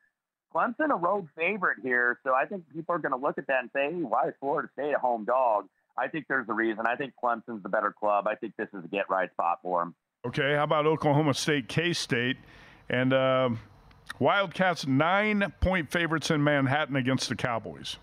Clemson 0.55 0.91
a 0.91 0.97
road 0.97 1.29
favorite 1.37 1.79
here, 1.83 2.19
so 2.25 2.35
I 2.35 2.47
think 2.47 2.65
people 2.73 2.95
are 2.95 2.99
going 2.99 3.13
to 3.13 3.19
look 3.19 3.39
at 3.39 3.47
that 3.49 3.61
and 3.61 3.71
say, 3.75 3.91
hey, 3.91 4.03
why 4.03 4.29
is 4.29 4.35
Florida 4.41 4.69
State 4.73 4.95
a 4.95 4.99
home 4.99 5.25
dog? 5.25 5.67
I 5.99 6.09
think 6.09 6.27
there's 6.29 6.49
a 6.49 6.53
reason. 6.53 6.87
I 6.87 6.97
think 6.97 7.15
Clemson's 7.23 7.63
the 7.63 7.69
better 7.69 7.93
club. 7.93 8.27
I 8.27 8.35
think 8.35 8.55
this 8.57 8.69
is 8.75 8.85
a 8.85 8.89
get 8.89 9.09
right 9.09 9.31
spot 9.33 9.61
for 9.63 9.81
them. 9.81 9.95
Okay, 10.27 10.55
how 10.55 10.65
about 10.65 10.87
Oklahoma 10.87 11.35
State, 11.35 11.69
K 11.69 11.93
State? 11.93 12.37
And 12.89 13.13
uh, 13.13 13.51
Wildcats 14.19 14.87
nine 14.87 15.53
point 15.61 15.91
favorites 15.91 16.31
in 16.31 16.43
Manhattan 16.43 16.97
against 16.97 17.29
the 17.29 17.37
Cowboys. 17.37 17.97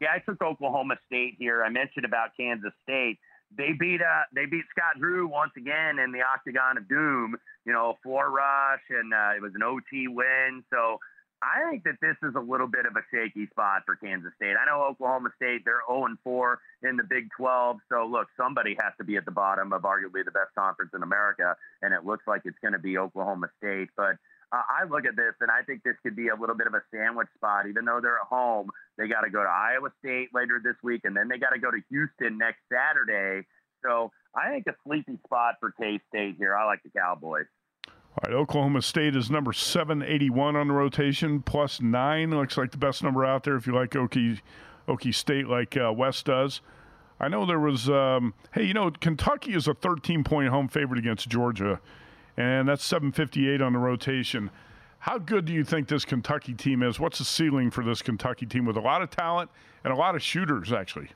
Yeah, 0.00 0.08
I 0.14 0.18
took 0.18 0.40
Oklahoma 0.42 0.96
State 1.06 1.36
here. 1.38 1.62
I 1.62 1.68
mentioned 1.68 2.04
about 2.04 2.30
Kansas 2.36 2.72
State. 2.82 3.18
They 3.56 3.72
beat 3.78 4.00
uh 4.00 4.22
they 4.34 4.46
beat 4.46 4.64
Scott 4.70 4.98
Drew 4.98 5.26
once 5.26 5.52
again 5.56 5.98
in 5.98 6.12
the 6.12 6.20
Octagon 6.22 6.78
of 6.78 6.88
Doom. 6.88 7.36
You 7.64 7.72
know, 7.72 7.98
floor 8.02 8.30
rush 8.30 8.82
and 8.90 9.12
uh, 9.12 9.36
it 9.36 9.42
was 9.42 9.52
an 9.54 9.62
OT 9.62 10.08
win. 10.08 10.62
So 10.70 10.98
I 11.42 11.70
think 11.70 11.84
that 11.84 11.96
this 12.02 12.16
is 12.22 12.34
a 12.36 12.40
little 12.40 12.66
bit 12.66 12.84
of 12.84 12.92
a 12.96 13.04
shaky 13.10 13.46
spot 13.48 13.82
for 13.86 13.96
Kansas 13.96 14.32
State. 14.36 14.56
I 14.60 14.66
know 14.66 14.84
Oklahoma 14.84 15.30
State, 15.36 15.64
they're 15.64 15.80
0 15.88 16.16
4 16.22 16.60
in 16.82 16.96
the 16.96 17.02
Big 17.02 17.28
12. 17.36 17.78
So, 17.88 18.04
look, 18.04 18.28
somebody 18.36 18.76
has 18.80 18.92
to 18.98 19.04
be 19.04 19.16
at 19.16 19.24
the 19.24 19.30
bottom 19.30 19.72
of 19.72 19.82
arguably 19.82 20.24
the 20.24 20.36
best 20.36 20.52
conference 20.54 20.92
in 20.94 21.02
America. 21.02 21.56
And 21.80 21.94
it 21.94 22.04
looks 22.04 22.26
like 22.26 22.42
it's 22.44 22.58
going 22.60 22.74
to 22.74 22.78
be 22.78 22.98
Oklahoma 22.98 23.48
State. 23.56 23.88
But 23.96 24.20
uh, 24.52 24.62
I 24.68 24.84
look 24.84 25.06
at 25.06 25.16
this 25.16 25.32
and 25.40 25.50
I 25.50 25.62
think 25.62 25.82
this 25.82 25.96
could 26.02 26.16
be 26.16 26.28
a 26.28 26.36
little 26.36 26.56
bit 26.56 26.66
of 26.66 26.74
a 26.74 26.82
sandwich 26.92 27.28
spot. 27.36 27.66
Even 27.68 27.86
though 27.86 28.00
they're 28.02 28.20
at 28.20 28.28
home, 28.28 28.68
they 28.98 29.08
got 29.08 29.22
to 29.22 29.30
go 29.30 29.42
to 29.42 29.48
Iowa 29.48 29.90
State 30.04 30.28
later 30.34 30.60
this 30.62 30.76
week, 30.82 31.02
and 31.04 31.16
then 31.16 31.28
they 31.28 31.38
got 31.38 31.50
to 31.50 31.58
go 31.58 31.70
to 31.70 31.80
Houston 31.88 32.36
next 32.36 32.60
Saturday. 32.68 33.46
So 33.82 34.10
I 34.34 34.50
think 34.50 34.66
a 34.66 34.74
sleepy 34.86 35.18
spot 35.24 35.54
for 35.60 35.72
K 35.72 36.00
State 36.08 36.36
here. 36.36 36.54
I 36.54 36.66
like 36.66 36.82
the 36.82 36.90
Cowboys. 36.90 37.46
All 38.12 38.28
right, 38.28 38.36
Oklahoma 38.36 38.82
State 38.82 39.14
is 39.14 39.30
number 39.30 39.52
781 39.52 40.56
on 40.56 40.66
the 40.66 40.74
rotation, 40.74 41.42
plus 41.42 41.80
nine. 41.80 42.30
Looks 42.32 42.56
like 42.56 42.72
the 42.72 42.76
best 42.76 43.04
number 43.04 43.24
out 43.24 43.44
there 43.44 43.54
if 43.54 43.68
you 43.68 43.72
like 43.72 43.90
Okie, 43.90 44.40
Okie 44.88 45.14
State 45.14 45.46
like 45.46 45.76
uh, 45.76 45.92
Wes 45.92 46.20
does. 46.24 46.60
I 47.20 47.28
know 47.28 47.46
there 47.46 47.60
was, 47.60 47.88
um, 47.88 48.34
hey, 48.52 48.64
you 48.64 48.74
know, 48.74 48.90
Kentucky 48.90 49.54
is 49.54 49.68
a 49.68 49.74
13 49.74 50.24
point 50.24 50.48
home 50.48 50.66
favorite 50.66 50.98
against 50.98 51.28
Georgia, 51.28 51.80
and 52.36 52.68
that's 52.68 52.84
758 52.84 53.62
on 53.62 53.74
the 53.74 53.78
rotation. 53.78 54.50
How 54.98 55.18
good 55.18 55.44
do 55.44 55.52
you 55.52 55.62
think 55.62 55.86
this 55.86 56.04
Kentucky 56.04 56.54
team 56.54 56.82
is? 56.82 56.98
What's 56.98 57.18
the 57.18 57.24
ceiling 57.24 57.70
for 57.70 57.84
this 57.84 58.02
Kentucky 58.02 58.44
team 58.44 58.64
with 58.64 58.76
a 58.76 58.80
lot 58.80 59.02
of 59.02 59.10
talent 59.10 59.50
and 59.84 59.92
a 59.92 59.96
lot 59.96 60.16
of 60.16 60.22
shooters, 60.22 60.72
actually? 60.72 61.10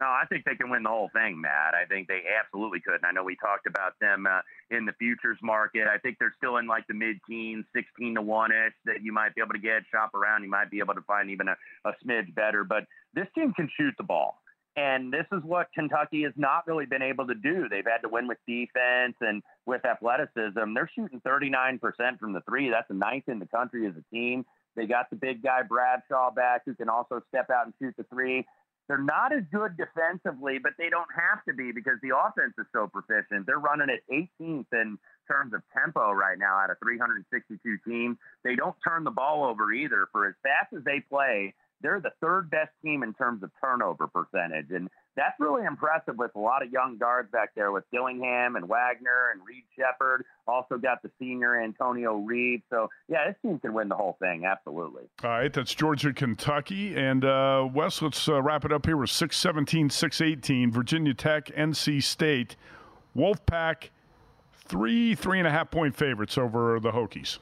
No, 0.00 0.06
I 0.06 0.24
think 0.28 0.44
they 0.44 0.56
can 0.56 0.70
win 0.70 0.82
the 0.82 0.88
whole 0.88 1.08
thing, 1.12 1.40
Matt. 1.40 1.74
I 1.74 1.86
think 1.86 2.08
they 2.08 2.22
absolutely 2.40 2.80
could. 2.80 2.96
And 2.96 3.06
I 3.06 3.12
know 3.12 3.22
we 3.22 3.36
talked 3.36 3.66
about 3.66 3.98
them 4.00 4.26
uh, 4.26 4.40
in 4.70 4.86
the 4.86 4.92
futures 4.98 5.38
market. 5.42 5.86
I 5.86 5.98
think 5.98 6.18
they're 6.18 6.34
still 6.36 6.56
in 6.56 6.66
like 6.66 6.86
the 6.88 6.94
mid 6.94 7.20
teens, 7.28 7.64
16 7.74 8.16
to 8.16 8.22
1 8.22 8.50
ish 8.50 8.72
that 8.86 9.02
you 9.02 9.12
might 9.12 9.34
be 9.34 9.40
able 9.40 9.52
to 9.52 9.60
get, 9.60 9.82
shop 9.92 10.14
around. 10.14 10.42
You 10.42 10.50
might 10.50 10.70
be 10.70 10.80
able 10.80 10.94
to 10.94 11.02
find 11.02 11.30
even 11.30 11.48
a, 11.48 11.56
a 11.84 11.92
smidge 12.04 12.34
better. 12.34 12.64
But 12.64 12.84
this 13.14 13.26
team 13.34 13.52
can 13.54 13.70
shoot 13.78 13.94
the 13.96 14.04
ball. 14.04 14.40
And 14.76 15.12
this 15.12 15.26
is 15.30 15.40
what 15.44 15.68
Kentucky 15.72 16.24
has 16.24 16.32
not 16.36 16.66
really 16.66 16.86
been 16.86 17.02
able 17.02 17.28
to 17.28 17.34
do. 17.34 17.68
They've 17.68 17.86
had 17.86 18.02
to 18.02 18.08
win 18.08 18.26
with 18.26 18.38
defense 18.48 19.14
and 19.20 19.40
with 19.66 19.84
athleticism. 19.84 20.74
They're 20.74 20.90
shooting 20.96 21.20
39% 21.24 21.78
from 22.18 22.32
the 22.32 22.40
three. 22.40 22.70
That's 22.70 22.88
the 22.88 22.94
ninth 22.94 23.28
in 23.28 23.38
the 23.38 23.46
country 23.46 23.86
as 23.86 23.94
a 23.96 24.02
team. 24.12 24.44
They 24.74 24.86
got 24.86 25.10
the 25.10 25.16
big 25.16 25.44
guy 25.44 25.62
Bradshaw 25.62 26.32
back 26.32 26.62
who 26.66 26.74
can 26.74 26.88
also 26.88 27.22
step 27.28 27.50
out 27.50 27.66
and 27.66 27.74
shoot 27.80 27.94
the 27.96 28.02
three. 28.04 28.44
They're 28.88 28.98
not 28.98 29.32
as 29.32 29.44
good 29.50 29.76
defensively, 29.76 30.58
but 30.58 30.72
they 30.78 30.90
don't 30.90 31.08
have 31.16 31.42
to 31.46 31.54
be 31.54 31.72
because 31.72 31.98
the 32.02 32.12
offense 32.16 32.52
is 32.58 32.66
so 32.72 32.86
proficient. 32.86 33.46
They're 33.46 33.58
running 33.58 33.88
at 33.88 34.00
18th 34.12 34.66
in 34.72 34.98
terms 35.26 35.54
of 35.54 35.62
tempo 35.72 36.12
right 36.12 36.38
now 36.38 36.58
out 36.58 36.70
of 36.70 36.76
362 36.82 37.78
teams. 37.86 38.18
They 38.44 38.56
don't 38.56 38.76
turn 38.86 39.04
the 39.04 39.10
ball 39.10 39.44
over 39.44 39.72
either. 39.72 40.06
For 40.12 40.28
as 40.28 40.34
fast 40.42 40.74
as 40.76 40.84
they 40.84 41.00
play, 41.00 41.54
they're 41.80 42.00
the 42.00 42.12
third 42.20 42.50
best 42.50 42.72
team 42.84 43.02
in 43.02 43.14
terms 43.14 43.42
of 43.42 43.50
turnover 43.62 44.06
percentage. 44.06 44.70
And 44.70 44.90
that's 45.16 45.38
really 45.38 45.64
impressive 45.64 46.16
with 46.18 46.32
a 46.34 46.38
lot 46.38 46.62
of 46.62 46.70
young 46.72 46.96
guards 46.98 47.30
back 47.30 47.50
there 47.54 47.72
with 47.72 47.84
Dillingham 47.92 48.56
and 48.56 48.68
Wagner 48.68 49.30
and 49.32 49.40
Reed 49.46 49.64
Sheppard. 49.76 50.24
Also 50.46 50.76
got 50.76 51.02
the 51.02 51.10
senior 51.18 51.60
Antonio 51.60 52.16
Reed. 52.16 52.62
So, 52.70 52.88
yeah, 53.08 53.28
this 53.28 53.36
team 53.42 53.58
can 53.58 53.74
win 53.74 53.88
the 53.88 53.96
whole 53.96 54.16
thing. 54.20 54.44
Absolutely. 54.44 55.04
All 55.22 55.30
right. 55.30 55.52
That's 55.52 55.74
Georgia, 55.74 56.12
Kentucky. 56.12 56.96
And 56.96 57.24
uh, 57.24 57.68
Wes, 57.72 58.02
let's 58.02 58.28
uh, 58.28 58.42
wrap 58.42 58.64
it 58.64 58.72
up 58.72 58.86
here 58.86 58.96
with 58.96 59.10
617, 59.10 59.90
618. 59.90 60.70
Virginia 60.72 61.14
Tech, 61.14 61.46
NC 61.46 62.02
State. 62.02 62.56
Wolfpack, 63.16 63.90
three, 64.66 65.14
three 65.14 65.38
and 65.38 65.46
a 65.46 65.50
half 65.50 65.70
point 65.70 65.94
favorites 65.94 66.36
over 66.36 66.80
the 66.80 66.90
Hokies. 66.90 67.38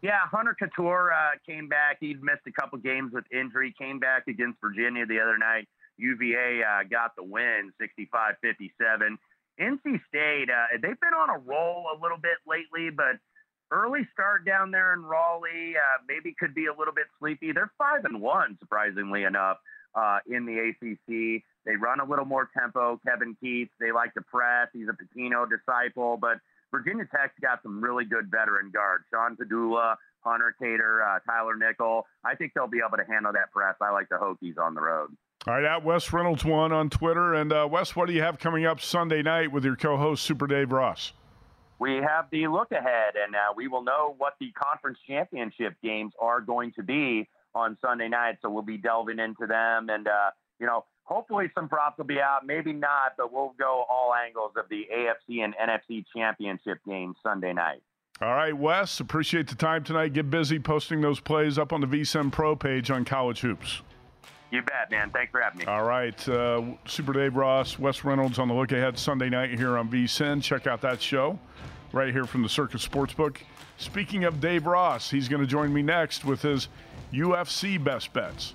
Yeah, 0.00 0.18
Hunter 0.30 0.56
Cattoor 0.60 1.10
uh, 1.12 1.38
came 1.44 1.68
back. 1.68 1.96
He'd 1.98 2.22
missed 2.22 2.42
a 2.46 2.52
couple 2.52 2.78
games 2.78 3.12
with 3.12 3.24
injury. 3.32 3.74
Came 3.76 3.98
back 3.98 4.28
against 4.28 4.60
Virginia 4.60 5.04
the 5.06 5.18
other 5.18 5.36
night. 5.36 5.68
UVA 5.98 6.62
uh, 6.62 6.84
got 6.88 7.16
the 7.16 7.24
win, 7.24 7.72
65-57. 7.80 9.18
NC 9.60 10.00
State, 10.08 10.48
uh, 10.50 10.78
they've 10.80 11.00
been 11.00 11.14
on 11.14 11.30
a 11.30 11.38
roll 11.38 11.86
a 11.94 12.00
little 12.00 12.18
bit 12.18 12.38
lately, 12.46 12.90
but 12.90 13.18
early 13.70 14.06
start 14.12 14.44
down 14.44 14.70
there 14.70 14.94
in 14.94 15.02
Raleigh 15.02 15.74
uh, 15.76 16.02
maybe 16.08 16.34
could 16.38 16.54
be 16.54 16.66
a 16.66 16.72
little 16.72 16.94
bit 16.94 17.06
sleepy. 17.18 17.52
They're 17.52 17.72
five 17.76 18.04
and 18.04 18.20
one, 18.20 18.56
surprisingly 18.60 19.24
enough, 19.24 19.58
uh, 19.94 20.18
in 20.26 20.46
the 20.46 20.70
ACC. 20.70 21.42
They 21.66 21.76
run 21.76 22.00
a 22.00 22.04
little 22.04 22.24
more 22.24 22.48
tempo. 22.56 23.00
Kevin 23.06 23.36
Keatts, 23.42 23.70
they 23.80 23.92
like 23.92 24.14
to 24.14 24.22
press. 24.22 24.68
He's 24.72 24.88
a 24.88 24.96
Pitino 24.96 25.46
disciple, 25.48 26.16
but 26.16 26.38
Virginia 26.70 27.06
Tech's 27.10 27.38
got 27.40 27.62
some 27.62 27.82
really 27.82 28.04
good 28.04 28.30
veteran 28.30 28.70
guards. 28.70 29.04
Sean 29.12 29.36
Pedulla, 29.36 29.96
Hunter 30.20 30.54
Cattoor, 30.60 31.16
uh, 31.16 31.18
Tyler 31.26 31.56
Nickel. 31.56 32.06
I 32.24 32.34
think 32.34 32.52
they'll 32.54 32.68
be 32.68 32.80
able 32.86 32.96
to 32.96 33.10
handle 33.10 33.32
that 33.32 33.50
press. 33.52 33.74
I 33.80 33.90
like 33.90 34.08
the 34.08 34.16
Hokies 34.16 34.58
on 34.58 34.74
the 34.74 34.80
road. 34.80 35.16
All 35.48 35.54
right, 35.54 35.64
at 35.64 35.82
Wes 35.82 36.12
Reynolds 36.12 36.44
one 36.44 36.72
on 36.72 36.90
Twitter. 36.90 37.32
And 37.32 37.54
uh, 37.54 37.66
Wes, 37.70 37.96
what 37.96 38.06
do 38.06 38.12
you 38.12 38.20
have 38.20 38.38
coming 38.38 38.66
up 38.66 38.82
Sunday 38.82 39.22
night 39.22 39.50
with 39.50 39.64
your 39.64 39.76
co-host 39.76 40.22
Super 40.22 40.46
Dave 40.46 40.72
Ross? 40.72 41.14
We 41.78 41.94
have 41.94 42.26
the 42.30 42.48
look 42.48 42.70
ahead, 42.70 43.14
and 43.16 43.34
uh, 43.34 43.54
we 43.56 43.66
will 43.66 43.82
know 43.82 44.14
what 44.18 44.34
the 44.40 44.50
conference 44.50 44.98
championship 45.06 45.74
games 45.82 46.12
are 46.20 46.42
going 46.42 46.72
to 46.72 46.82
be 46.82 47.30
on 47.54 47.78
Sunday 47.80 48.08
night. 48.08 48.36
So 48.42 48.50
we'll 48.50 48.60
be 48.60 48.76
delving 48.76 49.18
into 49.18 49.46
them, 49.46 49.88
and 49.88 50.06
uh, 50.06 50.32
you 50.60 50.66
know, 50.66 50.84
hopefully 51.04 51.50
some 51.54 51.66
props 51.66 51.96
will 51.96 52.04
be 52.04 52.20
out. 52.20 52.44
Maybe 52.44 52.74
not, 52.74 53.12
but 53.16 53.32
we'll 53.32 53.54
go 53.58 53.86
all 53.88 54.12
angles 54.14 54.52
of 54.54 54.68
the 54.68 54.86
AFC 54.94 55.42
and 55.42 55.54
NFC 55.54 56.04
championship 56.14 56.80
games 56.86 57.16
Sunday 57.22 57.54
night. 57.54 57.80
All 58.20 58.34
right, 58.34 58.54
Wes, 58.54 59.00
appreciate 59.00 59.48
the 59.48 59.54
time 59.54 59.82
tonight. 59.82 60.12
Get 60.12 60.28
busy 60.28 60.58
posting 60.58 61.00
those 61.00 61.20
plays 61.20 61.56
up 61.56 61.72
on 61.72 61.80
the 61.80 61.86
VSIN 61.86 62.30
Pro 62.30 62.54
page 62.54 62.90
on 62.90 63.06
College 63.06 63.40
Hoops. 63.40 63.80
You 64.50 64.62
bet, 64.62 64.90
man. 64.90 65.10
Thanks 65.10 65.30
for 65.30 65.40
having 65.40 65.58
me. 65.58 65.64
All 65.66 65.84
right. 65.84 66.28
Uh, 66.28 66.62
Super 66.86 67.12
Dave 67.12 67.36
Ross, 67.36 67.78
Wes 67.78 68.02
Reynolds 68.02 68.38
on 68.38 68.48
the 68.48 68.54
look 68.54 68.72
ahead 68.72 68.98
Sunday 68.98 69.28
night 69.28 69.50
here 69.58 69.76
on 69.76 69.90
VSIN. 69.90 70.42
Check 70.42 70.66
out 70.66 70.80
that 70.80 71.02
show 71.02 71.38
right 71.92 72.12
here 72.12 72.24
from 72.24 72.42
the 72.42 72.48
Circa 72.48 72.78
Sportsbook. 72.78 73.38
Speaking 73.76 74.24
of 74.24 74.40
Dave 74.40 74.66
Ross, 74.66 75.10
he's 75.10 75.28
going 75.28 75.42
to 75.42 75.46
join 75.46 75.72
me 75.72 75.82
next 75.82 76.24
with 76.24 76.42
his 76.42 76.68
UFC 77.12 77.82
best 77.82 78.12
bets. 78.12 78.54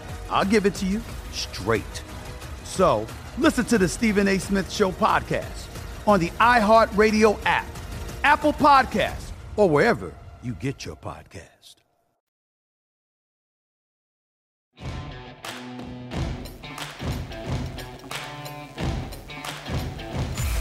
I'll 0.31 0.45
give 0.45 0.65
it 0.65 0.75
to 0.75 0.85
you 0.85 1.01
straight. 1.31 2.03
So 2.63 3.05
listen 3.37 3.65
to 3.65 3.77
the 3.77 3.87
Stephen 3.87 4.27
A. 4.27 4.37
Smith 4.39 4.71
Show 4.71 4.91
podcast 4.91 5.67
on 6.07 6.19
the 6.19 6.29
iHeartRadio 6.39 7.39
app, 7.45 7.67
Apple 8.23 8.53
Podcast, 8.53 9.31
or 9.57 9.69
wherever 9.69 10.13
you 10.41 10.53
get 10.53 10.85
your 10.85 10.95
podcast. 10.95 11.75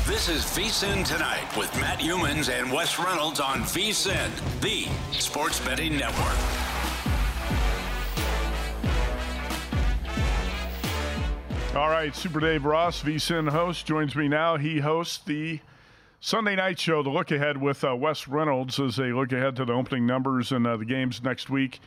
This 0.07 0.29
is 0.29 0.43
VSIN 0.45 1.07
Tonight 1.07 1.57
with 1.57 1.75
Matt 1.77 2.01
Youmans 2.01 2.51
and 2.51 2.71
Wes 2.71 2.99
Reynolds 2.99 3.41
on 3.41 3.61
VSIN, 3.61 4.31
the 4.61 4.87
sports 5.19 5.59
betting 5.61 5.97
network. 5.97 6.60
All 11.73 11.89
right, 11.89 12.15
Super 12.17 12.41
Dave 12.41 12.65
Ross, 12.65 13.01
VSIN 13.01 13.49
host, 13.49 13.87
joins 13.87 14.17
me 14.17 14.27
now. 14.27 14.57
He 14.57 14.81
hosts 14.81 15.19
the 15.19 15.61
Sunday 16.19 16.57
night 16.57 16.81
show, 16.81 17.01
The 17.05 17.11
Look 17.11 17.31
Ahead 17.31 17.57
with 17.57 17.85
uh, 17.85 17.95
Wes 17.95 18.27
Reynolds, 18.27 18.81
as 18.81 18.97
they 18.97 19.13
look 19.13 19.31
ahead 19.31 19.55
to 19.55 19.65
the 19.65 19.73
opening 19.73 20.05
numbers 20.05 20.51
and 20.51 20.67
uh, 20.67 20.77
the 20.77 20.85
games 20.85 21.23
next 21.23 21.49
week. 21.49 21.79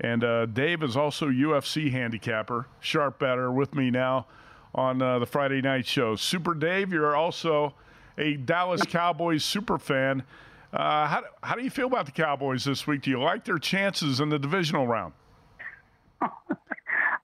And 0.00 0.24
uh, 0.24 0.46
Dave 0.46 0.82
is 0.82 0.96
also 0.96 1.28
UFC 1.28 1.88
handicapper, 1.92 2.66
sharp 2.80 3.20
bettor, 3.20 3.52
with 3.52 3.76
me 3.76 3.92
now 3.92 4.26
on 4.74 5.00
uh, 5.00 5.20
the 5.20 5.26
Friday 5.26 5.60
night 5.60 5.86
show. 5.86 6.16
Super 6.16 6.52
Dave, 6.54 6.92
you're 6.92 7.14
also 7.14 7.74
a 8.18 8.34
Dallas 8.34 8.82
Cowboys 8.82 9.44
super 9.44 9.78
fan. 9.78 10.24
Uh, 10.72 11.06
how, 11.06 11.22
how 11.44 11.54
do 11.54 11.62
you 11.62 11.70
feel 11.70 11.86
about 11.86 12.06
the 12.06 12.12
Cowboys 12.12 12.64
this 12.64 12.88
week? 12.88 13.02
Do 13.02 13.10
you 13.10 13.22
like 13.22 13.44
their 13.44 13.58
chances 13.58 14.18
in 14.18 14.30
the 14.30 14.38
divisional 14.40 14.88
round? 14.88 15.12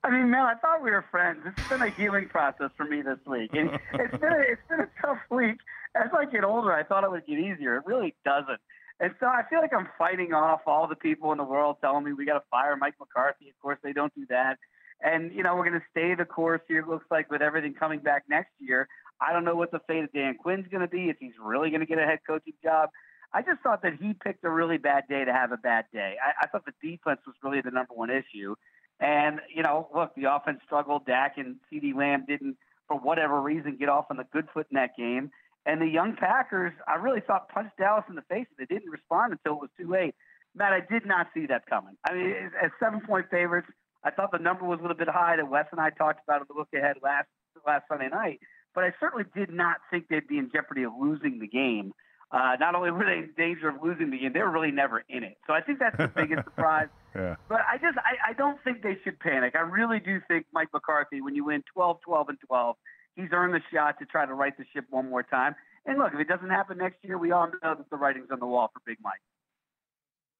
I 0.04 0.10
mean, 0.10 0.30
man, 0.30 0.44
I 0.44 0.54
thought 0.54 0.82
we 0.82 0.90
were 0.90 1.04
friends. 1.10 1.40
It's 1.46 1.68
been 1.68 1.80
a 1.80 1.88
healing 1.88 2.28
process 2.28 2.70
for 2.76 2.84
me 2.84 3.00
this 3.00 3.18
week, 3.26 3.50
and 3.54 3.70
it's 3.94 4.16
been 4.18 4.32
a, 4.32 4.40
it's 4.52 4.62
been 4.68 4.80
a 4.80 4.88
tough 5.00 5.18
week. 5.30 5.56
As 5.96 6.10
I 6.12 6.26
get 6.26 6.44
older, 6.44 6.72
I 6.74 6.82
thought 6.82 7.04
it 7.04 7.10
would 7.10 7.26
get 7.26 7.38
easier. 7.38 7.78
It 7.78 7.84
really 7.86 8.14
doesn't. 8.22 8.60
And 9.00 9.14
so 9.18 9.26
I 9.26 9.42
feel 9.48 9.60
like 9.60 9.72
I'm 9.72 9.88
fighting 9.96 10.34
off 10.34 10.60
all 10.66 10.86
the 10.86 10.94
people 10.94 11.32
in 11.32 11.38
the 11.38 11.44
world 11.44 11.78
telling 11.80 12.04
me 12.04 12.12
we 12.12 12.26
got 12.26 12.34
to 12.34 12.44
fire 12.50 12.76
Mike 12.76 12.94
McCarthy. 13.00 13.48
Of 13.48 13.58
course, 13.62 13.78
they 13.82 13.94
don't 13.94 14.14
do 14.14 14.26
that. 14.28 14.58
And 15.00 15.32
you 15.32 15.42
know, 15.42 15.56
we're 15.56 15.68
going 15.68 15.80
to 15.80 15.86
stay 15.90 16.14
the 16.14 16.26
course 16.26 16.60
here. 16.68 16.80
It 16.80 16.88
looks 16.88 17.06
like 17.10 17.30
with 17.30 17.40
everything 17.40 17.72
coming 17.72 18.00
back 18.00 18.24
next 18.28 18.52
year. 18.58 18.88
I 19.22 19.32
don't 19.32 19.44
know 19.44 19.56
what 19.56 19.70
the 19.70 19.80
fate 19.88 20.04
of 20.04 20.12
Dan 20.12 20.36
Quinn's 20.36 20.66
going 20.70 20.82
to 20.82 20.88
be. 20.88 21.08
If 21.08 21.16
he's 21.18 21.32
really 21.42 21.70
going 21.70 21.80
to 21.80 21.86
get 21.86 21.98
a 21.98 22.04
head 22.04 22.18
coaching 22.26 22.54
job. 22.62 22.90
I 23.32 23.40
just 23.40 23.62
thought 23.62 23.82
that 23.82 23.94
he 24.00 24.12
picked 24.12 24.44
a 24.44 24.50
really 24.50 24.78
bad 24.78 25.04
day 25.08 25.24
to 25.24 25.32
have 25.32 25.50
a 25.50 25.56
bad 25.56 25.86
day. 25.92 26.16
I, 26.22 26.44
I 26.44 26.46
thought 26.46 26.64
the 26.66 26.74
defense 26.80 27.20
was 27.26 27.34
really 27.42 27.62
the 27.62 27.72
number 27.72 27.94
one 27.94 28.10
issue. 28.10 28.54
And, 29.00 29.40
you 29.54 29.62
know, 29.62 29.88
look, 29.94 30.14
the 30.14 30.32
offense 30.32 30.60
struggled. 30.64 31.06
Dak 31.06 31.34
and 31.36 31.56
CeeDee 31.72 31.94
Lamb 31.94 32.24
didn't, 32.26 32.56
for 32.88 32.96
whatever 32.96 33.40
reason, 33.40 33.76
get 33.78 33.88
off 33.88 34.06
on 34.10 34.16
the 34.16 34.26
good 34.32 34.48
foot 34.54 34.66
in 34.70 34.76
that 34.76 34.96
game. 34.96 35.30
And 35.66 35.80
the 35.80 35.86
young 35.86 36.14
Packers, 36.14 36.72
I 36.86 36.96
really 36.96 37.20
thought 37.20 37.48
punched 37.48 37.76
Dallas 37.78 38.04
in 38.08 38.14
the 38.14 38.22
face. 38.22 38.46
They 38.58 38.66
didn't 38.66 38.90
respond 38.90 39.32
until 39.32 39.54
it 39.54 39.60
was 39.62 39.70
too 39.78 39.88
late. 39.88 40.14
Matt, 40.54 40.72
I 40.72 40.80
did 40.80 41.06
not 41.06 41.28
see 41.34 41.46
that 41.46 41.66
coming. 41.66 41.96
I 42.08 42.14
mean, 42.14 42.34
as 42.62 42.70
seven 42.78 43.00
point 43.00 43.26
favorites, 43.30 43.68
I 44.04 44.10
thought 44.10 44.30
the 44.30 44.38
number 44.38 44.64
was 44.64 44.78
a 44.78 44.82
little 44.82 44.96
bit 44.96 45.08
high 45.08 45.36
that 45.36 45.48
Wes 45.48 45.66
and 45.72 45.80
I 45.80 45.90
talked 45.90 46.20
about 46.22 46.42
in 46.42 46.46
the 46.48 46.54
look 46.54 46.68
ahead 46.74 46.96
last 47.02 47.26
last 47.66 47.84
Sunday 47.88 48.08
night. 48.08 48.40
But 48.74 48.84
I 48.84 48.92
certainly 49.00 49.24
did 49.34 49.50
not 49.50 49.78
think 49.90 50.08
they'd 50.08 50.28
be 50.28 50.38
in 50.38 50.50
jeopardy 50.52 50.82
of 50.82 50.92
losing 51.00 51.38
the 51.38 51.46
game. 51.46 51.92
Uh, 52.34 52.56
not 52.58 52.74
only 52.74 52.90
were 52.90 53.04
they 53.04 53.18
in 53.18 53.30
danger 53.36 53.68
of 53.68 53.76
losing 53.80 54.10
the 54.10 54.18
game, 54.18 54.32
they 54.32 54.40
were 54.40 54.50
really 54.50 54.72
never 54.72 55.04
in 55.08 55.22
it. 55.22 55.38
So 55.46 55.52
I 55.52 55.60
think 55.60 55.78
that's 55.78 55.96
the 55.96 56.08
biggest 56.08 56.42
surprise. 56.50 56.88
Yeah. 57.14 57.36
But 57.48 57.60
I 57.60 57.78
just 57.78 57.96
I, 57.98 58.30
I 58.30 58.32
don't 58.32 58.58
think 58.64 58.82
they 58.82 58.98
should 59.04 59.20
panic. 59.20 59.54
I 59.54 59.60
really 59.60 60.00
do 60.00 60.20
think 60.26 60.46
Mike 60.52 60.68
McCarthy, 60.74 61.20
when 61.20 61.36
you 61.36 61.44
win 61.44 61.62
12, 61.72 62.00
12, 62.04 62.30
and 62.30 62.38
12, 62.44 62.76
he's 63.14 63.28
earned 63.30 63.54
the 63.54 63.60
shot 63.72 64.00
to 64.00 64.04
try 64.04 64.26
to 64.26 64.34
right 64.34 64.52
the 64.58 64.64
ship 64.74 64.84
one 64.90 65.08
more 65.08 65.22
time. 65.22 65.54
And 65.86 65.96
look, 65.96 66.12
if 66.12 66.18
it 66.18 66.26
doesn't 66.26 66.50
happen 66.50 66.78
next 66.78 66.96
year, 67.02 67.18
we 67.18 67.30
all 67.30 67.46
know 67.46 67.76
that 67.76 67.88
the 67.88 67.96
writing's 67.96 68.32
on 68.32 68.40
the 68.40 68.46
wall 68.46 68.68
for 68.72 68.80
Big 68.84 68.98
Mike. 69.00 69.20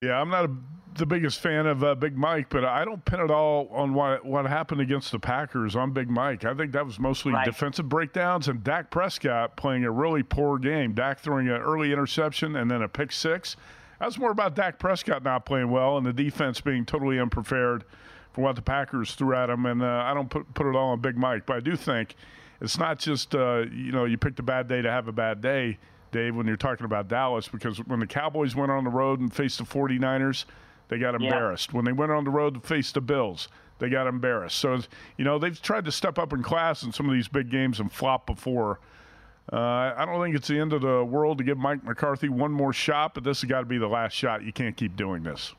Yeah, 0.02 0.20
I'm 0.20 0.28
not 0.28 0.44
a, 0.46 0.50
the 0.96 1.06
biggest 1.06 1.40
fan 1.40 1.66
of 1.66 1.82
uh, 1.82 1.94
Big 1.94 2.16
Mike, 2.16 2.48
but 2.50 2.64
I 2.64 2.84
don't 2.84 3.04
pin 3.04 3.20
it 3.20 3.30
all 3.30 3.68
on 3.72 3.94
what 3.94 4.24
what 4.24 4.44
happened 4.46 4.80
against 4.80 5.10
the 5.12 5.18
Packers 5.18 5.74
on 5.76 5.92
Big 5.92 6.10
Mike. 6.10 6.44
I 6.44 6.54
think 6.54 6.72
that 6.72 6.84
was 6.84 6.98
mostly 6.98 7.32
Right. 7.32 7.44
defensive 7.44 7.88
breakdowns 7.88 8.48
and 8.48 8.62
Dak 8.62 8.90
Prescott 8.90 9.56
playing 9.56 9.84
a 9.84 9.90
really 9.90 10.22
poor 10.22 10.58
game. 10.58 10.92
Dak 10.92 11.20
throwing 11.20 11.48
an 11.48 11.60
early 11.60 11.92
interception 11.92 12.56
and 12.56 12.70
then 12.70 12.82
a 12.82 12.88
pick 12.88 13.12
six. 13.12 13.56
That's 13.98 14.18
more 14.18 14.30
about 14.30 14.54
Dak 14.54 14.78
Prescott 14.78 15.22
not 15.22 15.46
playing 15.46 15.70
well 15.70 15.96
and 15.96 16.04
the 16.06 16.12
defense 16.12 16.60
being 16.60 16.84
totally 16.84 17.18
unprepared 17.18 17.84
for 18.32 18.42
what 18.42 18.56
the 18.56 18.62
Packers 18.62 19.14
threw 19.14 19.34
at 19.34 19.48
him. 19.48 19.64
And 19.66 19.82
uh, 19.82 20.02
I 20.04 20.12
don't 20.12 20.28
put 20.28 20.52
put 20.54 20.66
it 20.68 20.76
all 20.76 20.90
on 20.90 21.00
Big 21.00 21.16
Mike, 21.16 21.46
but 21.46 21.56
I 21.56 21.60
do 21.60 21.76
think 21.76 22.14
it's 22.60 22.78
not 22.78 22.98
just 22.98 23.34
uh, 23.34 23.64
you 23.72 23.90
know 23.90 24.04
you 24.04 24.18
picked 24.18 24.38
a 24.38 24.42
bad 24.42 24.68
day 24.68 24.82
to 24.82 24.90
have 24.90 25.08
a 25.08 25.12
bad 25.12 25.40
day. 25.40 25.78
Dave, 26.14 26.36
when 26.36 26.46
you're 26.46 26.56
talking 26.56 26.84
about 26.84 27.08
Dallas, 27.08 27.48
because 27.48 27.78
when 27.88 27.98
the 27.98 28.06
Cowboys 28.06 28.54
went 28.54 28.70
on 28.70 28.84
the 28.84 28.90
road 28.90 29.18
and 29.18 29.34
faced 29.34 29.58
the 29.58 29.64
49ers, 29.64 30.44
they 30.86 30.96
got 30.98 31.20
Yeah. 31.20 31.26
embarrassed. 31.26 31.74
When 31.74 31.84
they 31.84 31.90
went 31.92 32.12
on 32.12 32.22
the 32.22 32.30
road 32.30 32.54
to 32.54 32.60
face 32.60 32.92
the 32.92 33.00
Bills, 33.00 33.48
they 33.80 33.88
got 33.90 34.06
embarrassed. 34.06 34.56
So, 34.58 34.78
you 35.18 35.24
know, 35.24 35.38
they've 35.40 35.60
tried 35.60 35.84
to 35.86 35.92
step 35.92 36.16
up 36.16 36.32
in 36.32 36.40
class 36.44 36.84
in 36.84 36.92
some 36.92 37.08
of 37.08 37.12
these 37.14 37.26
big 37.26 37.50
games 37.50 37.80
and 37.80 37.90
flop 37.90 38.26
before. 38.26 38.78
Uh, 39.52 39.92
I 39.96 40.04
don't 40.06 40.22
think 40.22 40.36
it's 40.36 40.46
the 40.46 40.58
end 40.58 40.72
of 40.72 40.82
the 40.82 41.04
world 41.04 41.38
to 41.38 41.44
give 41.44 41.58
Mike 41.58 41.82
McCarthy 41.82 42.28
one 42.28 42.52
more 42.52 42.72
shot, 42.72 43.12
but 43.14 43.24
this 43.24 43.40
has 43.42 43.50
got 43.50 43.60
to 43.60 43.66
be 43.66 43.76
the 43.76 43.88
last 43.88 44.12
shot. 44.12 44.42
You 44.44 44.52
can't 44.52 44.76
keep 44.76 44.94
doing 44.94 45.24
this. 45.24 45.52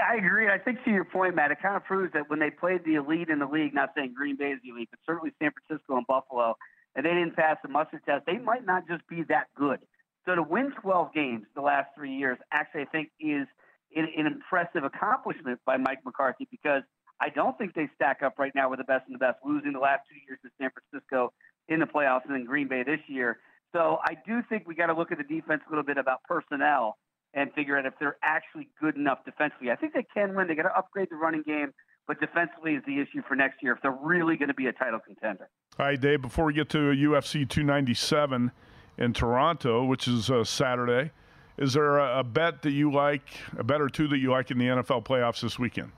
I 0.00 0.16
agree. 0.16 0.48
I 0.48 0.56
think 0.58 0.82
to 0.84 0.90
your 0.90 1.04
point, 1.04 1.36
Matt, 1.36 1.50
it 1.52 1.60
kind 1.60 1.76
of 1.76 1.84
proves 1.84 2.14
that 2.14 2.28
when 2.30 2.38
they 2.38 2.50
played 2.50 2.84
the 2.84 2.94
elite 2.94 3.28
in 3.28 3.38
the 3.38 3.46
league, 3.46 3.74
not 3.74 3.90
saying 3.94 4.14
Green 4.16 4.34
Bay 4.36 4.52
is 4.52 4.60
the 4.64 4.70
elite, 4.70 4.88
but 4.90 4.98
certainly 5.06 5.30
San 5.38 5.52
Francisco 5.52 5.96
and 5.98 6.06
Buffalo, 6.06 6.56
and 6.94 7.04
they 7.04 7.10
didn't 7.10 7.36
pass 7.36 7.56
the 7.62 7.68
muster 7.68 8.00
test, 8.04 8.26
they 8.26 8.38
might 8.38 8.64
not 8.64 8.86
just 8.88 9.06
be 9.08 9.22
that 9.28 9.46
good. 9.56 9.80
So 10.26 10.34
to 10.34 10.42
win 10.42 10.72
12 10.80 11.12
games 11.12 11.44
the 11.54 11.60
last 11.60 11.88
three 11.94 12.14
years, 12.14 12.38
actually, 12.52 12.82
I 12.82 12.86
think 12.86 13.10
is 13.20 13.46
an, 13.94 14.08
an 14.16 14.26
impressive 14.26 14.84
accomplishment 14.84 15.60
by 15.66 15.76
Mike 15.76 15.98
McCarthy 16.04 16.48
because 16.50 16.82
I 17.20 17.28
don't 17.28 17.56
think 17.58 17.74
they 17.74 17.88
stack 17.94 18.22
up 18.22 18.38
right 18.38 18.52
now 18.54 18.70
with 18.70 18.78
the 18.78 18.84
best 18.84 19.04
and 19.06 19.14
the 19.14 19.18
best, 19.18 19.38
losing 19.44 19.72
the 19.72 19.78
last 19.78 20.02
two 20.08 20.18
years 20.26 20.38
to 20.44 20.50
San 20.60 20.70
Francisco 20.70 21.32
in 21.68 21.80
the 21.80 21.86
playoffs 21.86 22.24
and 22.26 22.34
then 22.34 22.44
Green 22.44 22.68
Bay 22.68 22.82
this 22.82 23.00
year. 23.06 23.38
So 23.72 23.98
I 24.04 24.16
do 24.26 24.40
think 24.48 24.66
we 24.66 24.74
got 24.74 24.86
to 24.86 24.94
look 24.94 25.12
at 25.12 25.18
the 25.18 25.24
defense 25.24 25.62
a 25.66 25.70
little 25.70 25.84
bit 25.84 25.98
about 25.98 26.22
personnel 26.24 26.96
and 27.34 27.52
figure 27.52 27.76
out 27.76 27.86
if 27.86 27.94
they're 27.98 28.16
actually 28.22 28.68
good 28.80 28.96
enough 28.96 29.24
defensively. 29.24 29.70
I 29.70 29.76
think 29.76 29.92
they 29.92 30.06
can 30.14 30.34
win. 30.34 30.46
They 30.46 30.54
got 30.54 30.62
to 30.62 30.76
upgrade 30.76 31.08
the 31.10 31.16
running 31.16 31.42
game, 31.42 31.72
but 32.06 32.20
defensively 32.20 32.74
is 32.74 32.82
the 32.86 33.00
issue 33.00 33.22
for 33.26 33.34
next 33.34 33.62
year 33.62 33.72
if 33.72 33.82
they're 33.82 33.98
really 34.02 34.36
going 34.36 34.48
to 34.48 34.54
be 34.54 34.66
a 34.66 34.72
title 34.72 35.00
contender. 35.00 35.48
All 35.78 35.86
right, 35.86 36.00
Dave, 36.00 36.22
before 36.22 36.44
we 36.44 36.52
get 36.52 36.68
to 36.70 36.78
UFC 36.78 37.48
297 37.48 38.52
in 38.98 39.12
Toronto, 39.12 39.84
which 39.84 40.06
is 40.06 40.30
uh, 40.30 40.44
Saturday, 40.44 41.10
is 41.56 41.72
there 41.72 41.98
a, 41.98 42.20
a 42.20 42.24
bet 42.24 42.62
that 42.62 42.72
you 42.72 42.92
like, 42.92 43.22
a 43.56 43.64
bet 43.64 43.80
or 43.80 43.88
two 43.88 44.08
that 44.08 44.18
you 44.18 44.30
like 44.30 44.50
in 44.50 44.58
the 44.58 44.66
NFL 44.66 45.04
playoffs 45.04 45.40
this 45.40 45.58
weekend? 45.58 45.92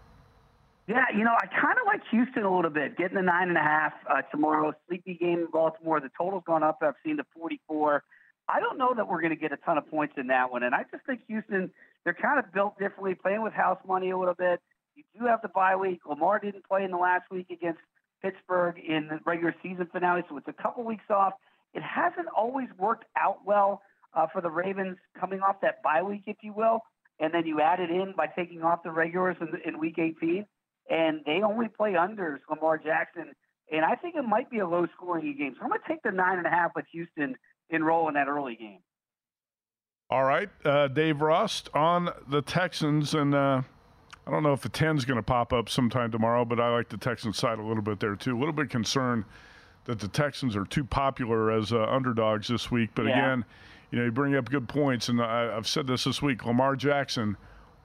Yeah, 0.87 1.05
you 1.17 1.25
know, 1.25 1.35
I 1.35 1.47
kind 1.47 1.77
of 1.81 1.87
like 1.87 2.03
Houston 2.13 2.45
a 2.45 2.55
little 2.55 2.71
bit, 2.71 2.97
getting 2.97 3.17
the 3.17 3.23
nine 3.23 3.49
and 3.49 3.57
a 3.57 3.63
half 3.63 3.93
uh, 4.09 4.23
tomorrow. 4.31 4.73
Sleepy 4.87 5.15
game 5.15 5.41
in 5.41 5.47
Baltimore. 5.53 6.01
The 6.01 6.11
total's 6.17 6.45
gone 6.47 6.63
up. 6.63 6.79
I've 6.81 6.95
seen 7.05 7.17
the 7.17 7.25
44. 7.35 8.05
I 8.49 8.61
don't 8.61 8.79
know 8.79 8.95
that 8.95 9.09
we're 9.09 9.21
going 9.21 9.35
to 9.35 9.41
get 9.41 9.53
a 9.53 9.57
ton 9.57 9.79
of 9.79 9.91
points 9.91 10.15
in 10.17 10.29
that 10.29 10.53
one. 10.53 10.63
And 10.63 10.75
I 10.75 10.85
just 10.93 11.05
think 11.05 11.23
Houston, 11.27 11.71
they're 12.05 12.15
kind 12.15 12.39
of 12.39 12.53
built 12.53 12.79
differently, 12.79 13.17
playing 13.17 13.43
with 13.43 13.53
house 13.53 13.81
money 13.87 14.11
a 14.11 14.19
little 14.19 14.35
bit. 14.35 14.61
You 14.97 15.05
do 15.19 15.27
have 15.27 15.43
the 15.43 15.49
bye 15.49 15.77
week. 15.77 16.01
Lamar 16.09 16.39
didn't 16.39 16.67
play 16.67 16.85
in 16.85 16.91
the 16.91 16.97
last 16.97 17.31
week 17.31 17.51
against 17.51 17.81
Pittsburgh 18.23 18.79
in 18.79 19.09
the 19.09 19.21
regular 19.25 19.55
season 19.63 19.89
finale, 19.93 20.23
so 20.29 20.37
it's 20.37 20.49
a 20.49 20.63
couple 20.63 20.85
weeks 20.85 21.05
off. 21.11 21.35
It 21.75 21.83
hasn't 21.83 22.29
always 22.35 22.69
worked 22.79 23.05
out 23.17 23.45
well 23.45 23.83
uh, 24.15 24.27
for 24.33 24.41
the 24.41 24.51
Ravens 24.51 24.97
coming 25.19 25.41
off 25.41 25.61
that 25.61 25.83
bye 25.83 26.03
week, 26.03 26.23
if 26.27 26.37
you 26.43 26.53
will. 26.53 26.81
And 27.21 27.33
then 27.33 27.47
you 27.47 27.61
add 27.61 27.81
it 27.81 27.91
in 27.91 28.15
by 28.17 28.27
taking 28.27 28.63
off 28.63 28.83
the 28.83 28.91
regulars 28.91 29.37
in, 29.41 29.49
in 29.65 29.79
week 29.79 29.99
18 29.99 30.47
and 30.89 31.21
they 31.27 31.41
only 31.43 31.69
play 31.69 31.93
unders, 31.93 32.39
Lamar 32.49 32.79
Jackson. 32.79 33.33
And 33.73 33.85
I 33.85 33.97
think 33.97 34.15
it 34.15 34.23
might 34.23 34.51
be 34.51 34.61
a 34.61 34.69
low 34.69 34.87
scoring 34.97 35.35
game. 35.37 35.55
So 35.57 35.65
I'm 35.65 35.71
going 35.71 35.81
to 35.81 35.89
take 35.89 36.03
the 36.03 36.13
nine 36.13 36.39
and 36.39 36.47
a 36.47 36.51
half 36.51 36.73
with 36.77 36.85
Houston 36.93 37.37
and 37.71 37.85
roll 37.85 38.09
in 38.09 38.15
that 38.15 38.29
early 38.29 38.55
game. 38.55 38.79
All 40.09 40.23
right, 40.23 40.49
uh, 40.65 40.87
Dave 40.87 41.21
Ross 41.21 41.65
on 41.75 42.11
the 42.29 42.41
Texans, 42.41 43.13
and 43.13 43.35
uh, 43.35 43.63
I 44.27 44.31
don't 44.31 44.43
know 44.43 44.53
if 44.53 44.61
the 44.63 44.69
10 44.69 44.97
is 44.97 45.05
going 45.05 45.19
to 45.19 45.23
pop 45.23 45.53
up 45.53 45.69
sometime 45.69 46.11
tomorrow, 46.11 46.45
but 46.45 46.59
I 46.59 46.71
like 46.71 46.89
the 46.89 46.97
Texans 46.97 47.39
side 47.39 47.59
a 47.59 47.63
little 47.63 47.83
bit 47.83 48.01
there 48.01 48.17
too. 48.17 48.37
A 48.37 48.39
little 48.39 48.53
bit 48.53 48.71
concerned 48.71 49.25
that 49.85 50.01
the 50.01 50.09
Texans 50.09 50.57
are 50.57 50.65
too 50.65 50.85
popular 50.85 51.51
as 51.53 51.73
uh, 51.73 51.85
underdogs 51.85 52.49
this 52.49 52.71
week. 52.71 52.91
But 52.95 53.07
Yeah. 53.07 53.19
again, 53.19 53.45
you 53.93 53.99
know, 53.99 54.05
you 54.07 54.11
bring 54.11 54.35
up 54.35 54.51
good 54.51 54.69
points, 54.69 55.09
and 55.09 55.23
I, 55.23 55.57
I've 55.57 55.69
said 55.69 55.87
this 55.87 56.05
this 56.05 56.21
week. 56.21 56.45
Lamar 56.45 56.75
Jackson, 56.75 57.37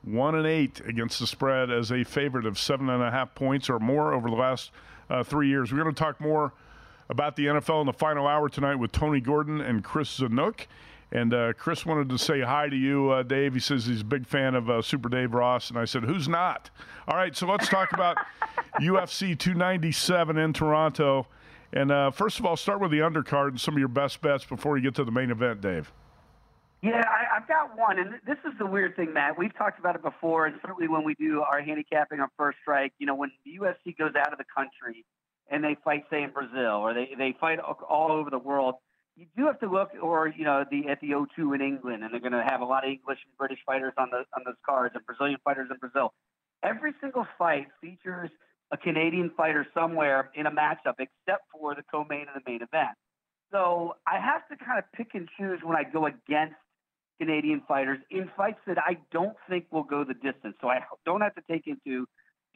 one 0.03 0.33
and 0.33 0.47
eight 0.47 0.81
against 0.87 1.19
the 1.19 1.27
spread 1.27 1.69
as 1.69 1.91
a 1.91 2.03
favorite 2.03 2.47
of 2.47 2.57
seven 2.57 2.89
and 2.89 3.03
a 3.03 3.11
half 3.11 3.35
points 3.35 3.69
or 3.69 3.77
more 3.77 4.11
over 4.11 4.27
the 4.27 4.35
last 4.35 4.71
uh, 5.11 5.23
three 5.23 5.47
years. 5.47 5.71
We're 5.71 5.83
going 5.83 5.93
to 5.93 5.99
talk 6.03 6.19
more 6.19 6.53
about 7.07 7.35
the 7.35 7.45
NFL 7.45 7.81
in 7.81 7.85
the 7.85 7.93
final 7.93 8.25
hour 8.25 8.49
tonight 8.49 8.75
with 8.75 8.91
Tony 8.91 9.19
Gordon 9.19 9.61
and 9.61 9.83
Chris 9.83 10.19
Zanuck. 10.19 10.65
And 11.11 11.33
uh, 11.33 11.53
Chris 11.53 11.85
wanted 11.85 12.09
to 12.09 12.17
say 12.17 12.41
hi 12.41 12.69
to 12.69 12.75
you, 12.75 13.09
uh, 13.11 13.23
Dave. 13.23 13.53
He 13.53 13.59
says 13.59 13.85
he's 13.85 14.01
a 14.01 14.05
big 14.05 14.25
fan 14.25 14.55
of 14.55 14.69
uh, 14.69 14.81
Super 14.81 15.09
Dave 15.09 15.33
Ross. 15.33 15.69
And 15.69 15.77
I 15.77 15.85
said, 15.85 16.03
Who's 16.03 16.29
not? 16.29 16.69
All 17.07 17.17
right, 17.17 17.35
so 17.35 17.47
let's 17.47 17.67
talk 17.67 17.91
about 17.91 18.17
UFC 18.79 19.37
297 19.37 20.37
in 20.37 20.53
Toronto. 20.53 21.27
And 21.73 21.91
uh, 21.91 22.11
first 22.11 22.39
of 22.39 22.45
all, 22.45 22.55
start 22.55 22.79
with 22.79 22.91
the 22.91 22.99
undercard 22.99 23.49
and 23.49 23.59
some 23.59 23.73
of 23.73 23.79
your 23.79 23.87
best 23.89 24.21
bets 24.21 24.45
before 24.45 24.77
you 24.77 24.83
get 24.83 24.95
to 24.95 25.03
the 25.03 25.11
main 25.11 25.31
event, 25.31 25.61
Dave. 25.61 25.91
Yeah, 26.81 27.03
I, 27.07 27.37
I've 27.37 27.47
got 27.47 27.77
one, 27.77 27.99
and 27.99 28.15
this 28.25 28.37
is 28.43 28.57
the 28.57 28.65
weird 28.65 28.95
thing, 28.95 29.13
Matt. 29.13 29.37
We've 29.37 29.55
talked 29.55 29.79
about 29.79 29.95
it 29.95 30.01
before, 30.01 30.47
and 30.47 30.55
certainly 30.65 30.87
when 30.87 31.03
we 31.03 31.13
do 31.13 31.41
our 31.41 31.61
handicapping 31.61 32.19
on 32.19 32.29
First 32.37 32.57
Strike, 32.63 32.93
you 32.97 33.05
know, 33.05 33.13
when 33.13 33.31
the 33.45 33.59
UFC 33.59 33.95
goes 33.95 34.13
out 34.17 34.31
of 34.31 34.39
the 34.39 34.45
country 34.55 35.05
and 35.47 35.63
they 35.63 35.77
fight, 35.83 36.05
say, 36.09 36.23
in 36.23 36.31
Brazil, 36.31 36.77
or 36.77 36.95
they 36.95 37.11
they 37.15 37.35
fight 37.39 37.59
all 37.59 38.11
over 38.11 38.31
the 38.31 38.39
world, 38.39 38.75
you 39.15 39.25
do 39.35 39.45
have 39.45 39.59
to 39.59 39.69
look, 39.69 39.89
or 40.01 40.27
you 40.27 40.43
know, 40.45 40.65
the 40.69 40.87
at 40.89 40.99
the 41.01 41.11
O2 41.11 41.55
in 41.55 41.61
England, 41.61 42.03
and 42.03 42.13
they're 42.13 42.19
going 42.19 42.31
to 42.31 42.43
have 42.43 42.61
a 42.61 42.65
lot 42.65 42.83
of 42.83 42.89
English 42.89 43.19
and 43.25 43.37
British 43.37 43.59
fighters 43.65 43.93
on 43.97 44.09
the 44.09 44.23
on 44.35 44.43
those 44.45 44.55
cards, 44.65 44.95
and 44.95 45.05
Brazilian 45.05 45.37
fighters 45.43 45.67
in 45.69 45.77
Brazil. 45.77 46.13
Every 46.63 46.93
single 47.01 47.27
fight 47.37 47.67
features 47.81 48.29
a 48.71 48.77
Canadian 48.77 49.31
fighter 49.35 49.67
somewhere 49.73 50.29
in 50.35 50.45
a 50.45 50.51
matchup, 50.51 50.95
except 50.99 51.43
for 51.51 51.75
the 51.75 51.83
co-main 51.91 52.25
and 52.33 52.35
the 52.35 52.49
main 52.49 52.61
event. 52.61 52.95
So 53.51 53.95
I 54.07 54.17
have 54.19 54.47
to 54.47 54.63
kind 54.63 54.79
of 54.79 54.85
pick 54.95 55.09
and 55.13 55.27
choose 55.37 55.59
when 55.61 55.75
I 55.75 55.83
go 55.83 56.05
against 56.05 56.55
Canadian 57.19 57.61
fighters 57.67 57.99
in 58.09 58.29
fights 58.37 58.59
that 58.65 58.77
I 58.77 58.97
don't 59.11 59.35
think 59.49 59.65
will 59.71 59.83
go 59.83 60.03
the 60.03 60.13
distance. 60.13 60.55
So 60.61 60.69
I 60.69 60.79
don't 61.05 61.21
have 61.21 61.35
to 61.35 61.41
take 61.49 61.67
into 61.67 62.07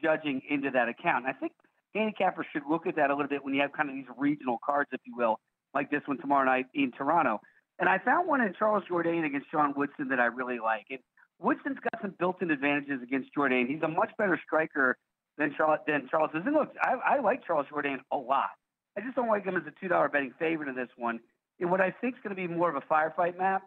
judging 0.01 0.41
into 0.49 0.71
that 0.71 0.87
account. 0.87 1.25
And 1.25 1.35
I 1.35 1.37
think 1.37 1.51
handicappers 1.95 2.45
should 2.53 2.63
look 2.69 2.87
at 2.87 2.95
that 2.95 3.09
a 3.09 3.13
little 3.13 3.27
bit 3.27 3.43
when 3.43 3.53
you 3.53 3.61
have 3.61 3.73
kind 3.73 3.89
of 3.89 3.95
these 3.95 4.05
regional 4.17 4.57
cards, 4.65 4.89
if 4.93 5.01
you 5.05 5.15
will, 5.15 5.39
like 5.75 5.91
this 5.91 6.01
one 6.05 6.17
tomorrow 6.17 6.45
night 6.45 6.65
in 6.73 6.91
Toronto. 6.91 7.41
And 7.77 7.89
I 7.89 7.99
found 7.99 8.27
one 8.27 8.41
in 8.41 8.53
Charles 8.57 8.83
Jourdain 8.89 9.25
against 9.25 9.51
Sean 9.51 9.73
Woodson 9.75 10.07
that 10.09 10.19
I 10.19 10.25
really 10.25 10.59
like. 10.59 10.85
And 10.89 10.99
Woodson's 11.39 11.77
got 11.83 12.01
some 12.01 12.15
built-in 12.17 12.49
advantages 12.49 13.01
against 13.03 13.29
Jourdain. 13.37 13.67
He's 13.67 13.83
a 13.83 13.87
much 13.87 14.11
better 14.17 14.39
striker 14.43 14.97
than 15.37 15.53
Charles. 15.57 15.79
Than 15.85 16.07
Charles 16.09 16.31
is. 16.33 16.43
And 16.45 16.55
look, 16.55 16.73
I, 16.81 17.17
I 17.17 17.19
like 17.19 17.45
Charles 17.45 17.67
Jourdain 17.71 17.97
a 18.11 18.17
lot. 18.17 18.49
I 18.97 19.01
just 19.01 19.15
don't 19.17 19.27
like 19.27 19.43
him 19.43 19.57
as 19.57 19.63
a 19.67 19.73
two-dollar 19.81 20.07
betting 20.07 20.33
favorite 20.39 20.69
in 20.69 20.75
this 20.75 20.87
one. 20.95 21.19
In 21.59 21.69
what 21.69 21.81
I 21.81 21.91
think 21.91 22.15
is 22.15 22.21
going 22.23 22.35
to 22.35 22.41
be 22.41 22.47
more 22.47 22.69
of 22.69 22.75
a 22.75 22.93
firefight 22.93 23.37
map, 23.37 23.63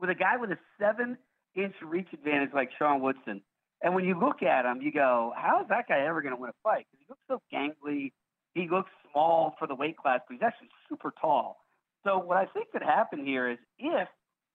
with 0.00 0.10
a 0.10 0.14
guy 0.14 0.36
with 0.36 0.50
a 0.50 0.58
seven-inch 0.80 1.74
reach 1.84 2.08
advantage 2.12 2.50
like 2.52 2.70
Sean 2.76 3.00
Woodson. 3.00 3.42
And 3.82 3.94
when 3.94 4.04
you 4.04 4.18
look 4.18 4.42
at 4.42 4.64
him, 4.64 4.82
you 4.82 4.90
go, 4.90 5.32
how 5.36 5.60
is 5.62 5.68
that 5.68 5.86
guy 5.88 6.00
ever 6.06 6.22
going 6.22 6.34
to 6.34 6.40
win 6.40 6.50
a 6.50 6.54
fight? 6.62 6.86
Because 6.90 7.06
he 7.06 7.06
looks 7.08 7.22
so 7.28 7.40
gangly. 7.54 8.12
He 8.54 8.68
looks 8.68 8.90
small 9.16 9.54
for 9.58 9.66
the 9.66 9.74
weight 9.74 9.96
class, 9.96 10.20
but 10.28 10.34
he's 10.34 10.42
actually 10.42 10.68
super 10.88 11.12
tall. 11.18 11.64
So 12.04 12.18
what 12.18 12.36
I 12.36 12.44
think 12.44 12.70
could 12.70 12.82
happen 12.82 13.24
here 13.24 13.50
is 13.50 13.58
if 13.78 14.08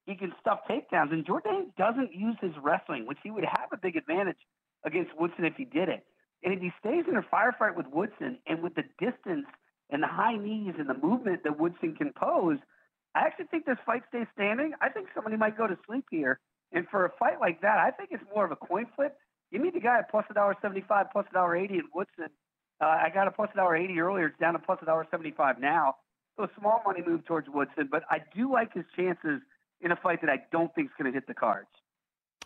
he 0.06 0.16
can 0.16 0.34
stuff 0.40 0.60
takedowns, 0.70 1.12
and 1.12 1.26
Jourdain 1.26 1.76
doesn't 1.78 2.14
use 2.14 2.36
his 2.42 2.52
wrestling, 2.62 3.08
which 3.08 3.18
he 3.24 3.32
would 3.32 3.44
have 3.44 3.70
a 3.74 3.78
big 3.78 3.96
advantage 3.96 4.38
against 4.86 5.12
Woodson 5.20 5.46
if 5.46 5.56
he 5.56 5.66
did 5.66 5.90
it. 5.90 6.06
And 6.44 6.54
if 6.54 6.60
he 6.60 6.72
stays 6.80 7.06
in 7.10 7.18
a 7.18 7.22
firefight 7.24 7.76
with 7.76 7.88
Woodson 7.88 8.38
and 8.48 8.62
with 8.64 8.76
the 8.76 8.84
distance 9.00 9.48
and 9.90 10.02
the 10.02 10.08
high 10.08 10.38
knees 10.38 10.76
and 10.78 10.90
the 10.90 10.96
movement 10.96 11.44
that 11.44 11.60
Woodson 11.60 11.96
can 11.96 12.14
pose, 12.14 12.58
I 13.14 13.22
actually 13.22 13.46
think 13.46 13.66
this 13.66 13.78
fight 13.86 14.04
stays 14.10 14.28
standing. 14.34 14.74
I 14.82 14.90
think 14.90 15.08
somebody 15.14 15.38
might 15.38 15.58
go 15.58 15.68
to 15.68 15.78
sleep 15.86 16.06
here. 16.10 16.40
And 16.72 16.88
for 16.90 17.06
a 17.06 17.12
fight 17.20 17.40
like 17.40 17.62
that, 17.62 17.78
I 17.78 17.92
think 17.92 18.10
it's 18.12 18.24
more 18.34 18.46
of 18.46 18.52
a 18.52 18.56
coin 18.56 18.86
flip. 18.96 19.18
Give 19.52 19.62
me 19.62 19.70
the 19.74 19.82
guy 19.82 20.00
at 20.00 20.10
plus 20.10 20.26
a 20.30 20.34
dollar 20.34 20.56
seventy-five, 20.62 21.08
plus 21.12 21.26
a 21.30 21.34
dollar 21.34 21.58
eighty, 21.58 21.76
and 21.76 21.90
Woodson. 21.94 22.30
Uh, 22.82 22.86
I 22.86 23.12
got 23.14 23.28
a 23.28 23.32
plus 23.32 23.50
a 23.54 23.58
dollar 23.58 23.76
eighty 23.76 24.00
earlier. 24.00 24.28
It's 24.28 24.40
down 24.40 24.54
to 24.54 24.60
plus 24.60 24.80
a 24.82 24.86
dollar 24.86 25.06
seventy-five 25.12 25.60
now. 25.60 25.96
So 26.38 26.48
small 26.60 26.82
money 26.86 27.02
move 27.06 27.26
towards 27.26 27.48
Woodson, 27.50 27.90
but 27.92 28.04
I 28.10 28.20
do 28.36 28.52
like 28.52 28.74
his 28.74 28.86
chances 28.96 29.42
in 29.82 29.92
a 29.92 29.96
fight 29.96 30.22
that 30.22 30.30
I 30.30 30.42
don't 30.52 30.74
think 30.74 30.88
is 30.88 30.94
going 30.98 31.12
to 31.12 31.16
hit 31.16 31.28
the 31.28 31.34
cards. 31.34 31.68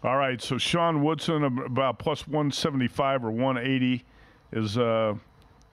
All 0.03 0.17
right, 0.17 0.41
so 0.41 0.57
Sean 0.57 1.03
Woodson 1.03 1.43
about 1.43 1.99
plus 1.99 2.27
175 2.27 3.23
or 3.23 3.31
180 3.31 4.03
is 4.51 4.77
uh, 4.77 5.15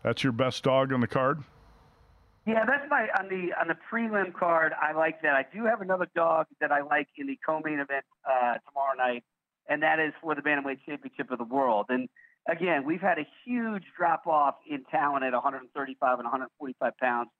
that's 0.02 0.22
your 0.22 0.32
best 0.32 0.62
dog 0.62 0.92
on 0.92 1.00
the 1.00 1.08
card. 1.08 1.42
Yeah, 2.46 2.64
that's 2.64 2.88
my 2.88 3.08
on 3.18 3.28
the 3.28 3.52
on 3.60 3.68
the 3.68 3.76
prelim 3.90 4.32
card. 4.32 4.72
I 4.80 4.92
like 4.92 5.22
that. 5.22 5.34
I 5.34 5.44
do 5.54 5.64
have 5.64 5.80
another 5.80 6.08
dog 6.14 6.46
that 6.60 6.70
I 6.70 6.82
like 6.82 7.08
in 7.16 7.26
the 7.26 7.38
co-main 7.44 7.80
event 7.80 8.04
uh, 8.24 8.58
tomorrow 8.68 8.96
night, 8.96 9.24
and 9.68 9.82
that 9.82 9.98
is 9.98 10.12
for 10.20 10.34
the 10.34 10.42
bantamweight 10.42 10.78
championship 10.86 11.30
of 11.30 11.38
the 11.38 11.44
world. 11.44 11.86
And 11.88 12.08
again, 12.48 12.84
we've 12.84 13.00
had 13.00 13.18
a 13.18 13.26
huge 13.44 13.84
drop 13.96 14.26
off 14.26 14.56
in 14.68 14.84
talent 14.90 15.24
at 15.24 15.32
135 15.32 16.18
and 16.18 16.24
145 16.24 16.96
pounds 16.98 17.30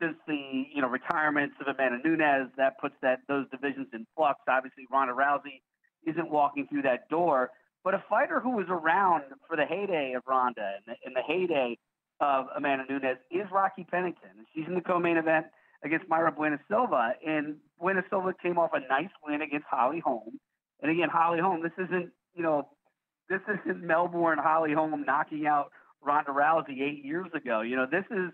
since 0.00 0.16
the 0.26 0.64
you 0.74 0.82
know 0.82 0.88
retirements 0.88 1.56
of 1.60 1.66
Amanda 1.68 1.98
Nunes. 2.06 2.50
That 2.56 2.78
puts 2.78 2.94
that 3.02 3.20
those 3.28 3.46
divisions 3.50 3.88
in 3.92 4.06
flux. 4.14 4.40
Obviously, 4.48 4.84
Ronda 4.90 5.14
Rousey 5.14 5.60
isn't 6.06 6.30
walking 6.30 6.66
through 6.66 6.82
that 6.82 7.08
door, 7.08 7.50
but 7.84 7.94
a 7.94 8.02
fighter 8.08 8.40
who 8.40 8.50
was 8.50 8.66
around 8.68 9.24
for 9.48 9.56
the 9.56 9.64
heyday 9.64 10.12
of 10.16 10.22
Ronda 10.26 10.76
and 10.76 10.84
the, 10.86 10.94
and 11.04 11.16
the 11.16 11.22
heyday 11.22 11.78
of 12.20 12.46
Amanda 12.56 12.84
Nunes 12.88 13.18
is 13.30 13.46
Rocky 13.52 13.84
Pennington. 13.90 14.46
She's 14.54 14.66
in 14.66 14.74
the 14.74 14.80
co-main 14.80 15.16
event 15.16 15.46
against 15.84 16.08
Mayra 16.08 16.34
Bueno 16.34 16.58
Silva, 16.68 17.12
and 17.26 17.56
Bueno 17.78 18.02
Silva 18.08 18.32
came 18.42 18.58
off 18.58 18.70
a 18.72 18.80
nice 18.80 19.10
win 19.26 19.42
against 19.42 19.66
Holly 19.70 20.00
Holm. 20.00 20.38
And 20.80 20.90
again, 20.90 21.08
Holly 21.10 21.40
Holm, 21.40 21.62
this 21.62 21.72
isn't 21.78 22.10
you 22.36 22.42
know, 22.42 22.68
this 23.28 23.40
isn't 23.48 23.82
Melbourne 23.82 24.38
Holly 24.38 24.72
Holm 24.72 25.04
knocking 25.06 25.46
out 25.46 25.70
Ronda 26.02 26.30
Rousey 26.30 26.80
eight 26.80 27.04
years 27.04 27.28
ago. 27.34 27.60
You 27.60 27.76
know, 27.76 27.86
this 27.90 28.04
is 28.10 28.30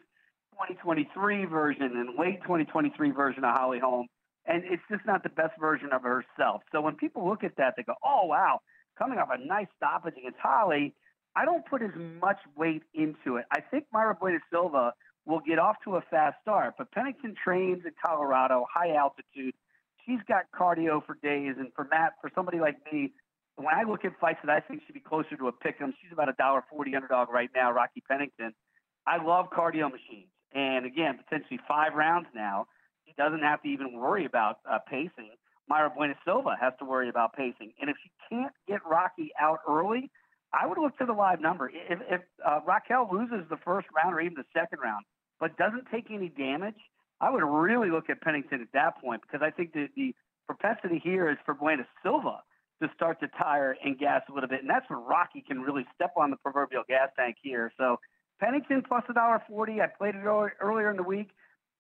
2023 0.52 1.46
version 1.46 1.96
and 1.96 2.18
late 2.18 2.42
2023 2.42 3.10
version 3.10 3.44
of 3.44 3.54
Holly 3.54 3.78
Holm, 3.78 4.06
and 4.46 4.62
it's 4.64 4.82
just 4.90 5.04
not 5.06 5.22
the 5.22 5.30
best 5.30 5.58
version 5.58 5.90
of 5.92 6.02
herself. 6.02 6.62
So 6.72 6.80
when 6.80 6.96
people 6.96 7.26
look 7.26 7.44
at 7.44 7.56
that, 7.56 7.74
they 7.76 7.82
go, 7.82 7.94
"Oh 8.04 8.26
wow, 8.26 8.60
coming 8.98 9.18
off 9.18 9.28
a 9.32 9.38
nice 9.38 9.68
stoppage 9.76 10.14
against 10.18 10.38
Holly." 10.38 10.94
I 11.34 11.46
don't 11.46 11.64
put 11.64 11.80
as 11.80 11.92
much 12.20 12.38
weight 12.56 12.82
into 12.92 13.36
it. 13.36 13.46
I 13.50 13.60
think 13.60 13.86
Mayra 13.94 14.18
Bueno 14.18 14.38
Silva 14.50 14.92
will 15.24 15.40
get 15.40 15.58
off 15.58 15.76
to 15.84 15.96
a 15.96 16.02
fast 16.02 16.36
start, 16.42 16.74
but 16.76 16.90
Pennington 16.92 17.34
trains 17.42 17.82
in 17.86 17.92
Colorado, 18.04 18.66
high 18.72 18.94
altitude. 18.94 19.54
She's 20.04 20.20
got 20.28 20.50
cardio 20.54 21.04
for 21.06 21.14
days, 21.22 21.54
and 21.58 21.72
for 21.74 21.84
Matt, 21.90 22.14
for 22.20 22.30
somebody 22.34 22.58
like 22.58 22.76
me, 22.92 23.12
when 23.56 23.74
I 23.74 23.82
look 23.82 24.04
at 24.04 24.18
fights 24.20 24.40
that 24.44 24.50
I 24.50 24.60
think 24.60 24.82
should 24.86 24.94
be 24.94 25.00
closer 25.00 25.36
to 25.36 25.48
a 25.48 25.52
pick 25.52 25.80
'em, 25.80 25.94
she's 26.00 26.12
about 26.12 26.28
a 26.28 26.32
dollar 26.34 26.62
forty 26.70 26.94
underdog 26.94 27.30
right 27.30 27.50
now. 27.54 27.72
Rocky 27.72 28.02
Pennington. 28.08 28.54
I 29.06 29.22
love 29.22 29.50
cardio 29.50 29.90
machines, 29.90 30.30
and 30.52 30.86
again, 30.86 31.18
potentially 31.18 31.58
five 31.66 31.94
rounds 31.94 32.28
now. 32.34 32.66
She 33.06 33.12
doesn't 33.14 33.42
have 33.42 33.60
to 33.62 33.68
even 33.68 33.92
worry 33.92 34.24
about 34.24 34.60
uh, 34.68 34.78
pacing. 34.78 35.30
Mayra 35.70 35.94
Bueno 35.94 36.14
Silva 36.24 36.56
has 36.60 36.72
to 36.78 36.84
worry 36.84 37.08
about 37.08 37.34
pacing, 37.34 37.72
and 37.80 37.90
if 37.90 37.96
she 38.02 38.10
can't 38.28 38.52
get 38.68 38.80
Rocky 38.86 39.32
out 39.38 39.60
early, 39.68 40.10
I 40.52 40.66
would 40.66 40.78
look 40.78 40.96
to 40.98 41.06
the 41.06 41.12
live 41.12 41.40
number. 41.40 41.70
If, 41.70 42.00
if 42.08 42.20
uh, 42.44 42.60
Raquel 42.66 43.08
loses 43.10 43.48
the 43.48 43.56
first 43.56 43.88
round 43.94 44.14
or 44.14 44.20
even 44.20 44.34
the 44.34 44.44
second 44.52 44.80
round, 44.82 45.04
but 45.40 45.56
doesn't 45.56 45.86
take 45.90 46.10
any 46.10 46.28
damage, 46.28 46.78
I 47.20 47.30
would 47.30 47.42
really 47.42 47.90
look 47.90 48.10
at 48.10 48.20
Pennington 48.20 48.60
at 48.60 48.72
that 48.72 49.00
point 49.00 49.22
because 49.22 49.42
I 49.42 49.50
think 49.50 49.72
that 49.74 49.88
the 49.96 50.14
propensity 50.46 51.00
here 51.02 51.30
is 51.30 51.38
for 51.44 51.54
Bueno 51.54 51.84
Silva 52.02 52.42
to 52.82 52.90
start 52.94 53.20
to 53.20 53.28
tire 53.28 53.76
and 53.84 53.98
gas 53.98 54.22
a 54.28 54.32
little 54.32 54.48
bit, 54.48 54.60
and 54.60 54.70
that's 54.70 54.88
where 54.90 54.98
Rocky 54.98 55.42
can 55.46 55.60
really 55.62 55.86
step 55.94 56.12
on 56.16 56.30
the 56.30 56.36
proverbial 56.36 56.82
gas 56.88 57.08
tank 57.18 57.36
here. 57.42 57.72
So 57.78 57.98
Pennington 58.40 58.82
plus 58.86 59.04
a 59.08 59.14
dollar 59.14 59.42
forty. 59.48 59.80
I 59.80 59.86
played 59.86 60.14
it 60.14 60.24
earlier, 60.24 60.90
in 60.90 60.96
the 60.96 61.02
week. 61.02 61.30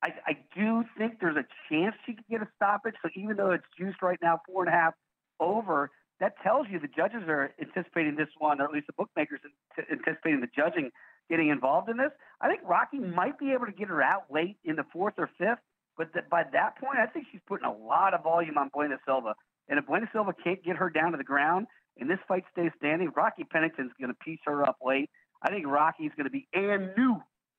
I, 0.02 0.14
I 0.26 0.38
do 0.56 0.84
think 0.96 1.20
there's 1.20 1.36
a 1.36 1.46
chance 1.68 1.94
she 2.06 2.14
could 2.14 2.26
get 2.28 2.42
a 2.42 2.48
stoppage. 2.56 2.94
So 3.02 3.10
even 3.14 3.36
though 3.36 3.52
it's 3.52 3.64
juiced 3.78 4.02
right 4.02 4.18
now 4.22 4.40
four 4.46 4.64
and 4.64 4.72
a 4.72 4.76
half 4.76 4.94
over, 5.38 5.90
that 6.20 6.34
tells 6.42 6.66
you 6.70 6.78
the 6.78 6.88
judges 6.88 7.22
are 7.28 7.52
anticipating 7.60 8.16
this 8.16 8.28
one, 8.38 8.60
or 8.60 8.64
at 8.64 8.72
least 8.72 8.86
the 8.86 8.92
bookmakers 8.94 9.40
anticipating 9.78 10.40
the 10.40 10.48
judging 10.54 10.90
getting 11.30 11.48
involved 11.48 11.88
in 11.88 11.96
this. 11.96 12.10
I 12.40 12.48
think 12.48 12.60
Rocky 12.64 12.98
might 12.98 13.38
be 13.38 13.52
able 13.52 13.66
to 13.66 13.72
get 13.72 13.88
her 13.88 14.02
out 14.02 14.24
late 14.30 14.56
in 14.64 14.76
the 14.76 14.84
fourth 14.92 15.14
or 15.18 15.30
fifth, 15.38 15.62
but 15.96 16.12
th- 16.12 16.26
by 16.28 16.44
that 16.52 16.78
point, 16.78 16.98
I 16.98 17.06
think 17.06 17.26
she's 17.30 17.40
putting 17.46 17.66
a 17.66 17.72
lot 17.72 18.12
of 18.12 18.22
volume 18.22 18.58
on 18.58 18.70
Bueno 18.74 18.98
Silva. 19.06 19.34
And 19.72 19.78
if 19.78 19.86
Bueno 19.86 20.06
Silva 20.12 20.34
can't 20.44 20.62
get 20.62 20.76
her 20.76 20.90
down 20.90 21.12
to 21.12 21.16
the 21.16 21.24
ground 21.24 21.66
and 21.98 22.10
this 22.10 22.18
fight 22.28 22.44
stays 22.52 22.72
standing, 22.76 23.10
Rocky 23.16 23.42
Pennington's 23.42 23.92
going 23.98 24.10
to 24.10 24.18
piece 24.22 24.40
her 24.44 24.62
up 24.62 24.76
late. 24.84 25.08
I 25.40 25.48
think 25.48 25.66
Rocky's 25.66 26.10
going 26.14 26.26
to 26.26 26.30
be 26.30 26.46
and 26.52 26.90
new 26.94 27.16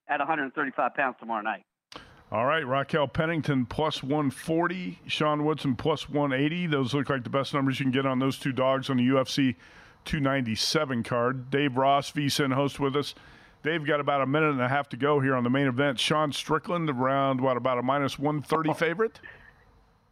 at 0.08 0.20
135 0.20 0.94
pounds 0.94 1.16
tomorrow 1.20 1.42
night. 1.42 1.64
All 2.32 2.46
right, 2.46 2.68
Raquel 2.68 3.08
Pennington 3.08 3.66
plus 3.66 4.04
140, 4.04 5.00
Sean 5.08 5.44
Woodson 5.44 5.76
plus 5.76 6.08
180. 6.08 6.68
Those 6.68 6.94
look 6.94 7.10
like 7.10 7.24
the 7.24 7.32
best 7.32 7.52
numbers 7.52 7.80
you 7.80 7.86
can 7.86 7.92
get 7.92 8.06
on 8.06 8.20
those 8.20 8.38
two 8.38 8.52
dogs 8.52 8.92
on 8.92 8.98
the 8.98 9.08
UFC 9.08 9.56
297 10.06 11.02
card. 11.02 11.50
Dave 11.50 11.78
Ross, 11.78 12.12
VSIN 12.12 12.54
host 12.54 12.80
with 12.80 12.96
us. 12.96 13.16
Dave 13.64 13.88
got 13.88 14.00
about 14.00 14.22
a 14.22 14.28
minute 14.28 14.52
and 14.52 14.62
a 14.62 14.70
half 14.70 14.88
to 14.90 14.98
go 14.98 15.20
here 15.20 15.34
on 15.34 15.44
the 15.44 15.50
main 15.50 15.66
event. 15.66 16.00
Sean 16.00 16.32
Strickland 16.32 16.92
around 16.92 17.42
what 17.42 17.58
about 17.58 17.80
a 17.80 17.82
minus 17.82 18.20
130 18.20 18.76
favorite? 18.76 19.20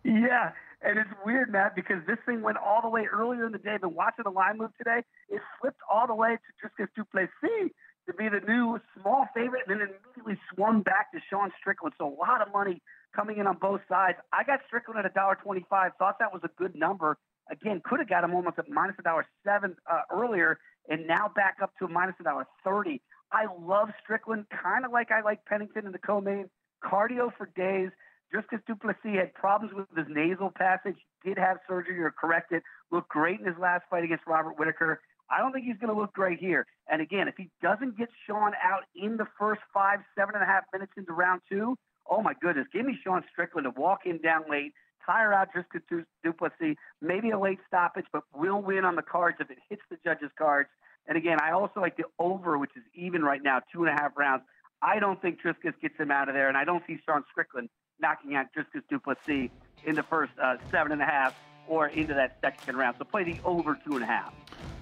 Yeah, 0.03 0.53
and 0.81 0.99
it's 0.99 1.09
weird, 1.25 1.51
Matt, 1.51 1.75
because 1.75 1.97
this 2.07 2.17
thing 2.25 2.41
went 2.41 2.57
all 2.57 2.81
the 2.81 2.89
way 2.89 3.05
earlier 3.05 3.45
in 3.45 3.51
the 3.51 3.57
day. 3.57 3.77
Been 3.79 3.93
watching 3.93 4.23
the 4.23 4.31
line 4.31 4.57
move 4.57 4.71
today. 4.77 5.01
It 5.29 5.41
flipped 5.59 5.79
all 5.91 6.07
the 6.07 6.15
way 6.15 6.37
to 6.37 6.67
Dricus 6.67 6.89
Du 6.95 7.03
Plessis 7.05 7.71
to 8.07 8.13
be 8.13 8.29
the 8.29 8.41
new 8.47 8.79
small 8.99 9.27
favorite, 9.33 9.63
and 9.67 9.79
then 9.79 9.87
immediately 9.87 10.39
swung 10.53 10.81
back 10.81 11.11
to 11.13 11.19
Sean 11.29 11.51
Strickland. 11.59 11.93
So 11.97 12.07
a 12.07 12.15
lot 12.15 12.41
of 12.41 12.51
money 12.51 12.81
coming 13.15 13.37
in 13.37 13.47
on 13.47 13.57
both 13.57 13.81
sides. 13.87 14.17
I 14.33 14.43
got 14.43 14.59
Strickland 14.67 14.99
at 14.99 15.05
a 15.05 15.13
dollar 15.13 15.37
twenty-five. 15.43 15.91
Thought 15.99 16.17
that 16.19 16.33
was 16.33 16.41
a 16.43 16.49
good 16.57 16.75
number. 16.75 17.17
Again, 17.51 17.81
could 17.83 17.99
have 17.99 18.09
got 18.09 18.23
him 18.23 18.33
almost 18.33 18.57
at 18.57 18.69
minus 18.69 18.95
a 18.99 19.03
dollar 19.03 19.27
seven 19.45 19.75
uh, 19.91 20.01
earlier, 20.11 20.57
and 20.89 21.05
now 21.05 21.29
back 21.35 21.57
up 21.61 21.71
to 21.79 21.87
minus 21.87 22.15
a 22.19 22.23
dollar 22.23 22.47
thirty. 22.63 23.01
I 23.31 23.45
love 23.61 23.89
Strickland, 24.03 24.45
kind 24.49 24.83
of 24.85 24.91
like 24.91 25.11
I 25.11 25.21
like 25.21 25.45
Pennington 25.45 25.85
in 25.85 25.91
the 25.91 25.99
co-main. 25.99 26.49
Cardio 26.83 27.31
for 27.37 27.49
days. 27.55 27.91
Just 28.33 28.47
because 28.49 28.63
Du 28.65 28.75
Plessis 28.75 29.17
had 29.17 29.33
problems 29.33 29.73
with 29.73 29.87
his 29.95 30.07
nasal 30.09 30.51
passage, 30.51 30.95
did 31.23 31.37
have 31.37 31.57
surgery 31.67 31.99
or 31.99 32.11
correct 32.11 32.51
it. 32.51 32.63
Looked 32.91 33.09
great 33.09 33.39
in 33.39 33.45
his 33.45 33.57
last 33.59 33.83
fight 33.89 34.03
against 34.03 34.25
Robert 34.25 34.57
Whitaker. 34.57 35.01
I 35.29 35.39
don't 35.39 35.51
think 35.51 35.65
he's 35.65 35.77
going 35.77 35.93
to 35.93 35.99
look 35.99 36.13
great 36.13 36.39
here. 36.39 36.65
And 36.89 37.01
again, 37.01 37.27
if 37.27 37.35
he 37.37 37.49
doesn't 37.61 37.97
get 37.97 38.09
Sean 38.25 38.53
out 38.63 38.83
in 38.95 39.17
the 39.17 39.27
first 39.39 39.61
five, 39.73 39.99
seven 40.17 40.35
and 40.35 40.43
a 40.43 40.47
half 40.47 40.63
minutes 40.73 40.93
into 40.97 41.13
round 41.13 41.41
two, 41.49 41.75
oh 42.09 42.21
my 42.21 42.33
goodness, 42.41 42.67
give 42.73 42.85
me 42.85 42.97
Sean 43.03 43.23
Strickland 43.31 43.65
to 43.65 43.79
walk 43.79 44.05
him 44.05 44.19
down 44.21 44.43
late, 44.49 44.73
tire 45.05 45.33
out 45.33 45.49
just 45.53 45.67
Du 45.89 46.33
Plessis, 46.33 46.75
maybe 47.01 47.31
a 47.31 47.39
late 47.39 47.59
stoppage, 47.67 48.05
but 48.11 48.23
will 48.33 48.61
win 48.61 48.85
on 48.85 48.95
the 48.95 49.01
cards 49.01 49.37
if 49.39 49.49
it 49.49 49.57
hits 49.69 49.81
the 49.89 49.97
judges' 50.03 50.31
cards. 50.37 50.69
And 51.07 51.17
again, 51.17 51.37
I 51.41 51.51
also 51.51 51.79
like 51.79 51.97
the 51.97 52.05
over, 52.19 52.57
which 52.57 52.71
is 52.75 52.83
even 52.93 53.23
right 53.23 53.41
now, 53.43 53.61
two 53.73 53.83
and 53.85 53.89
a 53.89 54.01
half 54.01 54.11
rounds. 54.17 54.43
I 54.81 54.99
don't 54.99 55.21
think 55.21 55.39
Dricus 55.41 55.73
gets 55.81 55.97
him 55.97 56.11
out 56.11 56.27
of 56.27 56.35
there, 56.35 56.47
and 56.47 56.57
I 56.57 56.65
don't 56.65 56.83
see 56.87 56.97
Sean 57.05 57.23
Strickland 57.31 57.69
knocking 58.01 58.35
out 58.35 58.47
Dricus 58.55 58.83
Du 58.89 58.99
Plessis 58.99 59.49
in 59.85 59.95
the 59.95 60.03
first 60.03 60.31
uh, 60.41 60.57
seven 60.69 60.91
and 60.91 61.01
a 61.01 61.05
half 61.05 61.35
or 61.67 61.87
into 61.87 62.13
that 62.13 62.37
second 62.41 62.75
round. 62.75 62.97
So 62.97 63.05
play 63.05 63.23
the 63.23 63.37
over 63.43 63.77
two 63.85 63.95
and 63.95 64.03
a 64.03 64.07
half. 64.07 64.33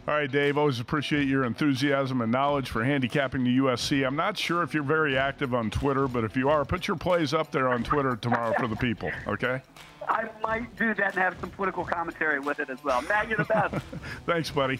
All 0.07 0.15
right, 0.15 0.31
Dave, 0.31 0.57
always 0.57 0.79
appreciate 0.79 1.27
your 1.27 1.43
enthusiasm 1.43 2.21
and 2.21 2.31
knowledge 2.31 2.69
for 2.71 2.83
handicapping 2.83 3.43
the 3.43 3.57
UFC. 3.59 4.07
I'm 4.07 4.15
not 4.15 4.37
sure 4.37 4.63
if 4.63 4.73
you're 4.73 4.81
very 4.81 5.15
active 5.17 5.53
on 5.53 5.69
Twitter, 5.69 6.07
but 6.07 6.23
if 6.23 6.35
you 6.35 6.49
are, 6.49 6.65
put 6.65 6.87
your 6.87 6.97
plays 6.97 7.33
up 7.33 7.51
there 7.51 7.67
on 7.67 7.83
Twitter 7.83 8.15
tomorrow 8.15 8.53
for 8.57 8.67
the 8.67 8.75
people, 8.77 9.11
okay? 9.27 9.61
I 10.07 10.27
might 10.41 10.75
do 10.77 10.95
that 10.95 11.13
and 11.13 11.23
have 11.23 11.37
some 11.39 11.51
political 11.51 11.85
commentary 11.85 12.39
with 12.39 12.59
it 12.59 12.71
as 12.71 12.83
well. 12.83 13.03
Matt, 13.03 13.27
you're 13.27 13.37
the 13.37 13.43
best. 13.43 13.75
Thanks, 14.25 14.49
buddy. 14.49 14.79